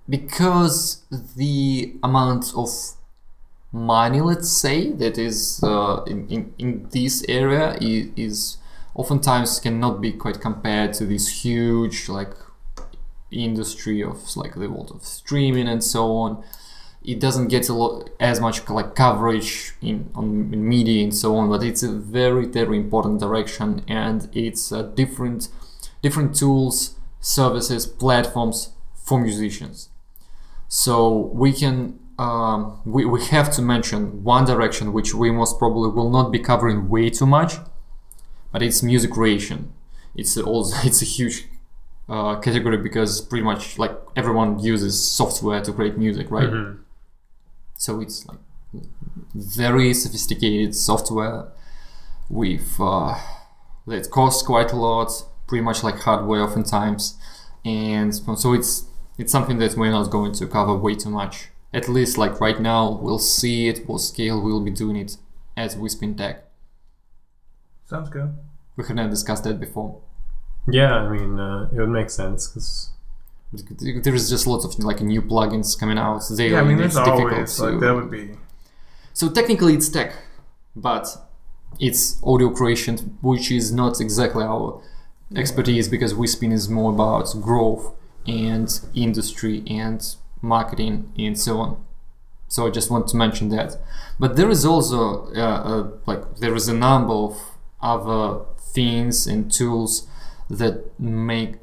because 0.07 1.03
the 1.35 1.95
amount 2.03 2.53
of 2.55 2.69
money, 3.71 4.21
let's 4.21 4.49
say, 4.49 4.91
that 4.91 5.17
is 5.17 5.63
uh, 5.63 6.03
in, 6.07 6.27
in 6.29 6.53
in 6.57 6.87
this 6.91 7.23
area 7.27 7.75
is, 7.79 8.07
is 8.15 8.57
oftentimes 8.95 9.59
cannot 9.59 10.01
be 10.01 10.11
quite 10.11 10.41
compared 10.41 10.93
to 10.93 11.05
this 11.05 11.43
huge 11.43 12.09
like 12.09 12.33
industry 13.31 14.03
of 14.03 14.35
like 14.35 14.55
the 14.55 14.67
world 14.67 14.91
of 14.93 15.03
streaming 15.05 15.67
and 15.67 15.83
so 15.83 16.15
on 16.15 16.43
it 17.03 17.19
doesn't 17.19 17.47
get 17.47 17.69
a 17.69 17.73
lot 17.73 18.09
as 18.19 18.39
much 18.41 18.67
like 18.69 18.93
coverage 18.95 19.73
in 19.81 20.09
on 20.15 20.49
in 20.53 20.67
media 20.67 21.03
and 21.03 21.15
so 21.15 21.35
on 21.37 21.49
but 21.49 21.63
it's 21.63 21.81
a 21.83 21.91
very 21.91 22.45
very 22.45 22.77
important 22.77 23.19
direction 23.19 23.83
and 23.87 24.27
it's 24.33 24.71
uh, 24.71 24.81
different 24.83 25.47
different 26.01 26.35
tools 26.35 26.95
services 27.21 27.85
platforms 27.85 28.71
for 28.93 29.19
musicians. 29.19 29.89
So 30.67 31.31
we 31.33 31.51
can 31.53 31.99
um, 32.19 32.81
we, 32.85 33.05
we 33.05 33.23
have 33.27 33.49
to 33.53 33.61
mention 33.61 34.23
one 34.23 34.45
direction 34.45 34.91
which 34.91 35.13
we 35.13 35.31
most 35.31 35.57
probably 35.57 35.89
will 35.89 36.09
not 36.09 36.31
be 36.31 36.39
covering 36.39 36.89
way 36.89 37.09
too 37.09 37.25
much 37.25 37.55
but 38.51 38.61
it's 38.61 38.83
music 38.83 39.11
creation. 39.11 39.71
It's 40.15 40.37
also 40.37 40.75
it's 40.87 41.01
a 41.01 41.05
huge 41.05 41.45
uh, 42.09 42.35
category 42.39 42.77
because 42.77 43.21
pretty 43.21 43.43
much 43.43 43.77
like 43.77 43.91
everyone 44.15 44.59
uses 44.59 44.99
software 45.01 45.61
to 45.61 45.71
create 45.71 45.97
music 45.97 46.29
right? 46.29 46.49
Mhm. 46.49 46.79
So 47.79 48.01
it's 48.01 48.27
like 48.27 48.37
very 49.33 49.93
sophisticated 49.93 50.75
software 50.75 51.47
with 52.29 52.75
uh, 52.79 53.17
that 53.87 54.11
costs 54.11 54.43
quite 54.43 54.71
a 54.73 54.75
lot 54.75 55.09
pretty 55.47 55.63
much 55.63 55.81
like 55.83 55.95
hardware 55.99 56.41
oftentimes. 56.43 57.17
And 57.65 58.13
so 58.13 58.53
it's 58.53 58.85
it's 59.17 59.31
something 59.31 59.57
that 59.59 59.75
we're 59.77 59.91
not 59.91 60.11
going 60.11 60.33
to 60.33 60.45
cover 60.47 60.75
way 60.75 60.95
too 60.95 61.09
much. 61.09 61.49
At 61.73 61.87
least 61.87 62.17
like 62.17 62.39
right 62.41 62.59
now 62.59 62.99
we'll 63.01 63.19
see 63.37 63.69
it 63.69 63.87
we'll 63.87 63.97
scale 63.99 64.41
we'll 64.41 64.61
be 64.63 64.71
doing 64.71 64.97
it 64.97 65.17
as 65.55 65.77
we 65.77 65.87
spin 65.89 66.15
tech. 66.15 66.43
Sounds 67.85 68.09
good. 68.09 68.37
we 68.75 68.83
have 68.85 68.95
never 68.95 69.09
discussed 69.09 69.45
that 69.45 69.59
before. 69.59 70.01
Yeah, 70.69 70.93
I 70.93 71.09
mean, 71.09 71.39
uh, 71.39 71.69
it 71.73 71.79
would 71.79 71.89
make 71.89 72.09
sense 72.09 72.47
because 72.49 72.89
there's 73.51 74.29
just 74.29 74.45
lots 74.45 74.63
of 74.65 74.77
like 74.79 75.01
new 75.01 75.21
plugins 75.21 75.79
coming 75.79 75.97
out 75.97 76.21
daily 76.35 76.51
Yeah, 76.51 76.61
I 76.61 76.63
mean, 76.63 76.77
there's 76.77 76.95
always 76.95 77.55
to 77.57 77.63
like 77.63 77.79
that 77.79 77.93
would 77.95 78.11
be. 78.11 78.31
So 79.13 79.29
technically 79.29 79.73
it's 79.73 79.89
tech, 79.89 80.13
but 80.75 81.07
it's 81.79 82.21
audio 82.23 82.49
creation, 82.51 83.17
which 83.21 83.51
is 83.51 83.71
not 83.71 83.99
exactly 83.99 84.43
our 84.43 84.81
expertise 85.35 85.87
because 85.87 86.13
WeSpin 86.13 86.51
is 86.51 86.69
more 86.69 86.91
about 86.91 87.33
growth 87.41 87.95
and 88.27 88.79
industry 88.95 89.63
and 89.67 90.15
marketing 90.41 91.11
and 91.17 91.37
so 91.39 91.57
on. 91.57 91.85
So 92.47 92.67
I 92.67 92.71
just 92.71 92.89
want 92.89 93.07
to 93.09 93.17
mention 93.17 93.49
that. 93.49 93.77
But 94.19 94.35
there 94.35 94.49
is 94.49 94.65
also 94.65 95.31
uh, 95.35 95.39
uh, 95.39 95.91
like 96.05 96.37
there 96.37 96.55
is 96.55 96.67
a 96.67 96.73
number 96.73 97.13
of 97.13 97.37
other 97.81 98.45
things 98.59 99.27
and 99.27 99.51
tools 99.51 100.07
that 100.49 100.99
make 100.99 101.55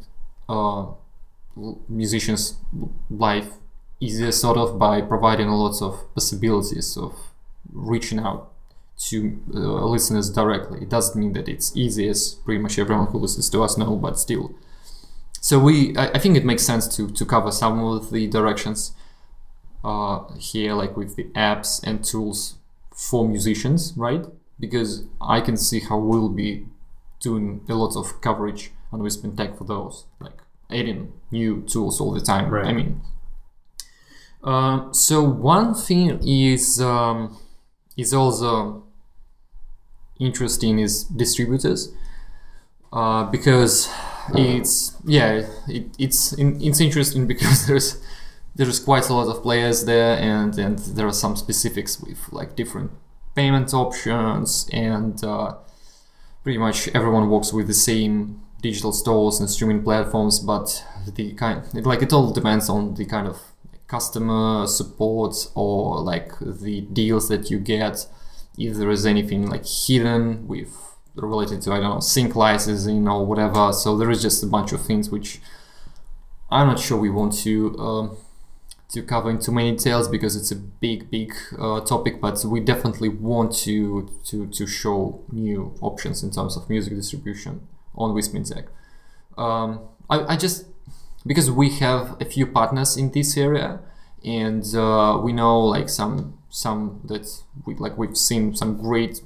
uh, 0.48 0.86
musicians' 1.88 2.56
life 3.10 3.48
easier, 4.00 4.32
sort 4.32 4.58
of 4.58 4.78
by 4.78 5.00
providing 5.00 5.48
a 5.48 5.56
lots 5.56 5.80
of 5.82 6.12
possibilities 6.14 6.96
of 6.96 7.14
reaching 7.72 8.18
out 8.18 8.52
to 8.98 9.38
uh, 9.54 9.58
listeners 9.86 10.30
directly. 10.30 10.82
It 10.82 10.88
doesn't 10.88 11.18
mean 11.18 11.32
that 11.34 11.48
it's 11.48 11.76
easy, 11.76 12.08
as 12.08 12.34
pretty 12.44 12.60
much 12.60 12.78
everyone 12.78 13.06
who 13.08 13.18
listens 13.18 13.50
to 13.50 13.62
us 13.62 13.76
know, 13.76 13.96
but 13.96 14.18
still. 14.18 14.54
So 15.40 15.58
we, 15.58 15.96
I, 15.96 16.12
I 16.12 16.18
think 16.18 16.36
it 16.36 16.44
makes 16.44 16.64
sense 16.64 16.88
to 16.96 17.08
to 17.08 17.24
cover 17.24 17.52
some 17.52 17.82
of 17.82 18.10
the 18.10 18.26
directions 18.26 18.92
uh, 19.84 20.24
here, 20.38 20.74
like 20.74 20.96
with 20.96 21.16
the 21.16 21.24
apps 21.34 21.82
and 21.82 22.04
tools 22.04 22.56
for 22.94 23.28
musicians, 23.28 23.92
right? 23.96 24.24
Because 24.58 25.04
I 25.20 25.40
can 25.40 25.56
see 25.56 25.80
how 25.80 25.98
we'll 25.98 26.30
be 26.30 26.66
doing 27.20 27.60
a 27.68 27.74
lot 27.74 27.96
of 27.96 28.20
coverage 28.20 28.72
on 28.92 29.00
WeSpin 29.00 29.36
Tech 29.36 29.56
for 29.58 29.64
those, 29.64 30.06
like 30.20 30.38
adding 30.70 31.12
new 31.30 31.62
tools 31.62 32.00
all 32.00 32.12
the 32.12 32.20
time. 32.20 32.50
Right. 32.50 32.66
I 32.66 32.72
mean, 32.72 33.00
uh, 34.42 34.92
so 34.92 35.22
one 35.22 35.74
thing 35.74 36.20
is 36.26 36.80
um, 36.80 37.36
is 37.96 38.14
also 38.14 38.84
interesting 40.18 40.78
is 40.78 41.04
distributors 41.04 41.92
uh, 42.92 43.24
because 43.24 43.88
it's 44.34 44.96
yeah 45.04 45.46
it, 45.68 45.94
it's 45.98 46.32
in, 46.32 46.60
it's 46.62 46.80
interesting 46.80 47.26
because 47.32 47.66
there's 47.66 48.02
there's 48.54 48.80
quite 48.80 49.08
a 49.08 49.14
lot 49.14 49.28
of 49.28 49.42
players 49.42 49.84
there 49.84 50.18
and 50.18 50.58
and 50.58 50.78
there 50.78 51.06
are 51.06 51.12
some 51.12 51.36
specifics 51.36 52.00
with 52.00 52.18
like 52.32 52.56
different 52.56 52.90
payment 53.34 53.74
options 53.74 54.68
and 54.72 55.22
uh, 55.24 55.54
pretty 56.42 56.58
much 56.58 56.88
everyone 56.94 57.28
works 57.28 57.52
with 57.52 57.66
the 57.66 57.74
same 57.74 58.40
digital 58.62 58.92
stores 58.92 59.38
and 59.40 59.48
streaming 59.48 59.82
platforms 59.82 60.38
but 60.40 60.84
the 61.14 61.32
kind 61.34 61.62
it, 61.74 61.86
like 61.86 62.02
it 62.02 62.12
all 62.12 62.32
depends 62.32 62.68
on 62.68 62.94
the 62.94 63.04
kind 63.04 63.26
of 63.26 63.38
customer 63.86 64.66
support 64.66 65.34
or 65.54 66.00
like 66.00 66.32
the 66.40 66.80
deals 66.80 67.28
that 67.28 67.50
you 67.50 67.58
get 67.58 68.06
if 68.58 68.76
there 68.76 68.90
is 68.90 69.06
anything 69.06 69.48
like 69.48 69.64
hidden 69.66 70.46
with 70.48 70.96
related 71.14 71.62
to 71.62 71.72
I 71.72 71.80
don't 71.80 71.94
know 71.94 72.00
sync 72.00 72.36
licensing 72.36 73.08
or 73.08 73.24
whatever. 73.24 73.72
So 73.72 73.96
there 73.96 74.10
is 74.10 74.22
just 74.22 74.42
a 74.42 74.46
bunch 74.46 74.72
of 74.72 74.84
things 74.84 75.10
which 75.10 75.40
I'm 76.50 76.66
not 76.66 76.78
sure 76.78 76.98
we 76.98 77.10
want 77.10 77.32
to 77.38 77.78
um, 77.78 78.16
to 78.90 79.02
cover 79.02 79.30
in 79.30 79.38
too 79.38 79.52
many 79.52 79.72
details 79.72 80.08
because 80.08 80.36
it's 80.36 80.50
a 80.50 80.56
big 80.56 81.10
big 81.10 81.34
uh, 81.58 81.80
topic. 81.80 82.20
But 82.20 82.44
we 82.44 82.60
definitely 82.60 83.08
want 83.08 83.54
to 83.58 84.10
to 84.26 84.46
to 84.46 84.66
show 84.66 85.22
new 85.32 85.74
options 85.80 86.22
in 86.22 86.30
terms 86.30 86.56
of 86.56 86.68
music 86.68 86.94
distribution 86.94 87.66
on 87.96 88.14
WeSpin 88.14 88.48
Tech. 88.52 88.66
Um, 89.38 89.80
I, 90.08 90.34
I 90.34 90.36
just 90.36 90.66
because 91.26 91.50
we 91.50 91.70
have 91.78 92.16
a 92.20 92.24
few 92.24 92.46
partners 92.46 92.96
in 92.96 93.10
this 93.10 93.36
area 93.36 93.80
and 94.24 94.64
uh, 94.74 95.20
we 95.22 95.32
know 95.32 95.60
like 95.60 95.88
some 95.88 96.38
some 96.48 97.00
that 97.04 97.26
we 97.66 97.74
like 97.74 97.98
we've 97.98 98.16
seen 98.16 98.54
some 98.54 98.76
great 98.76 99.20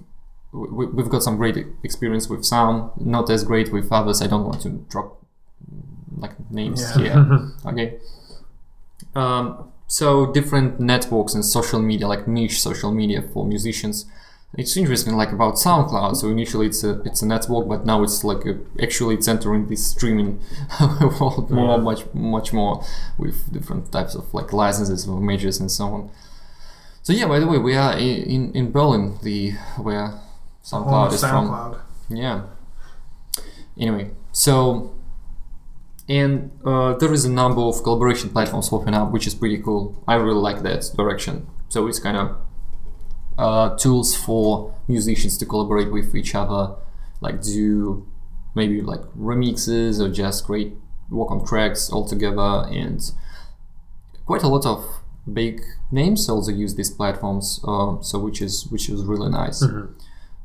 we, 0.53 0.87
we've 0.87 1.09
got 1.11 1.23
some 1.23 1.37
great 1.37 1.57
experience 1.85 2.29
with 2.29 2.45
some 2.45 2.91
not 2.99 3.31
as 3.31 3.45
great 3.45 3.71
with 3.73 3.93
others 3.93 4.21
i 4.21 4.27
don't 4.27 4.45
want 4.45 4.61
to 4.63 4.71
drop 4.89 5.23
like 6.17 6.33
names 6.51 6.83
Yeah. 6.97 7.03
here 7.25 7.49
okay 7.67 7.99
um, 9.15 9.71
so 9.87 10.33
different 10.33 10.81
networks 10.81 11.35
and 11.35 11.45
social 11.45 11.81
media 11.81 12.07
like 12.07 12.27
niche 12.29 12.61
social 12.61 12.93
media 12.93 13.23
for 13.23 13.47
musicians 13.47 14.07
it's 14.59 14.77
interesting 14.77 15.15
like 15.17 15.31
about 15.33 15.55
soundcloud 15.55 16.17
so 16.17 16.29
initially 16.29 16.67
it's 16.67 16.83
a 16.83 17.01
it's 17.03 17.23
a 17.23 17.27
network 17.27 17.69
but 17.69 17.87
now 17.87 18.03
it's 18.03 18.25
like 18.25 18.45
a, 18.47 18.59
actually 18.83 19.15
it's 19.15 19.29
entering 19.29 19.67
this 19.69 19.87
streaming 19.87 20.41
world 21.21 21.51
more 21.51 21.77
Yeah. 21.77 21.83
much 21.89 22.03
much 22.15 22.53
more 22.53 22.85
with 23.17 23.53
different 23.53 23.91
types 23.93 24.15
of 24.17 24.33
like 24.35 24.53
licenses 24.53 25.05
for 25.05 25.21
majors 25.21 25.61
and 25.61 25.71
so 25.71 25.87
on 25.87 26.11
so 27.03 27.13
yeah 27.13 27.29
by 27.29 27.39
the 27.39 27.47
way 27.47 27.59
we 27.59 27.75
are 27.77 27.97
in 27.97 28.53
in 28.53 28.73
berlin 28.73 29.19
the 29.23 29.53
where 29.79 30.15
soundcloud 30.65 31.13
is 31.13 31.21
from 31.21 31.77
yeah. 32.09 32.43
Anyway, 33.79 34.11
so 34.33 34.95
and 36.09 36.51
uh, 36.65 36.95
there 36.95 37.13
is 37.13 37.25
a 37.25 37.31
number 37.31 37.61
of 37.63 37.83
collaboration 37.85 38.31
platforms 38.31 38.69
popping 38.69 38.95
up, 38.95 39.13
which 39.13 39.27
is 39.27 39.35
pretty 39.35 39.59
cool. 39.59 40.03
I 40.09 40.15
really 40.17 40.41
like 40.41 40.63
that 40.63 40.91
direction. 40.97 41.47
So 41.69 41.87
it's 41.87 42.01
kind 42.01 42.17
of 42.17 42.37
uh, 43.41 43.77
tools 43.77 44.15
for 44.17 44.75
musicians 44.89 45.37
to 45.39 45.47
collaborate 45.47 45.91
with 45.93 46.15
each 46.15 46.35
other, 46.35 46.75
like 47.21 47.43
do 47.43 48.07
maybe 48.55 48.81
like 48.83 49.01
remixes 49.17 50.01
or 50.01 50.09
just 50.11 50.45
create 50.45 50.75
work 51.11 51.31
on 51.31 51.45
tracks 51.45 51.91
all 51.91 52.07
together. 52.07 52.67
And 52.71 53.01
quite 54.27 54.43
a 54.43 54.49
lot 54.49 54.67
of 54.67 54.85
big 55.33 55.61
names 55.91 56.29
also 56.29 56.51
use 56.53 56.75
these 56.75 56.91
platforms. 56.91 57.61
Uh, 57.67 58.01
so 58.01 58.19
which 58.19 58.41
is 58.43 58.67
which 58.71 58.89
is 58.89 59.05
really 59.05 59.31
nice. 59.31 59.63
Mhm. 59.63 59.95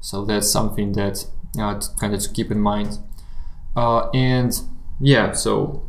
So 0.02 0.26
that's 0.26 0.50
something 0.52 0.94
that 0.94 1.26
uh, 1.60 1.80
kind 2.00 2.14
of 2.14 2.22
to 2.22 2.30
keep 2.30 2.52
in 2.52 2.60
mind. 2.60 3.00
Uh, 3.76 4.10
and 4.14 4.52
yeah, 5.00 5.34
so 5.34 5.84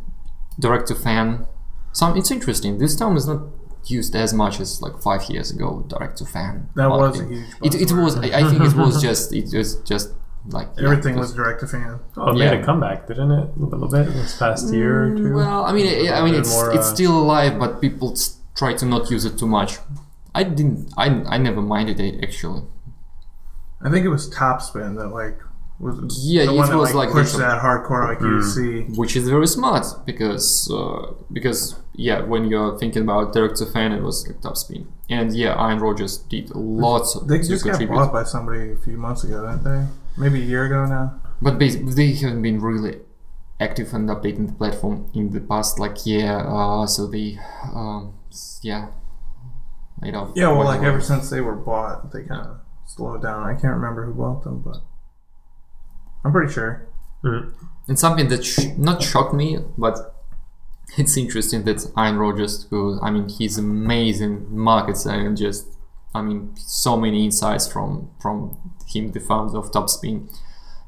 direct 0.59 0.88
to 0.88 0.94
fan. 0.94 1.46
Some 1.92 2.16
it's 2.16 2.30
interesting. 2.30 2.78
This 2.78 2.96
term 2.96 3.16
is 3.16 3.26
not 3.26 3.40
used 3.91 4.14
as 4.16 4.32
much 4.34 4.61
as 4.61 4.80
like 4.82 5.01
five 5.03 5.22
years 5.30 5.51
ago. 5.51 5.84
Direct 5.89 6.18
to 6.18 6.24
fan. 6.26 6.68
That 6.76 6.89
was 6.91 7.20
a 7.20 7.24
huge. 7.26 7.47
It, 7.62 7.74
it 7.74 7.93
was. 7.93 8.16
I, 8.16 8.26
I 8.41 8.43
think 8.51 8.62
it 8.62 8.74
was 8.74 9.01
just. 9.09 9.32
It 9.32 9.53
was 9.53 9.76
just 9.82 10.11
like 10.49 10.68
Everything 10.78 11.16
it 11.16 11.18
was 11.18 11.32
direct 11.34 11.61
to 11.61 11.66
fan. 11.66 11.99
Oh, 12.16 12.30
it 12.30 12.37
Yeah. 12.37 12.51
made 12.51 12.61
a 12.61 12.64
comeback, 12.64 13.07
didn't 13.09 13.32
it? 13.32 13.51
A 13.57 13.64
little 13.64 13.89
bit 13.89 14.07
this 14.12 14.37
past 14.39 14.72
year 14.72 15.12
or 15.12 15.16
two. 15.16 15.34
Well, 15.34 15.64
I 15.64 15.72
mean, 15.72 15.87
I, 16.09 16.20
I 16.20 16.24
mean, 16.24 16.34
it's 16.37 16.51
more, 16.51 16.70
it's 16.72 16.87
uh, 16.87 16.95
still 16.95 17.18
alive, 17.18 17.59
but 17.59 17.80
people 17.80 18.12
s- 18.12 18.37
try 18.55 18.72
to 18.74 18.87
not 18.87 19.11
use 19.11 19.24
it 19.24 19.39
too 19.39 19.49
much. 19.49 19.78
I 20.34 20.43
didn't. 20.45 20.93
I 20.97 21.07
I 21.34 21.39
never 21.39 21.61
minded 21.62 21.99
it 21.99 22.22
actually. 22.22 22.62
I 23.82 23.91
think 23.91 24.05
it 24.05 24.09
was 24.09 24.28
Topspin 24.32 24.97
that 24.99 25.09
like 25.09 25.39
was 25.79 26.24
Yeah, 26.24 26.45
it 26.45 26.53
one 26.53 26.70
that 26.70 26.77
was 26.77 26.95
like, 26.95 27.09
like 27.09 27.24
pushed 27.24 27.37
that 27.39 27.61
hardcore 27.61 28.09
like 28.09 28.20
you 28.20 28.43
see. 28.43 28.83
which 28.97 29.16
is 29.16 29.29
very 29.29 29.47
smart 29.47 29.87
because 30.07 30.70
uh, 30.72 31.12
because 31.33 31.81
yeah 31.95 32.22
when 32.22 32.47
you're 32.47 32.79
thinking 32.79 33.03
about 33.03 33.33
direct 33.33 33.57
to 33.57 33.66
fan 33.66 33.93
it 33.93 34.03
was 34.03 34.27
like 34.27 34.41
Topspin 34.41 34.87
and 35.11 35.35
yeah 35.35 35.53
Ian 35.68 35.79
Rogers 35.79 36.18
did 36.18 36.51
lots 36.55 37.14
of 37.14 37.29
They 37.29 37.39
just 37.39 37.64
got 37.64 37.79
bought 37.89 38.12
by 38.12 38.24
somebody 38.24 38.72
a 38.72 38.77
few 38.77 38.97
months 38.97 39.24
ago, 39.24 39.47
didn't 39.47 39.64
they? 39.64 39.87
Maybe 40.16 40.41
a 40.43 40.45
year 40.45 40.64
ago 40.64 40.87
now. 40.87 41.20
but 41.43 41.59
basically 41.59 41.93
they 41.93 42.12
haven't 42.14 42.43
been 42.43 42.61
really 42.61 43.01
active 43.61 43.93
and 43.95 44.09
updating 44.09 44.47
the 44.47 44.53
platform 44.55 45.11
in 45.14 45.31
the 45.31 45.41
past 45.41 45.79
like 45.79 46.05
year 46.07 46.39
uh, 46.39 46.87
so 46.87 47.07
they 47.07 47.39
um, 47.74 48.14
yeah 48.62 48.89
you 50.03 50.12
know. 50.12 50.31
Yeah, 50.35 50.49
well, 50.49 50.64
like 50.64 50.83
ever 50.83 51.01
since 51.01 51.31
they 51.31 51.41
were 51.41 51.57
bought, 51.57 52.12
they 52.12 52.22
kind 52.24 52.47
of 52.47 52.61
slowed 52.87 53.22
down. 53.22 53.43
I 53.45 53.53
can't 53.59 53.74
remember 53.74 54.05
who 54.05 54.12
bought 54.12 54.45
them, 54.45 54.61
but 54.61 54.79
I'm 56.27 56.33
pretty 56.33 56.53
sure. 56.53 56.89
Mm. 57.22 57.53
And 57.87 57.97
something 57.97 58.27
that 58.29 58.45
sh- 58.45 58.77
not 58.77 59.01
shocked 59.01 59.33
me, 59.33 59.59
but 59.79 60.16
it's 60.99 61.16
interesting 61.16 61.62
that 61.64 61.89
Ian 61.97 62.18
Rogers, 62.18 62.66
who 62.68 63.01
I 63.01 63.12
mean, 63.12 63.29
he's 63.29 63.59
amazing 63.59 64.47
marketer 64.47 65.12
and 65.24 65.37
just, 65.37 65.68
I 66.16 66.22
mean, 66.22 66.57
so 66.57 66.97
many 66.97 67.24
insights 67.24 67.68
from 67.68 68.11
from 68.20 68.59
him, 68.89 69.12
the 69.12 69.20
founder 69.20 69.59
of 69.59 69.70
Topspin, 69.70 70.29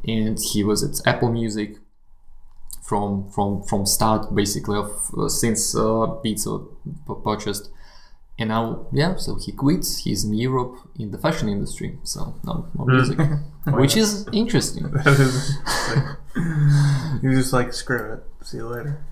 and 0.05 0.37
he 0.41 0.65
was 0.65 0.83
at 0.83 1.07
Apple 1.07 1.31
Music 1.31 1.77
from 2.83 3.31
from 3.31 3.63
from 3.63 3.87
start 3.87 4.35
basically 4.35 4.77
of 4.77 4.91
uh, 5.17 5.29
since 5.29 5.77
uh, 5.77 6.07
Beats 6.21 6.47
were 6.47 7.15
purchased. 7.15 7.71
And 8.41 8.51
now, 8.51 8.87
yeah, 8.93 9.17
so 9.17 9.35
he 9.35 9.51
quits. 9.53 9.99
He's 10.05 10.23
in 10.25 10.33
Europe 10.35 10.77
in 10.97 11.11
the 11.11 11.19
fashion 11.19 11.49
industry, 11.49 11.99
so 12.05 12.35
no, 12.45 12.67
no 12.79 12.85
music, 12.85 13.19
which 13.67 13.97
is 13.97 14.27
interesting. 14.33 14.85
That 15.05 15.19
is 15.19 15.35
like, 15.89 17.23
you 17.23 17.33
just 17.35 17.53
like 17.53 17.73
screw 17.73 18.13
it. 18.15 18.23
See 18.47 18.59
you 18.59 18.69
later. 18.69 19.05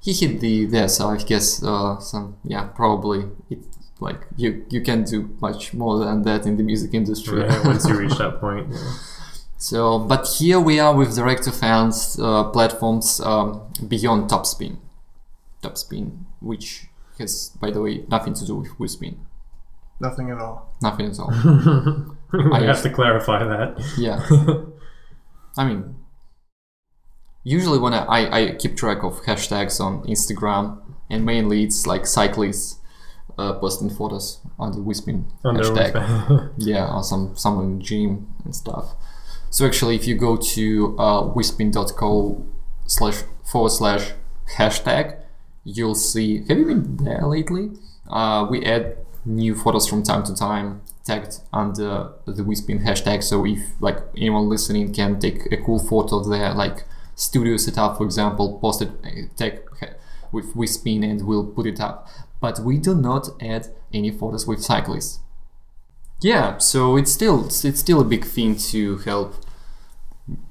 he 0.00 0.12
hit 0.12 0.40
the 0.40 0.64
there 0.66 0.88
so 0.88 1.08
i 1.08 1.16
guess 1.16 1.62
uh, 1.62 1.98
some 1.98 2.36
yeah 2.44 2.64
probably 2.74 3.24
it 3.50 3.58
like 4.00 4.20
you 4.36 4.64
you 4.70 4.80
can 4.80 5.04
do 5.04 5.30
much 5.40 5.72
more 5.74 5.98
than 5.98 6.22
that 6.22 6.46
in 6.46 6.56
the 6.56 6.62
music 6.62 6.92
industry 6.94 7.40
Yeah, 7.40 7.66
once 7.66 7.86
you 7.88 7.96
reach 7.96 8.16
that 8.18 8.40
point. 8.40 8.68
yeah. 8.70 8.92
so 9.58 9.98
but 9.98 10.26
here 10.38 10.60
we 10.60 10.78
are 10.80 10.94
with 10.94 11.14
direct 11.14 11.42
to 11.44 11.52
fans 11.52 12.18
uh, 12.20 12.44
platforms 12.50 13.20
um, 13.20 13.60
beyond 13.88 14.30
topspin 14.30 14.76
topspin 15.62 16.10
which 16.44 16.86
has 17.18 17.50
by 17.60 17.70
the 17.70 17.80
way 17.80 18.04
nothing 18.08 18.34
to 18.34 18.44
do 18.46 18.54
with 18.56 18.70
WeSpin. 18.78 19.16
Nothing 20.00 20.30
at 20.30 20.38
all. 20.38 20.58
nothing 20.82 21.06
at 21.10 21.18
all 21.20 21.30
I 22.52 22.58
I- 22.58 22.66
have 22.66 22.82
to 22.82 22.90
clarify 22.90 23.44
that. 23.44 23.70
yeah 23.96 24.18
i 25.56 25.64
mean 25.68 25.94
usually 27.44 27.78
when 27.78 27.94
I, 27.94 28.04
I, 28.04 28.38
I 28.38 28.52
keep 28.56 28.76
track 28.76 29.02
of 29.04 29.22
hashtags 29.22 29.80
on 29.80 30.02
instagram 30.04 30.80
and 31.10 31.24
mainly 31.24 31.62
it's 31.64 31.86
like 31.86 32.06
cyclists 32.06 32.80
uh, 33.38 33.52
posting 33.54 33.90
photos 33.90 34.40
under 34.60 34.78
WeSpin 34.78 35.24
Under 35.44 35.62
hashtag 35.64 36.52
yeah 36.58 36.92
or 36.94 37.02
some 37.02 37.36
someone 37.36 37.64
in 37.66 37.80
gym 37.80 38.28
and 38.44 38.54
stuff 38.54 38.94
so 39.50 39.66
actually 39.66 39.96
if 39.96 40.06
you 40.06 40.16
go 40.16 40.36
to 40.36 40.96
uh, 40.98 41.22
wespin.co 41.34 42.44
slash 42.86 43.22
forward 43.50 43.70
slash 43.70 44.12
hashtag 44.56 45.20
you'll 45.64 45.94
see 45.94 46.44
have 46.48 46.58
you 46.58 46.66
been 46.66 46.96
there 46.98 47.26
lately? 47.26 47.70
Uh, 48.08 48.46
we 48.48 48.64
add 48.64 48.96
new 49.24 49.54
photos 49.54 49.86
from 49.86 50.02
time 50.02 50.22
to 50.22 50.34
time 50.34 50.82
tagged 51.04 51.40
under 51.52 52.12
the 52.26 52.42
WeSpin 52.42 52.82
hashtag 52.84 53.22
so 53.22 53.44
if 53.44 53.60
like 53.80 53.98
anyone 54.16 54.48
listening 54.48 54.92
can 54.92 55.18
take 55.18 55.50
a 55.52 55.56
cool 55.56 55.78
photo 55.78 56.18
of 56.18 56.28
their 56.28 56.52
like 56.54 56.84
studio 57.14 57.56
setup 57.56 57.98
for 57.98 58.04
example 58.04 58.58
post 58.58 58.82
it 58.82 58.90
uh, 59.04 59.08
tag 59.36 59.60
with 60.32 60.54
WeSpin 60.54 61.08
and 61.08 61.26
we'll 61.26 61.46
put 61.46 61.66
it 61.66 61.80
up. 61.80 62.08
But 62.40 62.58
we 62.58 62.76
do 62.76 62.94
not 62.94 63.28
add 63.40 63.68
any 63.92 64.10
photos 64.10 64.46
with 64.46 64.62
cyclists. 64.62 65.20
Yeah 66.20 66.58
so 66.58 66.96
it's 66.96 67.12
still 67.12 67.46
it's 67.46 67.78
still 67.78 68.00
a 68.00 68.04
big 68.04 68.24
thing 68.24 68.56
to 68.56 68.98
help 68.98 69.34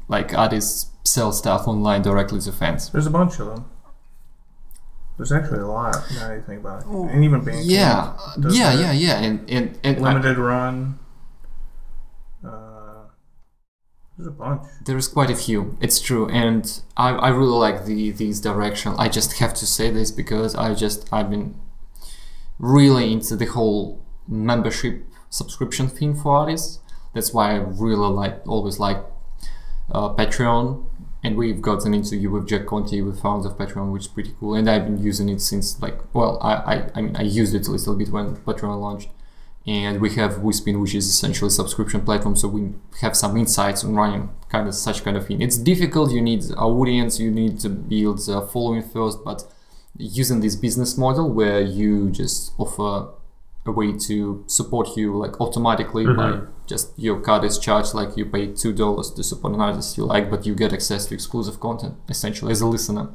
like 0.07 0.34
artists 0.34 0.91
sell 1.03 1.32
stuff 1.32 1.68
online 1.68 2.01
directly 2.01 2.39
to 2.41 2.51
fans. 2.51 2.89
There's 2.89 3.07
a 3.07 3.11
bunch 3.11 3.39
of 3.39 3.47
them. 3.47 3.66
There's 5.18 5.32
actually 5.32 5.59
a 5.59 5.68
lot 5.68 5.95
now 6.16 6.34
you 6.34 6.41
think 6.41 6.61
about 6.61 6.82
it. 6.84 6.88
And 6.88 7.24
even 7.24 7.41
Bandcamp. 7.41 7.64
yeah 7.66 8.14
yeah 8.49 8.74
yeah 8.74 8.91
yeah 8.91 9.20
and 9.22 9.49
and, 9.49 9.80
and 9.84 9.97
I- 9.97 10.14
Limited 10.14 10.38
run. 10.38 10.99
Uh, 12.43 13.05
there's 14.18 14.28
a 14.28 14.32
bunch. 14.32 14.64
There's 14.86 15.07
quite 15.07 15.30
a 15.30 15.36
few. 15.36 15.78
It's 15.82 15.99
true, 15.99 16.28
and 16.30 16.82
I, 16.97 17.09
I 17.11 17.30
really 17.30 17.57
like 17.57 17.86
the 17.86 18.11
these 18.11 18.41
direction. 18.41 18.93
I 18.97 19.07
just 19.09 19.34
have 19.39 19.53
to 19.55 19.66
say 19.66 19.89
this 19.89 20.11
because 20.11 20.55
I 20.55 20.74
just 20.74 21.07
I've 21.14 21.30
been 21.30 21.55
really 22.59 23.11
into 23.14 23.36
the 23.36 23.45
whole 23.45 24.03
membership 24.28 25.05
subscription 25.30 25.88
thing 25.88 26.16
for 26.16 26.36
artists. 26.36 26.80
That's 27.14 27.34
why 27.34 27.51
I 27.51 27.55
really 27.55 28.09
like 28.09 28.45
always 28.47 28.80
like 28.80 28.97
uh, 29.91 30.14
Patreon, 30.16 30.86
and 31.24 31.38
we've 31.38 31.62
gotten 31.62 31.94
into 31.94 32.16
you 32.18 32.30
with 32.32 32.48
Jack 32.48 32.66
Conte, 32.66 33.00
with 33.02 33.22
founder 33.22 33.48
of 33.48 33.58
Patreon, 33.58 33.92
which 33.92 34.04
is 34.04 34.08
pretty 34.08 34.34
cool. 34.40 34.56
And 34.56 34.70
I've 34.70 34.86
been 34.86 35.02
using 35.02 35.30
it 35.30 35.42
since 35.42 35.82
like 35.82 35.98
well, 36.14 36.38
I 36.42 36.54
I, 36.54 36.92
I 36.96 37.02
mean 37.02 37.16
I 37.16 37.24
used 37.24 37.56
it 37.56 37.68
a 37.68 37.72
little 37.72 37.96
bit 37.96 38.10
when 38.10 38.36
Patreon 38.38 38.80
launched 38.80 39.10
and 39.66 40.02
we 40.02 40.10
have 40.16 40.34
WeSpin, 40.34 40.82
which 40.82 40.94
is 40.94 41.08
essentially 41.08 41.48
a 41.48 41.52
subscription 41.52 42.02
platform. 42.02 42.36
So 42.36 42.50
we 42.50 42.74
have 43.00 43.16
some 43.16 43.38
insights 43.38 43.84
on 43.86 43.96
running 43.96 44.30
kind 44.50 44.68
of 44.68 44.76
such 44.76 45.04
kind 45.04 45.16
of 45.16 45.28
thing. 45.28 45.42
It's 45.42 45.58
difficult. 45.58 46.12
You 46.12 46.22
need 46.22 46.44
an 46.44 46.56
audience. 46.56 47.20
You 47.20 47.32
need 47.32 47.60
to 47.62 47.70
build 47.70 48.20
following 48.52 48.84
first. 48.84 49.24
But 49.24 49.46
using 49.98 50.42
this 50.42 50.56
business 50.56 50.98
model 50.98 51.32
where 51.32 51.62
you 51.62 52.10
just 52.10 52.54
offer 52.58 53.14
a 53.66 53.72
way 53.72 53.93
to 53.93 54.43
support 54.47 54.97
you 54.97 55.18
like 55.18 55.39
automatically 55.39 56.05
by 56.05 56.41
just 56.68 56.97
your 56.97 57.20
card 57.20 57.43
is 57.43 57.57
charged 57.57 57.93
like 57.93 58.18
you 58.18 58.26
pay 58.26 58.47
two 58.47 58.74
dollars 58.74 59.11
to 59.11 59.24
support 59.24 59.53
an 59.53 59.61
artist 59.61 59.97
you 59.97 60.05
like, 60.05 60.30
but 60.30 60.45
you 60.45 60.53
get 60.53 60.74
access 60.74 61.05
to 61.05 61.14
exclusive 61.14 61.59
content 61.59 61.95
essentially 62.09 62.51
as 62.51 62.61
a 62.61 62.68
listener. 62.68 63.09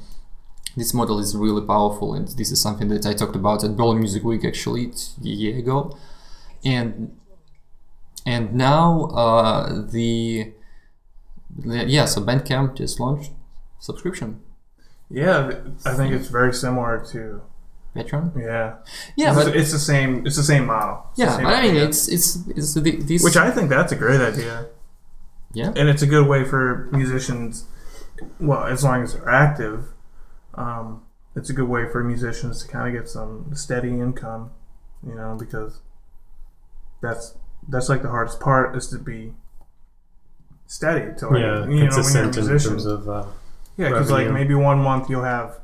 This 0.77 0.95
model 0.95 1.19
is 1.19 1.37
really 1.37 1.67
powerful 1.67 2.15
and 2.15 2.29
this 2.29 2.51
is 2.51 2.61
something 2.61 2.89
that 2.89 3.05
i 3.05 3.13
talked 3.13 3.37
about 3.37 3.65
at 3.65 3.77
berlin 3.77 3.99
music 3.99 4.23
week 4.23 4.45
actually 4.45 4.93
a 5.23 5.29
year 5.29 5.59
ago. 5.59 5.97
And 6.65 7.17
and 8.25 8.55
now 8.55 9.05
uh, 9.07 9.87
the, 9.91 10.53
the 11.57 11.87
yeah 11.87 12.05
so 12.05 12.21
bandcamp 12.21 12.77
just 12.77 13.01
launched. 13.01 13.33
Subscription. 13.81 14.41
Yeah, 15.11 15.61
I 15.87 15.95
think 15.95 16.13
it's 16.13 16.29
very 16.29 16.53
similar 16.53 17.03
to 17.13 17.43
patreon 17.95 18.37
yeah. 18.37 18.77
yeah 19.17 19.35
it's, 19.35 19.45
but 19.45 19.57
it's 19.57 19.73
the 19.73 19.79
same. 19.79 20.27
It's 20.27 20.37
the 20.37 20.43
same 20.43 20.67
model. 20.67 21.07
It's 21.11 21.21
yeah 21.21 21.37
same 21.37 21.45
but 21.45 21.55
i 21.55 21.63
mean 21.63 21.71
idea. 21.73 21.85
it's 21.87 22.09
it's 22.09 22.47
it's 22.49 22.75
the, 22.75 22.97
this 22.97 23.25
which 23.25 23.37
I 23.37 23.51
think 23.51 23.71
that's 23.71 23.93
a 23.93 23.97
great 23.97 24.21
idea, 24.21 24.67
yeah 25.53 25.73
and 25.75 25.89
it's 25.89 26.03
a 26.03 26.07
good 26.07 26.27
way 26.29 26.45
for 26.45 26.89
musicians. 26.93 27.65
Well, 28.41 28.65
as 28.65 28.83
long 28.83 29.03
as 29.03 29.15
they're 29.15 29.29
active, 29.29 29.93
um, 30.55 31.05
it's 31.37 31.51
a 31.51 31.53
good 31.53 31.69
way 31.69 31.89
for 31.89 32.03
musicians 32.03 32.63
to 32.63 32.69
kind 32.69 32.89
of 32.89 33.01
get 33.01 33.09
some 33.09 33.51
steady 33.55 33.91
income. 33.91 34.51
You 35.07 35.15
know, 35.15 35.37
because 35.39 35.81
that's 37.01 37.35
that's 37.69 37.89
like 37.89 38.03
the 38.03 38.09
hardest 38.11 38.41
part 38.41 38.77
is 38.77 38.89
to 38.89 38.99
be 38.99 39.35
steady 40.67 41.15
to 41.19 41.29
like, 41.29 41.41
yeah, 41.41 41.47
you 41.47 41.61
know 41.61 41.61
when 41.67 41.77
you're 41.79 41.87
a 41.87 41.91
consistent 41.91 42.37
in 42.37 42.47
musician. 42.47 42.71
terms 42.73 42.87
of 42.87 43.09
uh, 43.09 43.27
Yeah, 43.77 43.89
because 43.91 44.11
like 44.11 44.31
maybe 44.31 44.55
one 44.55 44.79
month 44.79 45.09
you'll 45.09 45.23
have 45.23 45.61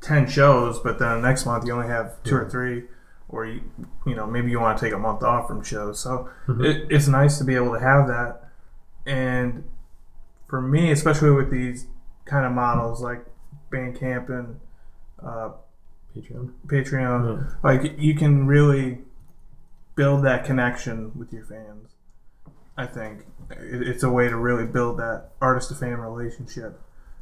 ten 0.00 0.26
shows, 0.28 0.78
but 0.78 0.98
then 0.98 1.20
the 1.20 1.28
next 1.28 1.44
month 1.46 1.66
you 1.66 1.72
only 1.72 1.88
have 1.88 2.22
two 2.22 2.36
or 2.36 2.48
three, 2.48 2.84
or 3.28 3.44
you 3.46 3.60
you 4.06 4.14
know 4.14 4.26
maybe 4.26 4.50
you 4.50 4.60
want 4.60 4.78
to 4.78 4.84
take 4.84 4.94
a 4.94 4.98
month 4.98 5.22
off 5.22 5.48
from 5.48 5.62
shows. 5.62 6.00
So 6.00 6.28
Mhm. 6.46 6.64
it, 6.64 6.86
it's 6.90 7.08
nice 7.08 7.38
to 7.38 7.44
be 7.44 7.54
able 7.54 7.72
to 7.74 7.80
have 7.80 8.06
that. 8.08 8.50
And 9.06 9.64
for 10.48 10.60
me, 10.60 10.90
especially 10.90 11.30
with 11.30 11.50
these 11.50 11.86
kind 12.24 12.44
of 12.46 12.52
models 12.52 13.02
like 13.02 13.24
Bandcamp 13.70 14.28
and 14.30 14.60
uh, 15.22 15.50
Patreon. 16.16 16.52
Patreon, 16.66 17.20
Yeah. 17.50 17.54
like 17.62 17.98
you 17.98 18.14
can 18.14 18.46
really 18.46 19.00
build 19.94 20.24
that 20.24 20.44
connection 20.44 21.12
with 21.18 21.32
your 21.32 21.44
fans. 21.44 21.90
I 22.76 22.86
think 22.86 23.26
it, 23.50 23.82
it's 23.88 24.02
a 24.04 24.10
way 24.10 24.28
to 24.28 24.36
really 24.36 24.64
build 24.66 24.98
that 24.98 25.30
artist 25.40 25.68
to 25.70 25.74
fan 25.74 25.98
relationship 25.98 26.80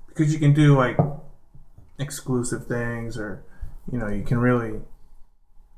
because 0.09 0.33
you 0.33 0.39
can 0.39 0.53
do 0.53 0.77
like 0.77 0.97
exclusive 1.99 2.67
things, 2.67 3.17
or 3.19 3.43
you 3.91 3.99
know, 3.99 4.09
you 4.09 4.23
can 4.25 4.39
really 4.39 4.81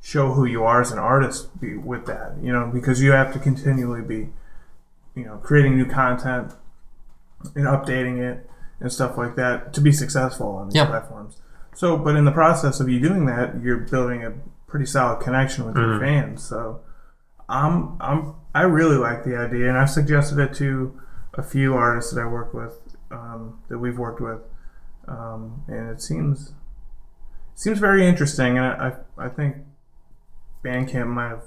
show 0.01 0.33
who 0.33 0.45
you 0.45 0.65
are 0.65 0.81
as 0.81 0.93
an 0.93 0.99
artist 0.99 1.61
be, 1.61 1.77
with 1.77 2.07
that. 2.07 2.35
You 2.43 2.53
know, 2.53 2.71
because 2.73 3.03
you 3.03 3.13
have 3.13 3.33
to 3.33 3.39
continually 3.39 4.03
be, 4.03 4.29
you 5.15 5.25
know, 5.25 5.37
creating 5.39 5.77
new 5.77 5.87
content 5.87 6.53
and 7.55 7.67
updating 7.67 8.19
it 8.19 8.49
and 8.81 8.93
stuff 8.93 9.17
like 9.19 9.35
that 9.37 9.73
to 9.75 9.81
be 9.81 9.93
successful 9.93 10.49
on 10.57 10.69
these 10.69 10.77
Yeah. 10.77 10.87
platforms. 10.87 11.41
So, 11.75 11.97
but 11.97 12.17
in 12.17 12.25
the 12.25 12.33
process 12.33 12.81
of 12.81 12.89
you 12.89 13.01
doing 13.01 13.27
that, 13.27 13.61
you're 13.63 13.79
building 13.79 14.25
a 14.25 14.33
pretty 14.67 14.87
solid 14.87 15.21
connection 15.21 15.65
with 15.67 15.77
your 15.77 15.95
Mhm. 15.95 16.01
fans. 16.01 16.43
So, 16.43 16.81
I'm 17.49 17.97
I'm 18.01 18.35
I 18.55 18.63
really 18.63 18.97
like 18.97 19.25
the 19.25 19.37
idea, 19.37 19.69
and 19.69 19.79
I've 19.79 19.91
suggested 19.91 20.39
it 20.39 20.53
to 20.55 20.99
a 21.35 21.43
few 21.43 21.75
artists 21.75 22.13
that 22.13 22.21
I 22.23 22.27
work 22.27 22.53
with, 22.53 22.81
um, 23.13 23.59
that 23.69 23.79
we've 23.79 23.99
worked 23.99 24.21
with, 24.21 24.41
um, 25.09 25.63
and 25.69 25.91
it 25.91 26.01
seems 26.03 26.53
seems 27.55 27.79
very 27.79 28.07
interesting. 28.07 28.59
And 28.59 28.67
I 28.67 28.93
I, 29.19 29.27
I 29.27 29.29
think 29.29 29.57
Bandcamp 30.65 31.07
might 31.09 31.29
have 31.31 31.45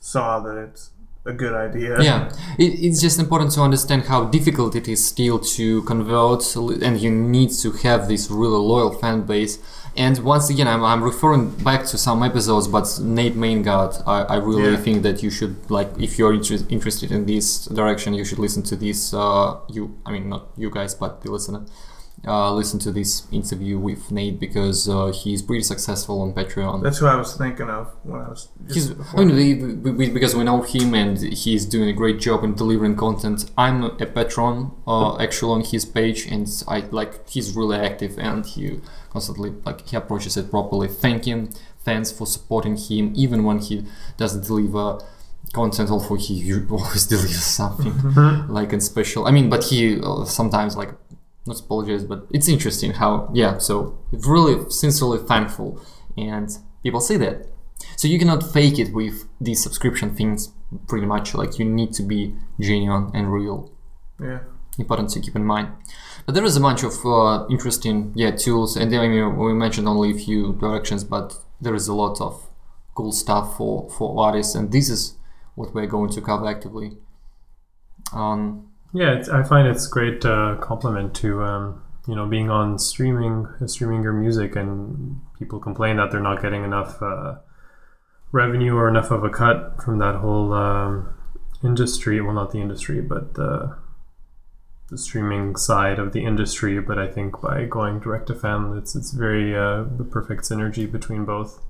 saw 0.00 0.40
that 0.40 0.56
it's 0.56 0.90
a 1.24 1.32
good 1.32 1.54
idea. 1.54 2.02
yeah 2.02 2.28
it, 2.58 2.72
it's 2.86 3.00
just 3.00 3.20
important 3.20 3.52
to 3.52 3.60
understand 3.60 4.02
how 4.06 4.24
difficult 4.24 4.74
it 4.74 4.88
is 4.88 5.06
still 5.06 5.38
to 5.38 5.80
convert 5.82 6.42
and 6.56 7.00
you 7.00 7.12
need 7.12 7.48
to 7.50 7.70
have 7.70 8.08
this 8.08 8.28
really 8.28 8.58
loyal 8.58 8.92
fan 9.02 9.22
base 9.22 9.58
And 9.94 10.18
once 10.24 10.46
again, 10.52 10.66
I'm, 10.66 10.82
I'm 10.82 11.02
referring 11.04 11.50
back 11.68 11.84
to 11.92 11.96
some 11.98 12.22
episodes, 12.30 12.66
but 12.66 12.86
Nate 13.16 13.36
Maingard, 13.36 13.92
I, 14.06 14.18
I 14.34 14.36
really 14.48 14.72
Yeah. 14.72 14.84
think 14.84 15.02
that 15.06 15.22
you 15.22 15.30
should 15.30 15.54
like 15.76 15.90
if 16.06 16.10
you're 16.18 16.32
inter- 16.40 16.64
interested 16.76 17.12
in 17.12 17.22
this 17.26 17.66
direction, 17.80 18.14
you 18.14 18.24
should 18.28 18.38
listen 18.46 18.62
to 18.70 18.74
this. 18.84 18.98
Uh, 19.12 19.60
you, 19.76 19.82
I 20.06 20.10
mean, 20.14 20.24
not 20.34 20.42
you 20.62 20.70
guys, 20.70 20.92
but 21.02 21.20
the 21.22 21.30
listener. 21.30 21.62
Uh, 22.24 22.52
listen 22.54 22.78
to 22.78 22.92
this 22.92 23.26
interview 23.32 23.76
with 23.78 24.12
Nate 24.12 24.38
because 24.38 24.88
uh, 24.88 25.06
he's 25.10 25.42
pretty 25.42 25.64
successful 25.64 26.20
on 26.20 26.32
Patreon. 26.32 26.80
That's 26.80 26.98
who 26.98 27.06
I 27.06 27.16
was 27.16 27.36
thinking 27.36 27.68
of 27.68 27.88
when 28.04 28.20
I 28.20 28.28
was. 28.28 28.48
Just 28.66 28.74
He's, 28.74 28.90
before. 28.90 29.20
I 29.20 29.24
mean, 29.24 29.36
we, 29.36 29.54
we, 29.54 29.90
we- 29.90 30.10
because 30.10 30.36
we 30.36 30.44
know 30.44 30.62
him 30.62 30.94
and 30.94 31.18
he's 31.18 31.66
doing 31.66 31.88
a 31.88 31.92
great 31.92 32.20
job 32.20 32.44
in 32.44 32.54
delivering 32.54 32.94
content. 32.94 33.50
I'm 33.58 33.82
a 33.82 34.06
patron, 34.06 34.70
uh, 34.86 35.18
actually 35.18 35.52
on 35.52 35.64
his 35.64 35.84
page, 35.84 36.26
and 36.26 36.46
I 36.68 36.80
like 36.92 37.28
he's 37.28 37.56
really 37.56 37.78
active 37.78 38.16
and 38.18 38.46
he 38.46 38.80
constantly 39.10 39.54
like 39.64 39.88
he 39.88 39.96
approaches 39.96 40.36
it 40.36 40.48
properly, 40.48 40.86
Thank 40.88 41.24
thanking 41.24 41.52
fans 41.84 42.12
for 42.12 42.26
supporting 42.26 42.76
him, 42.76 43.12
even 43.16 43.42
when 43.44 43.58
he 43.58 43.84
doesn't 44.16 44.46
deliver 44.46 45.00
content. 45.52 45.90
Although 45.90 46.14
he 46.14 46.52
always 46.70 47.06
delivers 47.06 47.44
something 47.44 47.94
like 48.48 48.72
in 48.72 48.80
special. 48.80 49.26
I 49.26 49.30
mean, 49.32 49.48
but 49.50 49.64
he 49.64 50.00
uh, 50.00 50.24
sometimes 50.24 50.76
like 50.76 50.90
not 51.46 51.60
apologize, 51.60 52.04
but 52.04 52.26
it's 52.30 52.48
interesting 52.48 52.92
how 52.92 53.30
yeah. 53.34 53.58
So 53.58 53.98
really 54.12 54.70
sincerely 54.70 55.18
thankful, 55.26 55.80
and 56.16 56.48
people 56.82 57.00
say 57.00 57.16
that. 57.18 57.46
So 57.96 58.06
you 58.08 58.18
cannot 58.18 58.42
fake 58.52 58.78
it 58.78 58.92
with 58.92 59.26
these 59.40 59.62
subscription 59.62 60.14
things. 60.14 60.52
Pretty 60.88 61.06
much, 61.06 61.34
like 61.34 61.58
you 61.58 61.64
need 61.66 61.92
to 61.94 62.02
be 62.02 62.34
genuine 62.60 63.10
and 63.14 63.32
real. 63.32 63.70
yeah. 64.20 64.40
Important 64.78 65.10
to 65.10 65.20
keep 65.20 65.36
in 65.36 65.44
mind. 65.44 65.68
But 66.24 66.34
there 66.34 66.44
is 66.44 66.56
a 66.56 66.60
bunch 66.60 66.82
of 66.82 66.94
uh, 67.04 67.46
interesting 67.50 68.12
yeah 68.14 68.30
tools, 68.30 68.76
and 68.76 68.94
I 68.94 69.06
mean 69.08 69.36
we 69.36 69.52
mentioned 69.52 69.86
only 69.86 70.12
a 70.12 70.14
few 70.14 70.54
directions, 70.54 71.04
but 71.04 71.36
there 71.60 71.74
is 71.74 71.88
a 71.88 71.94
lot 71.94 72.20
of 72.20 72.48
cool 72.94 73.12
stuff 73.12 73.56
for 73.56 73.90
for 73.90 74.18
artists, 74.24 74.54
and 74.54 74.72
this 74.72 74.88
is 74.88 75.16
what 75.56 75.74
we're 75.74 75.86
going 75.86 76.10
to 76.10 76.20
cover 76.22 76.48
actively. 76.48 76.92
Um, 78.14 78.71
Yeah, 78.92 79.12
it's, 79.12 79.28
I 79.28 79.42
find 79.42 79.68
it's 79.68 79.86
great 79.86 80.24
uh, 80.24 80.56
compliment 80.60 81.14
to 81.16 81.42
um, 81.42 81.82
you 82.06 82.14
know 82.14 82.26
being 82.26 82.50
on 82.50 82.78
streaming, 82.78 83.48
streaming 83.66 84.02
your 84.02 84.12
music, 84.12 84.56
and 84.56 85.20
people 85.38 85.58
complain 85.58 85.96
that 85.96 86.10
they're 86.10 86.20
not 86.20 86.42
getting 86.42 86.64
enough 86.64 87.00
uh, 87.00 87.36
revenue 88.32 88.74
or 88.74 88.88
enough 88.88 89.10
of 89.10 89.24
a 89.24 89.30
cut 89.30 89.82
from 89.82 89.98
that 89.98 90.16
whole 90.16 90.52
um, 90.52 91.14
industry. 91.64 92.20
Well, 92.20 92.34
not 92.34 92.50
the 92.50 92.60
industry, 92.60 93.00
but 93.00 93.34
the 93.34 93.76
the 94.90 94.98
streaming 94.98 95.56
side 95.56 95.98
of 95.98 96.12
the 96.12 96.24
industry. 96.24 96.78
But 96.80 96.98
I 96.98 97.06
think 97.06 97.40
by 97.40 97.64
going 97.64 98.00
direct 98.00 98.26
to 98.26 98.34
fan, 98.34 98.76
it's 98.76 98.94
it's 98.94 99.12
very 99.12 99.56
uh, 99.56 99.84
the 99.84 100.04
perfect 100.04 100.42
synergy 100.42 100.90
between 100.90 101.24
both 101.24 101.60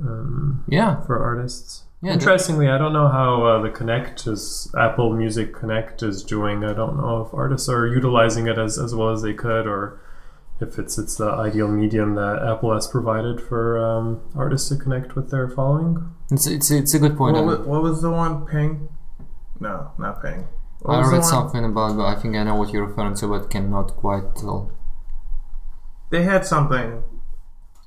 um, 0.00 0.64
yeah, 0.68 1.02
for 1.04 1.22
artists. 1.22 1.84
Yeah. 2.02 2.12
Interestingly, 2.12 2.68
I 2.68 2.78
don't 2.78 2.92
know 2.92 3.08
how 3.08 3.44
uh, 3.44 3.62
the 3.62 3.70
Connect 3.70 4.26
is 4.26 4.72
Apple 4.78 5.12
Music 5.12 5.54
Connect 5.54 6.02
is 6.02 6.22
doing. 6.22 6.64
I 6.64 6.72
don't 6.72 6.96
know 6.96 7.22
if 7.22 7.34
artists 7.34 7.68
are 7.68 7.86
utilizing 7.86 8.46
it 8.46 8.58
as, 8.58 8.78
as 8.78 8.94
well 8.94 9.10
as 9.10 9.22
they 9.22 9.32
could, 9.32 9.66
or 9.66 10.00
if 10.60 10.78
it's 10.78 10.98
it's 10.98 11.16
the 11.16 11.30
ideal 11.30 11.68
medium 11.68 12.14
that 12.14 12.42
Apple 12.46 12.72
has 12.74 12.86
provided 12.86 13.40
for 13.40 13.78
um, 13.84 14.20
artists 14.34 14.68
to 14.68 14.76
connect 14.76 15.16
with 15.16 15.30
their 15.30 15.48
following. 15.48 16.12
It's, 16.30 16.46
it's, 16.46 16.70
it's 16.70 16.94
a 16.94 16.98
good 16.98 17.16
point. 17.16 17.34
What 17.34 17.42
I, 17.42 17.46
was, 17.46 17.58
what 17.60 17.82
was 17.82 18.02
the 18.02 18.10
one? 18.10 18.46
Ping? 18.46 18.88
No, 19.60 19.92
not 19.98 20.22
Ping. 20.22 20.46
What 20.80 20.94
I 20.94 20.98
was 20.98 21.08
the 21.08 21.12
read 21.12 21.20
one? 21.20 21.28
something 21.30 21.64
about, 21.64 21.96
but 21.96 22.04
I 22.04 22.14
think 22.20 22.36
I 22.36 22.42
know 22.42 22.56
what 22.56 22.72
you're 22.72 22.86
referring 22.86 23.14
to, 23.16 23.28
but 23.28 23.50
cannot 23.50 23.96
quite 23.96 24.34
tell. 24.36 24.70
They 26.10 26.22
had 26.22 26.46
something 26.46 27.02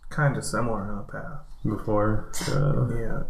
kind 0.09 0.35
of 0.35 0.43
similar 0.43 0.89
in 0.89 0.97
the 0.97 1.03
past. 1.03 1.45
Before, 1.63 2.31
uh, 2.49 2.95
Yeah. 2.95 3.23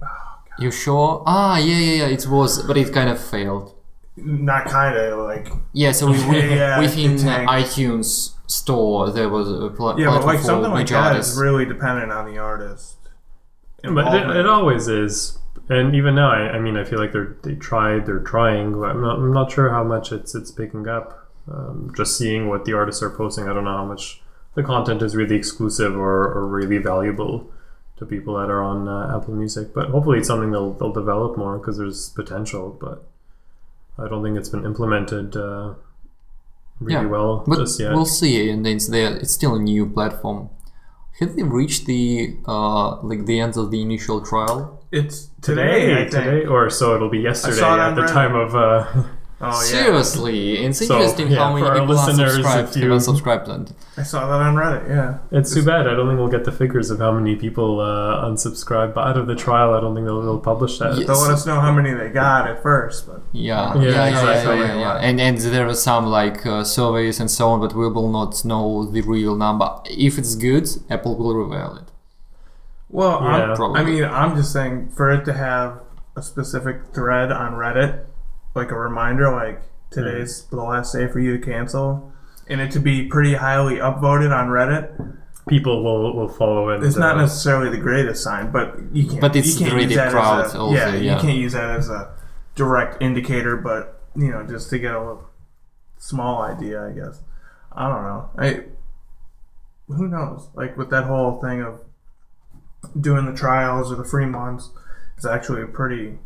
You 0.59 0.71
sure? 0.71 1.23
Ah, 1.25 1.57
yeah, 1.57 1.77
yeah, 1.77 2.05
yeah. 2.07 2.13
It 2.13 2.27
was, 2.27 2.63
but 2.63 2.77
it 2.77 2.93
kind 2.93 3.09
of 3.09 3.19
failed. 3.19 3.75
Not 4.17 4.65
kind 4.65 4.97
of 4.97 5.19
like. 5.19 5.47
Yeah, 5.73 5.91
so 5.93 6.07
we, 6.11 6.17
we, 6.27 6.39
Yeah, 6.55 6.79
within 6.79 7.13
it 7.15 7.47
iTunes 7.47 8.35
store 8.47 9.11
there 9.11 9.29
was 9.29 9.47
a 9.49 9.69
pl- 9.69 9.99
Yeah, 9.99 10.09
but 10.09 10.25
like 10.25 10.39
something 10.39 10.71
like 10.71 10.79
major 10.79 10.95
that 10.95 11.11
artists. 11.11 11.33
is 11.33 11.39
really 11.39 11.65
dependent 11.65 12.11
on 12.11 12.25
the 12.25 12.37
artist. 12.39 12.97
but 13.83 14.13
it, 14.13 14.35
it 14.37 14.45
always 14.47 14.87
is. 14.87 15.37
And 15.69 15.93
even 15.95 16.15
now, 16.15 16.31
I, 16.31 16.53
I 16.55 16.59
mean, 16.59 16.75
I 16.77 16.83
feel 16.83 16.99
like 16.99 17.11
they're 17.11 17.37
they 17.43 17.55
tried, 17.55 18.05
they're 18.07 18.19
trying. 18.19 18.73
But 18.73 18.89
I'm 18.91 19.01
not, 19.01 19.15
I'm 19.19 19.31
not 19.33 19.51
sure 19.51 19.69
how 19.69 19.83
much 19.83 20.11
it's 20.11 20.33
it's 20.35 20.51
picking 20.51 20.87
up. 20.87 21.27
Um, 21.51 21.91
just 21.95 22.17
seeing 22.17 22.47
what 22.49 22.65
the 22.65 22.73
artists 22.73 23.01
are 23.01 23.09
posting, 23.09 23.47
I 23.47 23.53
don't 23.53 23.63
know 23.63 23.77
how 23.77 23.85
much 23.85 24.21
the 24.55 24.63
content 24.63 25.01
is 25.01 25.15
really 25.15 25.35
exclusive 25.35 25.95
or, 25.95 26.25
or 26.33 26.47
really 26.47 26.77
valuable 26.77 27.51
to 27.99 28.05
people 28.05 28.33
that 28.35 28.49
are 28.49 28.63
on 28.63 28.87
uh, 28.87 29.15
Apple 29.15 29.35
Music. 29.35 29.73
But 29.73 29.89
hopefully, 29.89 30.17
it's 30.19 30.27
something 30.27 30.51
they'll 30.51 30.73
they'll 30.73 30.93
develop 30.93 31.37
more 31.37 31.57
because 31.59 31.77
there's 31.77 32.09
potential. 32.09 32.77
But 32.79 33.03
I 34.03 34.07
don't 34.09 34.23
think 34.23 34.37
it's 34.37 34.49
been 34.49 34.65
implemented 34.65 35.35
uh, 35.35 35.75
really 36.79 36.93
Yeah, 37.03 37.05
well 37.09 37.43
but 37.45 37.57
just 37.59 37.79
yet. 37.79 37.91
we'll 37.93 38.05
see. 38.05 38.49
And 38.49 38.65
it's 38.65 38.87
there. 38.87 39.15
It's 39.17 39.33
still 39.33 39.55
a 39.55 39.59
new 39.59 39.85
platform. 39.85 40.49
Have 41.19 41.35
they 41.35 41.43
reached 41.43 41.85
the 41.85 42.37
uh 42.47 43.01
like 43.01 43.25
the 43.25 43.39
end 43.41 43.57
of 43.57 43.71
the 43.71 43.81
initial 43.81 44.21
trial? 44.25 44.81
It's 44.91 45.29
today, 45.41 45.93
I 45.93 46.09
think. 46.09 46.11
today, 46.11 46.45
or 46.45 46.69
so 46.69 46.95
it'll 46.95 47.09
be 47.09 47.19
yesterday 47.19 47.61
at 47.61 47.93
the 47.95 48.01
Reddit. 48.03 48.13
time 48.13 48.35
of. 48.35 48.55
Uh, 48.55 49.03
Oh 49.41 49.47
yeah, 49.47 49.53
Seriously, 49.61 50.57
it's 50.65 50.85
So, 50.85 50.95
interesting 50.95 51.29
yeah, 51.31 51.37
how 51.37 51.53
many 51.55 51.65
people 51.69 51.85
listeners, 51.95 52.37
unsubscribed 52.39 52.63
if 52.67 52.73
have 52.73 52.83
you- 52.83 52.89
unsubscribed 52.89 53.47
and 53.47 53.73
I 53.95 54.03
saw 54.03 54.27
that 54.27 54.41
on 54.47 54.55
Reddit. 54.55 54.89
Yeah, 54.89 55.17
It's 55.31 55.53
too 55.53 55.63
bad. 55.63 55.87
I 55.87 55.93
don't 55.95 56.07
think 56.07 56.19
we'll 56.19 56.27
get 56.27 56.43
the 56.43 56.51
figures 56.51 56.89
of 56.91 56.99
how 56.99 57.11
many 57.13 57.37
people 57.37 57.79
uh, 57.79 58.25
unsubscribe. 58.27 58.93
But 58.93 59.07
out 59.07 59.17
of 59.17 59.27
the 59.27 59.35
trial, 59.35 59.73
I 59.73 59.79
don't 59.79 59.93
think 59.95 60.05
they'll, 60.07 60.21
they'll 60.21 60.39
publish 60.39 60.77
that. 60.79 60.97
Yeah. 60.97 61.05
they'll 61.07 61.21
let 61.21 61.31
us 61.31 61.45
know 61.45 61.59
how 61.61 61.71
many 61.71 61.93
they 61.93 62.09
got 62.09 62.49
at 62.49 62.61
first, 62.61 63.07
but 63.07 63.21
Yeah, 63.31 63.73
Yeah, 63.75 63.81
yeah, 63.81 63.89
yeah, 63.89 63.91
yeah, 63.91 64.07
exactly. 64.09 64.57
yeah, 64.59 64.79
yeah, 64.79 64.93
And 65.07 65.21
and 65.21 65.37
there 65.37 65.67
are 65.67 65.73
some 65.73 66.05
like 66.07 66.45
uh, 66.45 66.65
surveys 66.65 67.21
and 67.21 67.31
so 67.31 67.47
on, 67.49 67.61
but 67.61 67.73
we 67.73 67.87
will 67.89 68.11
not 68.11 68.43
know 68.43 68.85
the 68.85 69.01
real 69.01 69.35
number. 69.37 69.69
If 69.85 70.17
it's 70.17 70.35
good, 70.35 70.67
Apple 70.89 71.15
will 71.15 71.33
reveal 71.35 71.77
it. 71.81 71.87
well, 72.89 73.21
Yeah. 73.23 73.53
I'm, 73.57 73.75
I 73.75 73.83
mean, 73.83 74.03
I'm 74.03 74.35
just 74.35 74.51
saying 74.51 74.89
for 74.97 75.09
it 75.11 75.23
to 75.25 75.33
have 75.33 75.79
a 76.17 76.21
specific 76.21 76.77
thread 76.93 77.31
on 77.31 77.53
Reddit, 77.53 77.99
like 78.59 78.71
a 78.71 78.77
reminder, 78.77 79.31
like 79.31 79.61
today's 79.89 80.45
the 80.45 80.57
last 80.57 80.93
day 80.93 81.07
for 81.07 81.19
you 81.19 81.37
to 81.37 81.43
cancel, 81.43 82.11
and 82.47 82.61
it 82.61 82.71
to 82.71 82.79
be 82.79 83.07
pretty 83.07 83.35
highly 83.35 83.75
upvoted 83.75 84.35
on 84.35 84.49
Reddit, 84.49 85.17
People 85.47 85.83
will, 85.83 86.15
will 86.15 86.27
follow 86.27 86.69
it. 86.69 86.83
it's 86.83 86.95
not 86.95 87.15
uh, 87.15 87.21
necessarily 87.21 87.71
the 87.71 87.81
greatest 87.81 88.23
sign, 88.23 88.51
but 88.51 88.77
you 88.93 89.07
can't. 89.07 89.21
But 89.21 89.35
it's 89.35 89.59
you 89.59 89.65
can't 89.65 89.77
the 89.77 89.85
use 89.85 89.95
that 89.95 90.11
crowd 90.11 90.45
as 90.45 90.53
a, 90.53 90.59
also, 90.59 90.75
yeah, 90.75 90.93
yeah. 90.93 91.15
you 91.15 91.21
can't 91.21 91.37
use 91.37 91.53
that 91.53 91.71
as 91.71 91.89
a 91.89 92.13
direct 92.53 93.01
indicator, 93.01 93.57
but 93.57 93.99
you 94.15 94.29
know, 94.29 94.45
just 94.45 94.69
to 94.69 94.77
get 94.77 94.93
a 94.93 94.99
little 94.99 95.27
small 95.97 96.43
idea, 96.43 96.85
I 96.85 96.91
guess. 96.91 97.23
I 97.71 97.89
don't 97.89 98.03
know. 98.03 98.29
I 98.37 98.63
who 99.87 100.07
knows? 100.07 100.49
Like 100.53 100.77
with 100.77 100.91
that 100.91 101.05
whole 101.05 101.41
thing 101.41 101.61
of 101.61 101.81
doing 102.99 103.25
the 103.25 103.33
trials 103.33 103.91
or 103.91 103.95
the 103.95 104.05
free 104.05 104.27
months, 104.27 104.69
it's 105.17 105.25
actually 105.25 105.63
a 105.63 105.67
pretty 105.67 106.19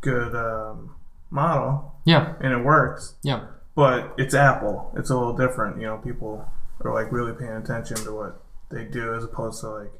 good 0.00 0.34
um, 0.34 0.94
model, 1.34 1.94
Yeah, 2.04 2.34
and 2.40 2.52
it 2.52 2.64
works. 2.64 3.14
yeah, 3.22 3.46
But 3.74 4.14
it's 4.16 4.34
Apple. 4.34 4.92
It's 4.96 5.10
a 5.10 5.16
little 5.18 5.36
different. 5.36 5.80
You 5.80 5.86
know, 5.88 5.96
people 5.98 6.46
are 6.84 6.94
like 6.94 7.10
really 7.12 7.32
paying 7.32 7.52
attention 7.56 7.96
to 7.98 8.12
what 8.14 8.40
they 8.70 8.84
do 8.84 9.14
as 9.14 9.24
opposed 9.24 9.60
to 9.62 9.68
like, 9.70 9.92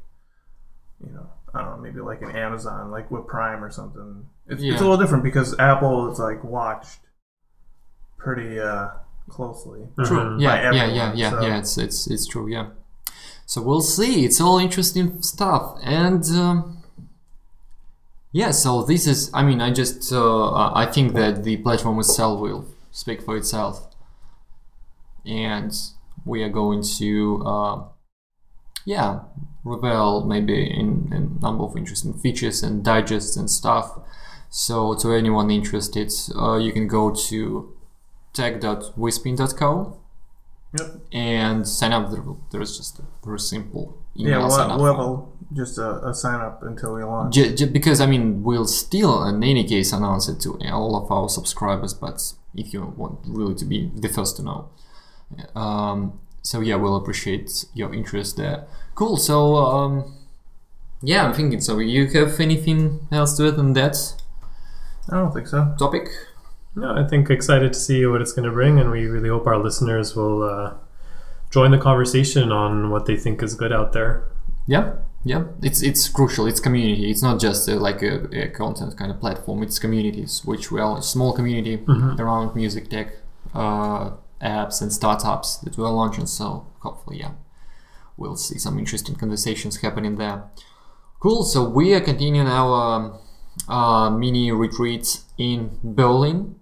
you 1.05 1.13
know, 1.13 1.27
I 1.53 1.61
don't 1.63 1.71
know, 1.71 1.77
maybe 1.79 2.01
like 2.01 2.23
an 2.23 2.31
Amazon, 2.37 2.91
like 2.91 3.11
with 3.11 3.27
Prime 3.27 3.63
or 3.65 3.71
something. 3.71 4.27
It's, 4.47 4.63
Yeah. 4.63 4.73
it's 4.73 4.81
a 4.81 4.85
little 4.85 4.97
different 4.99 5.25
because 5.25 5.59
Apple 5.59 6.11
is 6.13 6.19
like 6.19 6.43
watched 6.45 7.01
pretty 8.19 8.59
uh, 8.61 8.89
closely. 9.29 9.89
Mhm. 9.99 10.41
yeah, 10.41 10.71
by 10.71 10.77
yeah, 10.77 10.87
yeah, 10.87 11.13
yeah, 11.15 11.31
so- 11.31 11.41
yeah. 11.41 11.59
It's 11.59 11.77
it's 11.79 12.07
it's 12.07 12.27
true. 12.27 12.49
Yeah. 12.49 12.71
So 13.47 13.61
we'll 13.61 13.83
see. 13.83 14.25
It's 14.25 14.41
all 14.41 14.59
interesting 14.59 15.21
stuff, 15.23 15.77
and 15.83 16.25
um, 16.31 16.83
yeah. 18.35 18.51
So 18.51 18.83
this 18.83 19.07
is. 19.07 19.31
I 19.33 19.43
mean, 19.43 19.61
I 19.63 19.71
just. 19.73 20.13
Uh, 20.13 20.53
I 20.75 20.85
think 20.95 21.15
that 21.15 21.45
the 21.45 21.57
platform 21.59 21.99
itself 22.01 22.41
will 22.41 22.67
speak 22.91 23.23
for 23.23 23.37
itself, 23.37 23.89
and 25.25 25.73
we 26.27 26.43
are 26.43 26.51
going 26.51 26.83
to. 26.99 27.43
Uh, 27.47 27.83
yeah, 28.87 29.21
reveal 29.65 30.25
maybe 30.25 30.71
in 30.71 31.09
a 31.11 31.43
number 31.43 31.65
of 31.65 31.75
interesting 31.77 32.13
features 32.13 32.63
and 32.63 32.85
digests 32.85 33.35
and 33.37 33.49
stuff. 33.51 33.99
So 34.51 34.95
to 34.97 35.13
anyone 35.15 35.51
interested, 35.51 36.13
uh, 36.37 36.59
you 36.59 36.71
can 36.73 36.87
go 36.87 37.11
to 37.29 37.73
tech.wespin.co 38.35 39.97
Yep. 40.79 40.91
and 41.13 41.67
sign 41.69 41.93
up. 41.93 42.11
There's 42.51 42.77
just 42.77 42.99
a 42.99 43.05
very 43.25 43.39
simple 43.39 43.97
Yeah, 44.15 44.37
email 44.37 44.51
sign 44.51 44.79
we'll, 44.79 45.01
up. 45.01 45.29
We'll 45.55 45.67
form. 45.67 45.79
have 45.79 45.95
a, 46.01 46.01
just 46.01 46.05
a, 46.05 46.09
a 46.09 46.15
sign 46.15 46.41
up 46.41 46.63
until 46.63 46.95
we 46.95 47.05
launch. 47.05 47.35
J- 47.35 47.55
j- 47.55 47.67
because 47.67 48.01
I 48.01 48.07
mean, 48.07 48.43
we'll 48.43 48.67
still 48.67 49.25
in 49.25 49.43
any 49.43 49.65
case 49.65 49.93
announce 49.93 50.29
it 50.29 50.41
to 50.41 50.59
all 50.73 50.97
of 50.97 51.11
our 51.11 51.29
subscribers. 51.29 51.95
But 51.95 52.33
if 52.55 52.73
you 52.73 52.85
want 52.97 53.21
really 53.27 53.55
to 53.55 53.65
be 53.65 53.91
the 53.95 54.09
first 54.09 54.37
to 54.37 54.43
know, 54.43 54.69
um, 55.55 56.21
so 56.43 56.61
yeah, 56.61 56.77
we'll 56.77 56.97
appreciate 56.97 57.65
your 57.75 57.95
interest 57.95 58.37
there. 58.37 58.67
Cool. 58.95 59.17
So 59.17 59.57
um, 59.57 60.15
yeah, 61.03 61.25
I'm 61.27 61.35
thinking. 61.35 61.61
So 61.61 61.79
you 61.79 62.07
have 62.09 62.41
anything 62.41 63.07
else 63.13 63.37
to 63.37 63.49
add 63.49 63.59
on 63.59 63.73
that 63.75 63.97
I 65.11 65.17
don't 65.17 65.33
think 65.33 65.49
so. 65.49 65.75
topic? 65.79 66.09
No, 66.77 66.95
I 66.95 67.07
think 67.07 67.31
excited 67.31 67.73
to 67.73 67.79
see 67.79 68.05
what 68.07 68.21
it's 68.21 68.33
going 68.33 68.47
to 68.47 68.51
bring, 68.51 68.81
and 68.81 68.91
we 68.91 69.07
really 69.07 69.29
hope 69.29 69.47
our 69.47 69.59
listeners 69.59 70.17
will 70.17 70.43
uh, 70.43 70.75
join 71.51 71.71
the 71.71 71.79
conversation 71.79 72.51
on 72.51 72.91
what 72.91 73.07
they 73.07 73.17
think 73.17 73.43
is 73.43 73.55
good 73.55 73.73
out 73.73 73.93
there. 73.93 74.29
Yeah, 74.67 74.95
yeah. 75.25 75.45
It's 75.63 75.83
it's 75.83 76.09
crucial. 76.09 76.47
It's 76.47 76.61
community. 76.61 77.11
It's 77.11 77.23
not 77.23 77.41
just 77.41 77.69
uh, 77.69 77.77
like 77.77 78.03
a, 78.03 78.45
a 78.45 78.49
content 78.49 78.97
kind 78.97 79.11
of 79.11 79.21
platform. 79.21 79.63
It's 79.63 79.79
communities, 79.79 80.43
which 80.45 80.71
we 80.71 80.81
are 80.81 80.99
a 80.99 81.03
small 81.03 81.33
community 81.33 81.83
around 82.19 82.55
music 82.55 82.89
tech, 82.91 83.09
uh, 83.55 84.11
apps 84.43 84.83
and 84.83 84.93
startups 84.93 85.57
that 85.59 85.79
we're 85.79 85.89
launching. 85.89 86.27
So 86.27 86.67
hopefully, 86.81 87.21
yeah, 87.21 87.33
we'll 88.17 88.37
see 88.37 88.59
some 88.59 88.79
interesting 88.79 89.15
conversations 89.17 89.79
happening 89.79 90.17
there. 90.17 90.45
Cool. 91.21 91.43
So 91.45 91.69
we 91.69 91.95
are 91.95 92.01
continuing 92.01 92.47
our 92.47 93.19
uh, 93.69 94.11
mini 94.11 94.53
retreats 94.53 95.25
in 95.39 95.79
Berlin. 95.83 96.57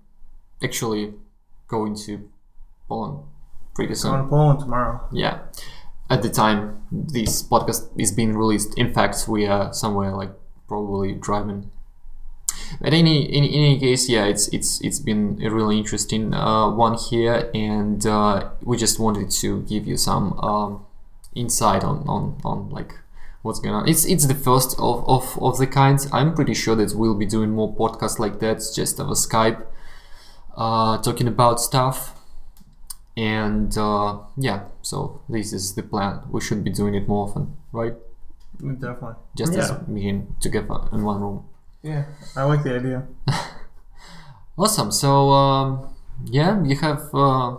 Actually, 0.63 1.15
going 1.67 1.97
to 2.07 2.31
Poland 2.89 3.25
pretty 3.75 3.95
soon. 3.97 4.13
Going 4.13 4.25
to 4.25 4.31
Poland 4.31 4.61
tomorrow. 4.61 5.01
Yeah. 5.13 5.39
At 6.11 6.23
the 6.23 6.29
time 6.29 6.83
this 6.91 7.43
podcast 7.43 7.89
is 7.99 8.13
being 8.13 8.37
released, 8.37 8.77
in 8.79 8.93
fact, 8.93 9.27
we 9.29 9.47
are 9.47 9.73
somewhere 9.73 10.13
like 10.15 10.33
probably 10.69 11.15
driving. 11.15 11.71
But 12.81 12.93
any 12.93 13.25
in, 13.25 13.45
in 13.45 13.65
any 13.65 13.79
case, 13.79 14.09
yeah, 14.09 14.25
it's 14.25 14.49
it's 14.49 14.81
it's 14.81 14.99
been 14.99 15.41
a 15.43 15.51
really 15.51 15.79
interesting 15.79 16.35
uh, 16.35 16.71
one 16.71 16.95
here, 16.95 17.51
and 17.55 18.05
uh, 18.07 18.51
we 18.63 18.77
just 18.77 18.99
wanted 18.99 19.31
to 19.31 19.63
give 19.63 19.87
you 19.87 19.97
some 19.97 20.39
um, 20.41 20.85
insight 21.35 21.85
on, 21.85 22.05
on 22.09 22.39
on 22.45 22.71
like 22.71 22.95
what's 23.43 23.61
going 23.61 23.75
on. 23.75 23.89
It's 23.89 24.05
it's 24.05 24.27
the 24.27 24.35
first 24.35 24.79
of, 24.79 25.05
of, 25.09 25.39
of 25.43 25.59
the 25.59 25.67
kind. 25.67 25.99
I'm 26.13 26.35
pretty 26.35 26.55
sure 26.55 26.77
that 26.77 26.95
we'll 26.95 27.15
be 27.15 27.27
doing 27.27 27.51
more 27.51 27.75
podcasts 27.75 28.19
like 28.19 28.41
that, 28.41 28.63
just 28.75 29.01
over 29.01 29.15
Skype, 29.15 29.67
uh, 30.57 30.99
talking 30.99 31.29
about 31.29 31.61
stuff 31.61 32.19
and 33.17 33.77
uh, 33.77 34.19
yeah 34.37 34.63
so 34.83 35.23
this 35.29 35.53
is 35.53 35.75
the 35.75 35.83
plan. 35.83 36.21
We 36.31 36.41
should 36.41 36.63
be 36.65 36.71
doing 36.71 36.95
it 36.95 37.09
more 37.09 37.27
often 37.29 37.57
right? 37.73 37.95
Definitely. 38.61 39.15
just 39.37 39.55
as 39.55 39.71
Yeah. 39.71 39.79
being 39.93 40.37
together 40.41 40.79
in 40.93 41.03
one 41.05 41.21
room. 41.21 41.45
Yeah, 41.83 42.05
I 42.37 42.45
like 42.45 42.63
the 42.63 42.75
idea. 42.77 43.07
awesome. 44.59 44.91
So 44.93 45.31
um, 45.31 45.95
yeah 46.25 46.63
you 46.63 46.77
have 46.77 47.03
uh, 47.15 47.57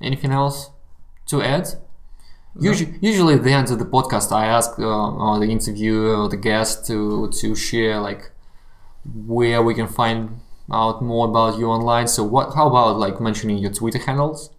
anything 0.00 0.32
else 0.32 0.70
to 1.26 1.42
add? 1.42 1.68
Usually, 2.60 2.94
usually 3.00 3.34
at 3.34 3.44
the 3.44 3.52
end 3.52 3.70
of 3.70 3.78
the 3.78 3.86
podcast 3.86 4.30
i 4.30 4.44
ask 4.44 4.78
uh, 4.78 5.38
the 5.38 5.46
interviewer 5.46 6.14
or 6.16 6.28
the 6.28 6.36
guest 6.36 6.86
to 6.88 7.30
to 7.40 7.54
share 7.54 7.98
like 7.98 8.30
where 9.26 9.62
we 9.62 9.72
can 9.74 9.88
find 9.88 10.38
out 10.70 11.02
more 11.02 11.26
about 11.28 11.58
you 11.58 11.66
online. 11.68 12.06
So 12.08 12.22
what 12.24 12.54
how 12.54 12.68
about 12.68 12.98
like 12.98 13.20
mentioning 13.20 13.56
your 13.58 13.72
twitter 13.72 13.98
handles 13.98 14.50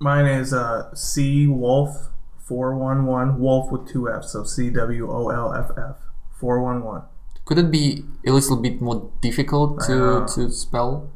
Mine 0.00 0.26
is 0.26 0.52
uh, 0.52 0.94
C 0.94 1.46
Wolf 1.46 2.10
four 2.38 2.76
one 2.76 3.06
one 3.06 3.38
Wolf 3.38 3.70
with 3.72 3.88
two 3.88 4.10
F's, 4.10 4.32
so 4.32 4.44
C 4.44 4.70
W 4.70 5.10
O 5.10 5.28
L 5.30 5.54
F 5.54 5.70
F 5.76 5.96
four 6.38 6.62
one 6.62 6.84
one. 6.84 7.02
Could 7.44 7.58
it 7.58 7.70
be 7.70 8.04
a 8.26 8.32
little 8.32 8.56
bit 8.56 8.80
more 8.80 9.10
difficult 9.20 9.80
to, 9.86 9.94
know. 9.94 10.26
to 10.34 10.50
spell? 10.50 11.10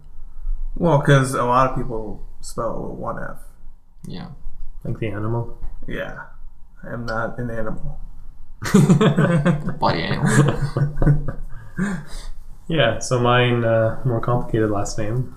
Well, 0.77 0.99
because 0.99 1.35
a 1.35 1.45
lot 1.45 1.71
of 1.71 1.77
people 1.77 2.27
spell 2.41 2.77
it 2.77 2.89
with 2.89 2.99
one 2.99 3.23
F. 3.23 3.39
Yeah. 4.07 4.29
Like 4.85 4.99
the 4.99 5.09
animal. 5.09 5.59
Yeah, 5.87 6.25
I 6.85 6.93
am 6.93 7.07
not 7.07 7.39
an 7.39 7.51
animal. 7.51 8.01
Body 9.79 10.03
animal. 10.03 11.35
Yeah, 12.69 12.99
so 12.99 13.19
mine, 13.19 13.65
uh, 13.65 13.99
more 14.05 14.21
complicated 14.21 14.71
last 14.71 14.99
name. 14.99 15.35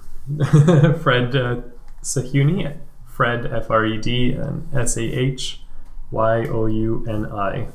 Fred 1.02 1.34
uh, 1.34 1.62
Sahyouni. 2.04 2.78
Fred, 3.22 3.46
F 3.54 3.70
R 3.70 3.86
E 3.86 4.00
D, 4.00 4.32
and 4.32 4.68
S 4.74 4.98
A 4.98 5.04
H 5.04 5.62
Y 6.10 6.48
O 6.48 6.66
U 6.66 7.06
N 7.08 7.28
I 7.28 7.68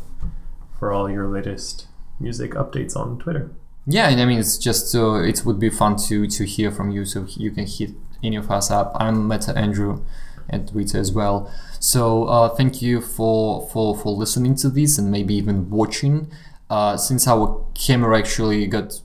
for 0.77 0.93
all 0.93 1.09
your 1.09 1.29
latest 1.29 1.87
music 2.19 2.51
updates 2.55 2.97
on 2.97 3.21
Twitter. 3.21 3.53
yeah, 3.87 4.09
and 4.09 4.21
I 4.21 4.25
mean, 4.25 4.41
it's 4.41 4.59
just 4.59 4.93
uh, 4.93 5.23
it 5.23 5.47
would 5.47 5.61
be 5.61 5.71
fun 5.71 5.95
to 6.09 6.27
to 6.27 6.45
hear 6.45 6.73
from 6.73 6.91
you, 6.91 7.05
so 7.05 7.27
you 7.37 7.53
can 7.53 7.65
hit 7.65 7.91
any 8.25 8.35
of 8.35 8.51
us 8.51 8.73
up. 8.73 8.91
I'm 8.99 9.29
Meta 9.29 9.57
Andrew 9.57 10.03
at 10.51 10.67
Twitter 10.67 10.99
as 10.99 11.13
well. 11.13 11.49
So 11.79 12.25
uh, 12.25 12.49
thank 12.49 12.83
you 12.83 13.01
for 13.01 13.69
for 13.69 13.97
for 13.97 14.13
listening 14.13 14.57
to 14.57 14.69
this 14.69 14.99
and 14.99 15.13
maybe 15.13 15.35
even 15.35 15.71
watching. 15.71 16.27
Uh, 16.69 16.97
since 16.97 17.29
our 17.29 17.65
camera 17.75 18.19
actually 18.19 18.67
got 18.67 19.01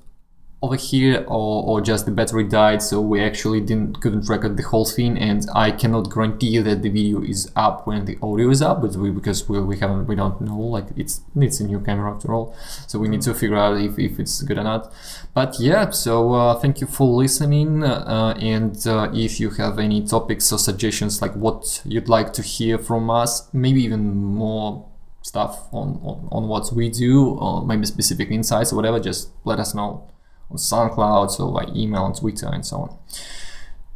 over 0.63 0.75
here 0.75 1.25
or, 1.27 1.63
or 1.63 1.81
just 1.81 2.05
the 2.05 2.11
battery 2.11 2.43
died 2.43 2.83
so 2.83 3.01
we 3.01 3.19
actually 3.19 3.59
didn't 3.59 3.99
couldn't 3.99 4.29
record 4.29 4.57
the 4.57 4.63
whole 4.63 4.85
thing 4.85 5.17
and 5.17 5.47
I 5.55 5.71
cannot 5.71 6.13
guarantee 6.13 6.59
that 6.59 6.83
the 6.83 6.89
video 6.89 7.23
is 7.23 7.51
up 7.55 7.87
when 7.87 8.05
the 8.05 8.17
audio 8.21 8.49
is 8.51 8.61
up 8.61 8.81
but 8.81 8.95
we 8.95 9.09
because 9.09 9.49
we, 9.49 9.59
we 9.59 9.77
haven't 9.79 10.05
we 10.05 10.15
don't 10.15 10.39
know 10.39 10.57
like 10.57 10.85
it's 10.95 11.21
it's 11.35 11.59
a 11.59 11.63
new 11.65 11.79
camera 11.79 12.13
after 12.13 12.31
all 12.31 12.55
so 12.85 12.99
we 12.99 13.07
need 13.07 13.21
to 13.23 13.33
figure 13.33 13.57
out 13.57 13.81
if, 13.81 13.97
if 13.97 14.19
it's 14.19 14.43
good 14.43 14.59
or 14.59 14.63
not. 14.63 14.93
But 15.33 15.59
yeah 15.59 15.89
so 15.89 16.33
uh, 16.33 16.59
thank 16.59 16.79
you 16.79 16.85
for 16.85 17.07
listening 17.07 17.83
uh, 17.83 18.35
and 18.39 18.75
uh, 18.85 19.09
if 19.13 19.39
you 19.39 19.49
have 19.51 19.79
any 19.79 20.05
topics 20.05 20.51
or 20.51 20.59
suggestions 20.59 21.23
like 21.23 21.33
what 21.35 21.81
you'd 21.85 22.09
like 22.09 22.33
to 22.33 22.43
hear 22.43 22.77
from 22.77 23.09
us 23.09 23.51
maybe 23.51 23.81
even 23.81 24.15
more 24.15 24.87
stuff 25.23 25.67
on, 25.71 25.99
on, 26.03 26.27
on 26.31 26.47
what 26.47 26.71
we 26.71 26.89
do 26.89 27.29
or 27.29 27.65
maybe 27.65 27.85
specific 27.85 28.29
insights 28.29 28.71
or 28.71 28.75
whatever 28.75 28.99
just 28.99 29.29
let 29.43 29.59
us 29.59 29.73
know 29.73 30.07
on 30.51 30.57
SoundCloud, 30.57 31.31
so 31.31 31.51
by 31.51 31.65
email 31.73 32.03
on 32.03 32.13
Twitter 32.13 32.47
and 32.47 32.65
so 32.65 32.77
on. 32.77 32.97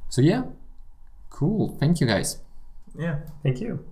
So 0.09 0.21
yeah, 0.21 0.43
cool. 1.29 1.77
Thank 1.79 1.99
you 1.99 2.07
guys. 2.07 2.39
Yeah. 2.97 3.19
Thank 3.43 3.61
you. 3.61 3.85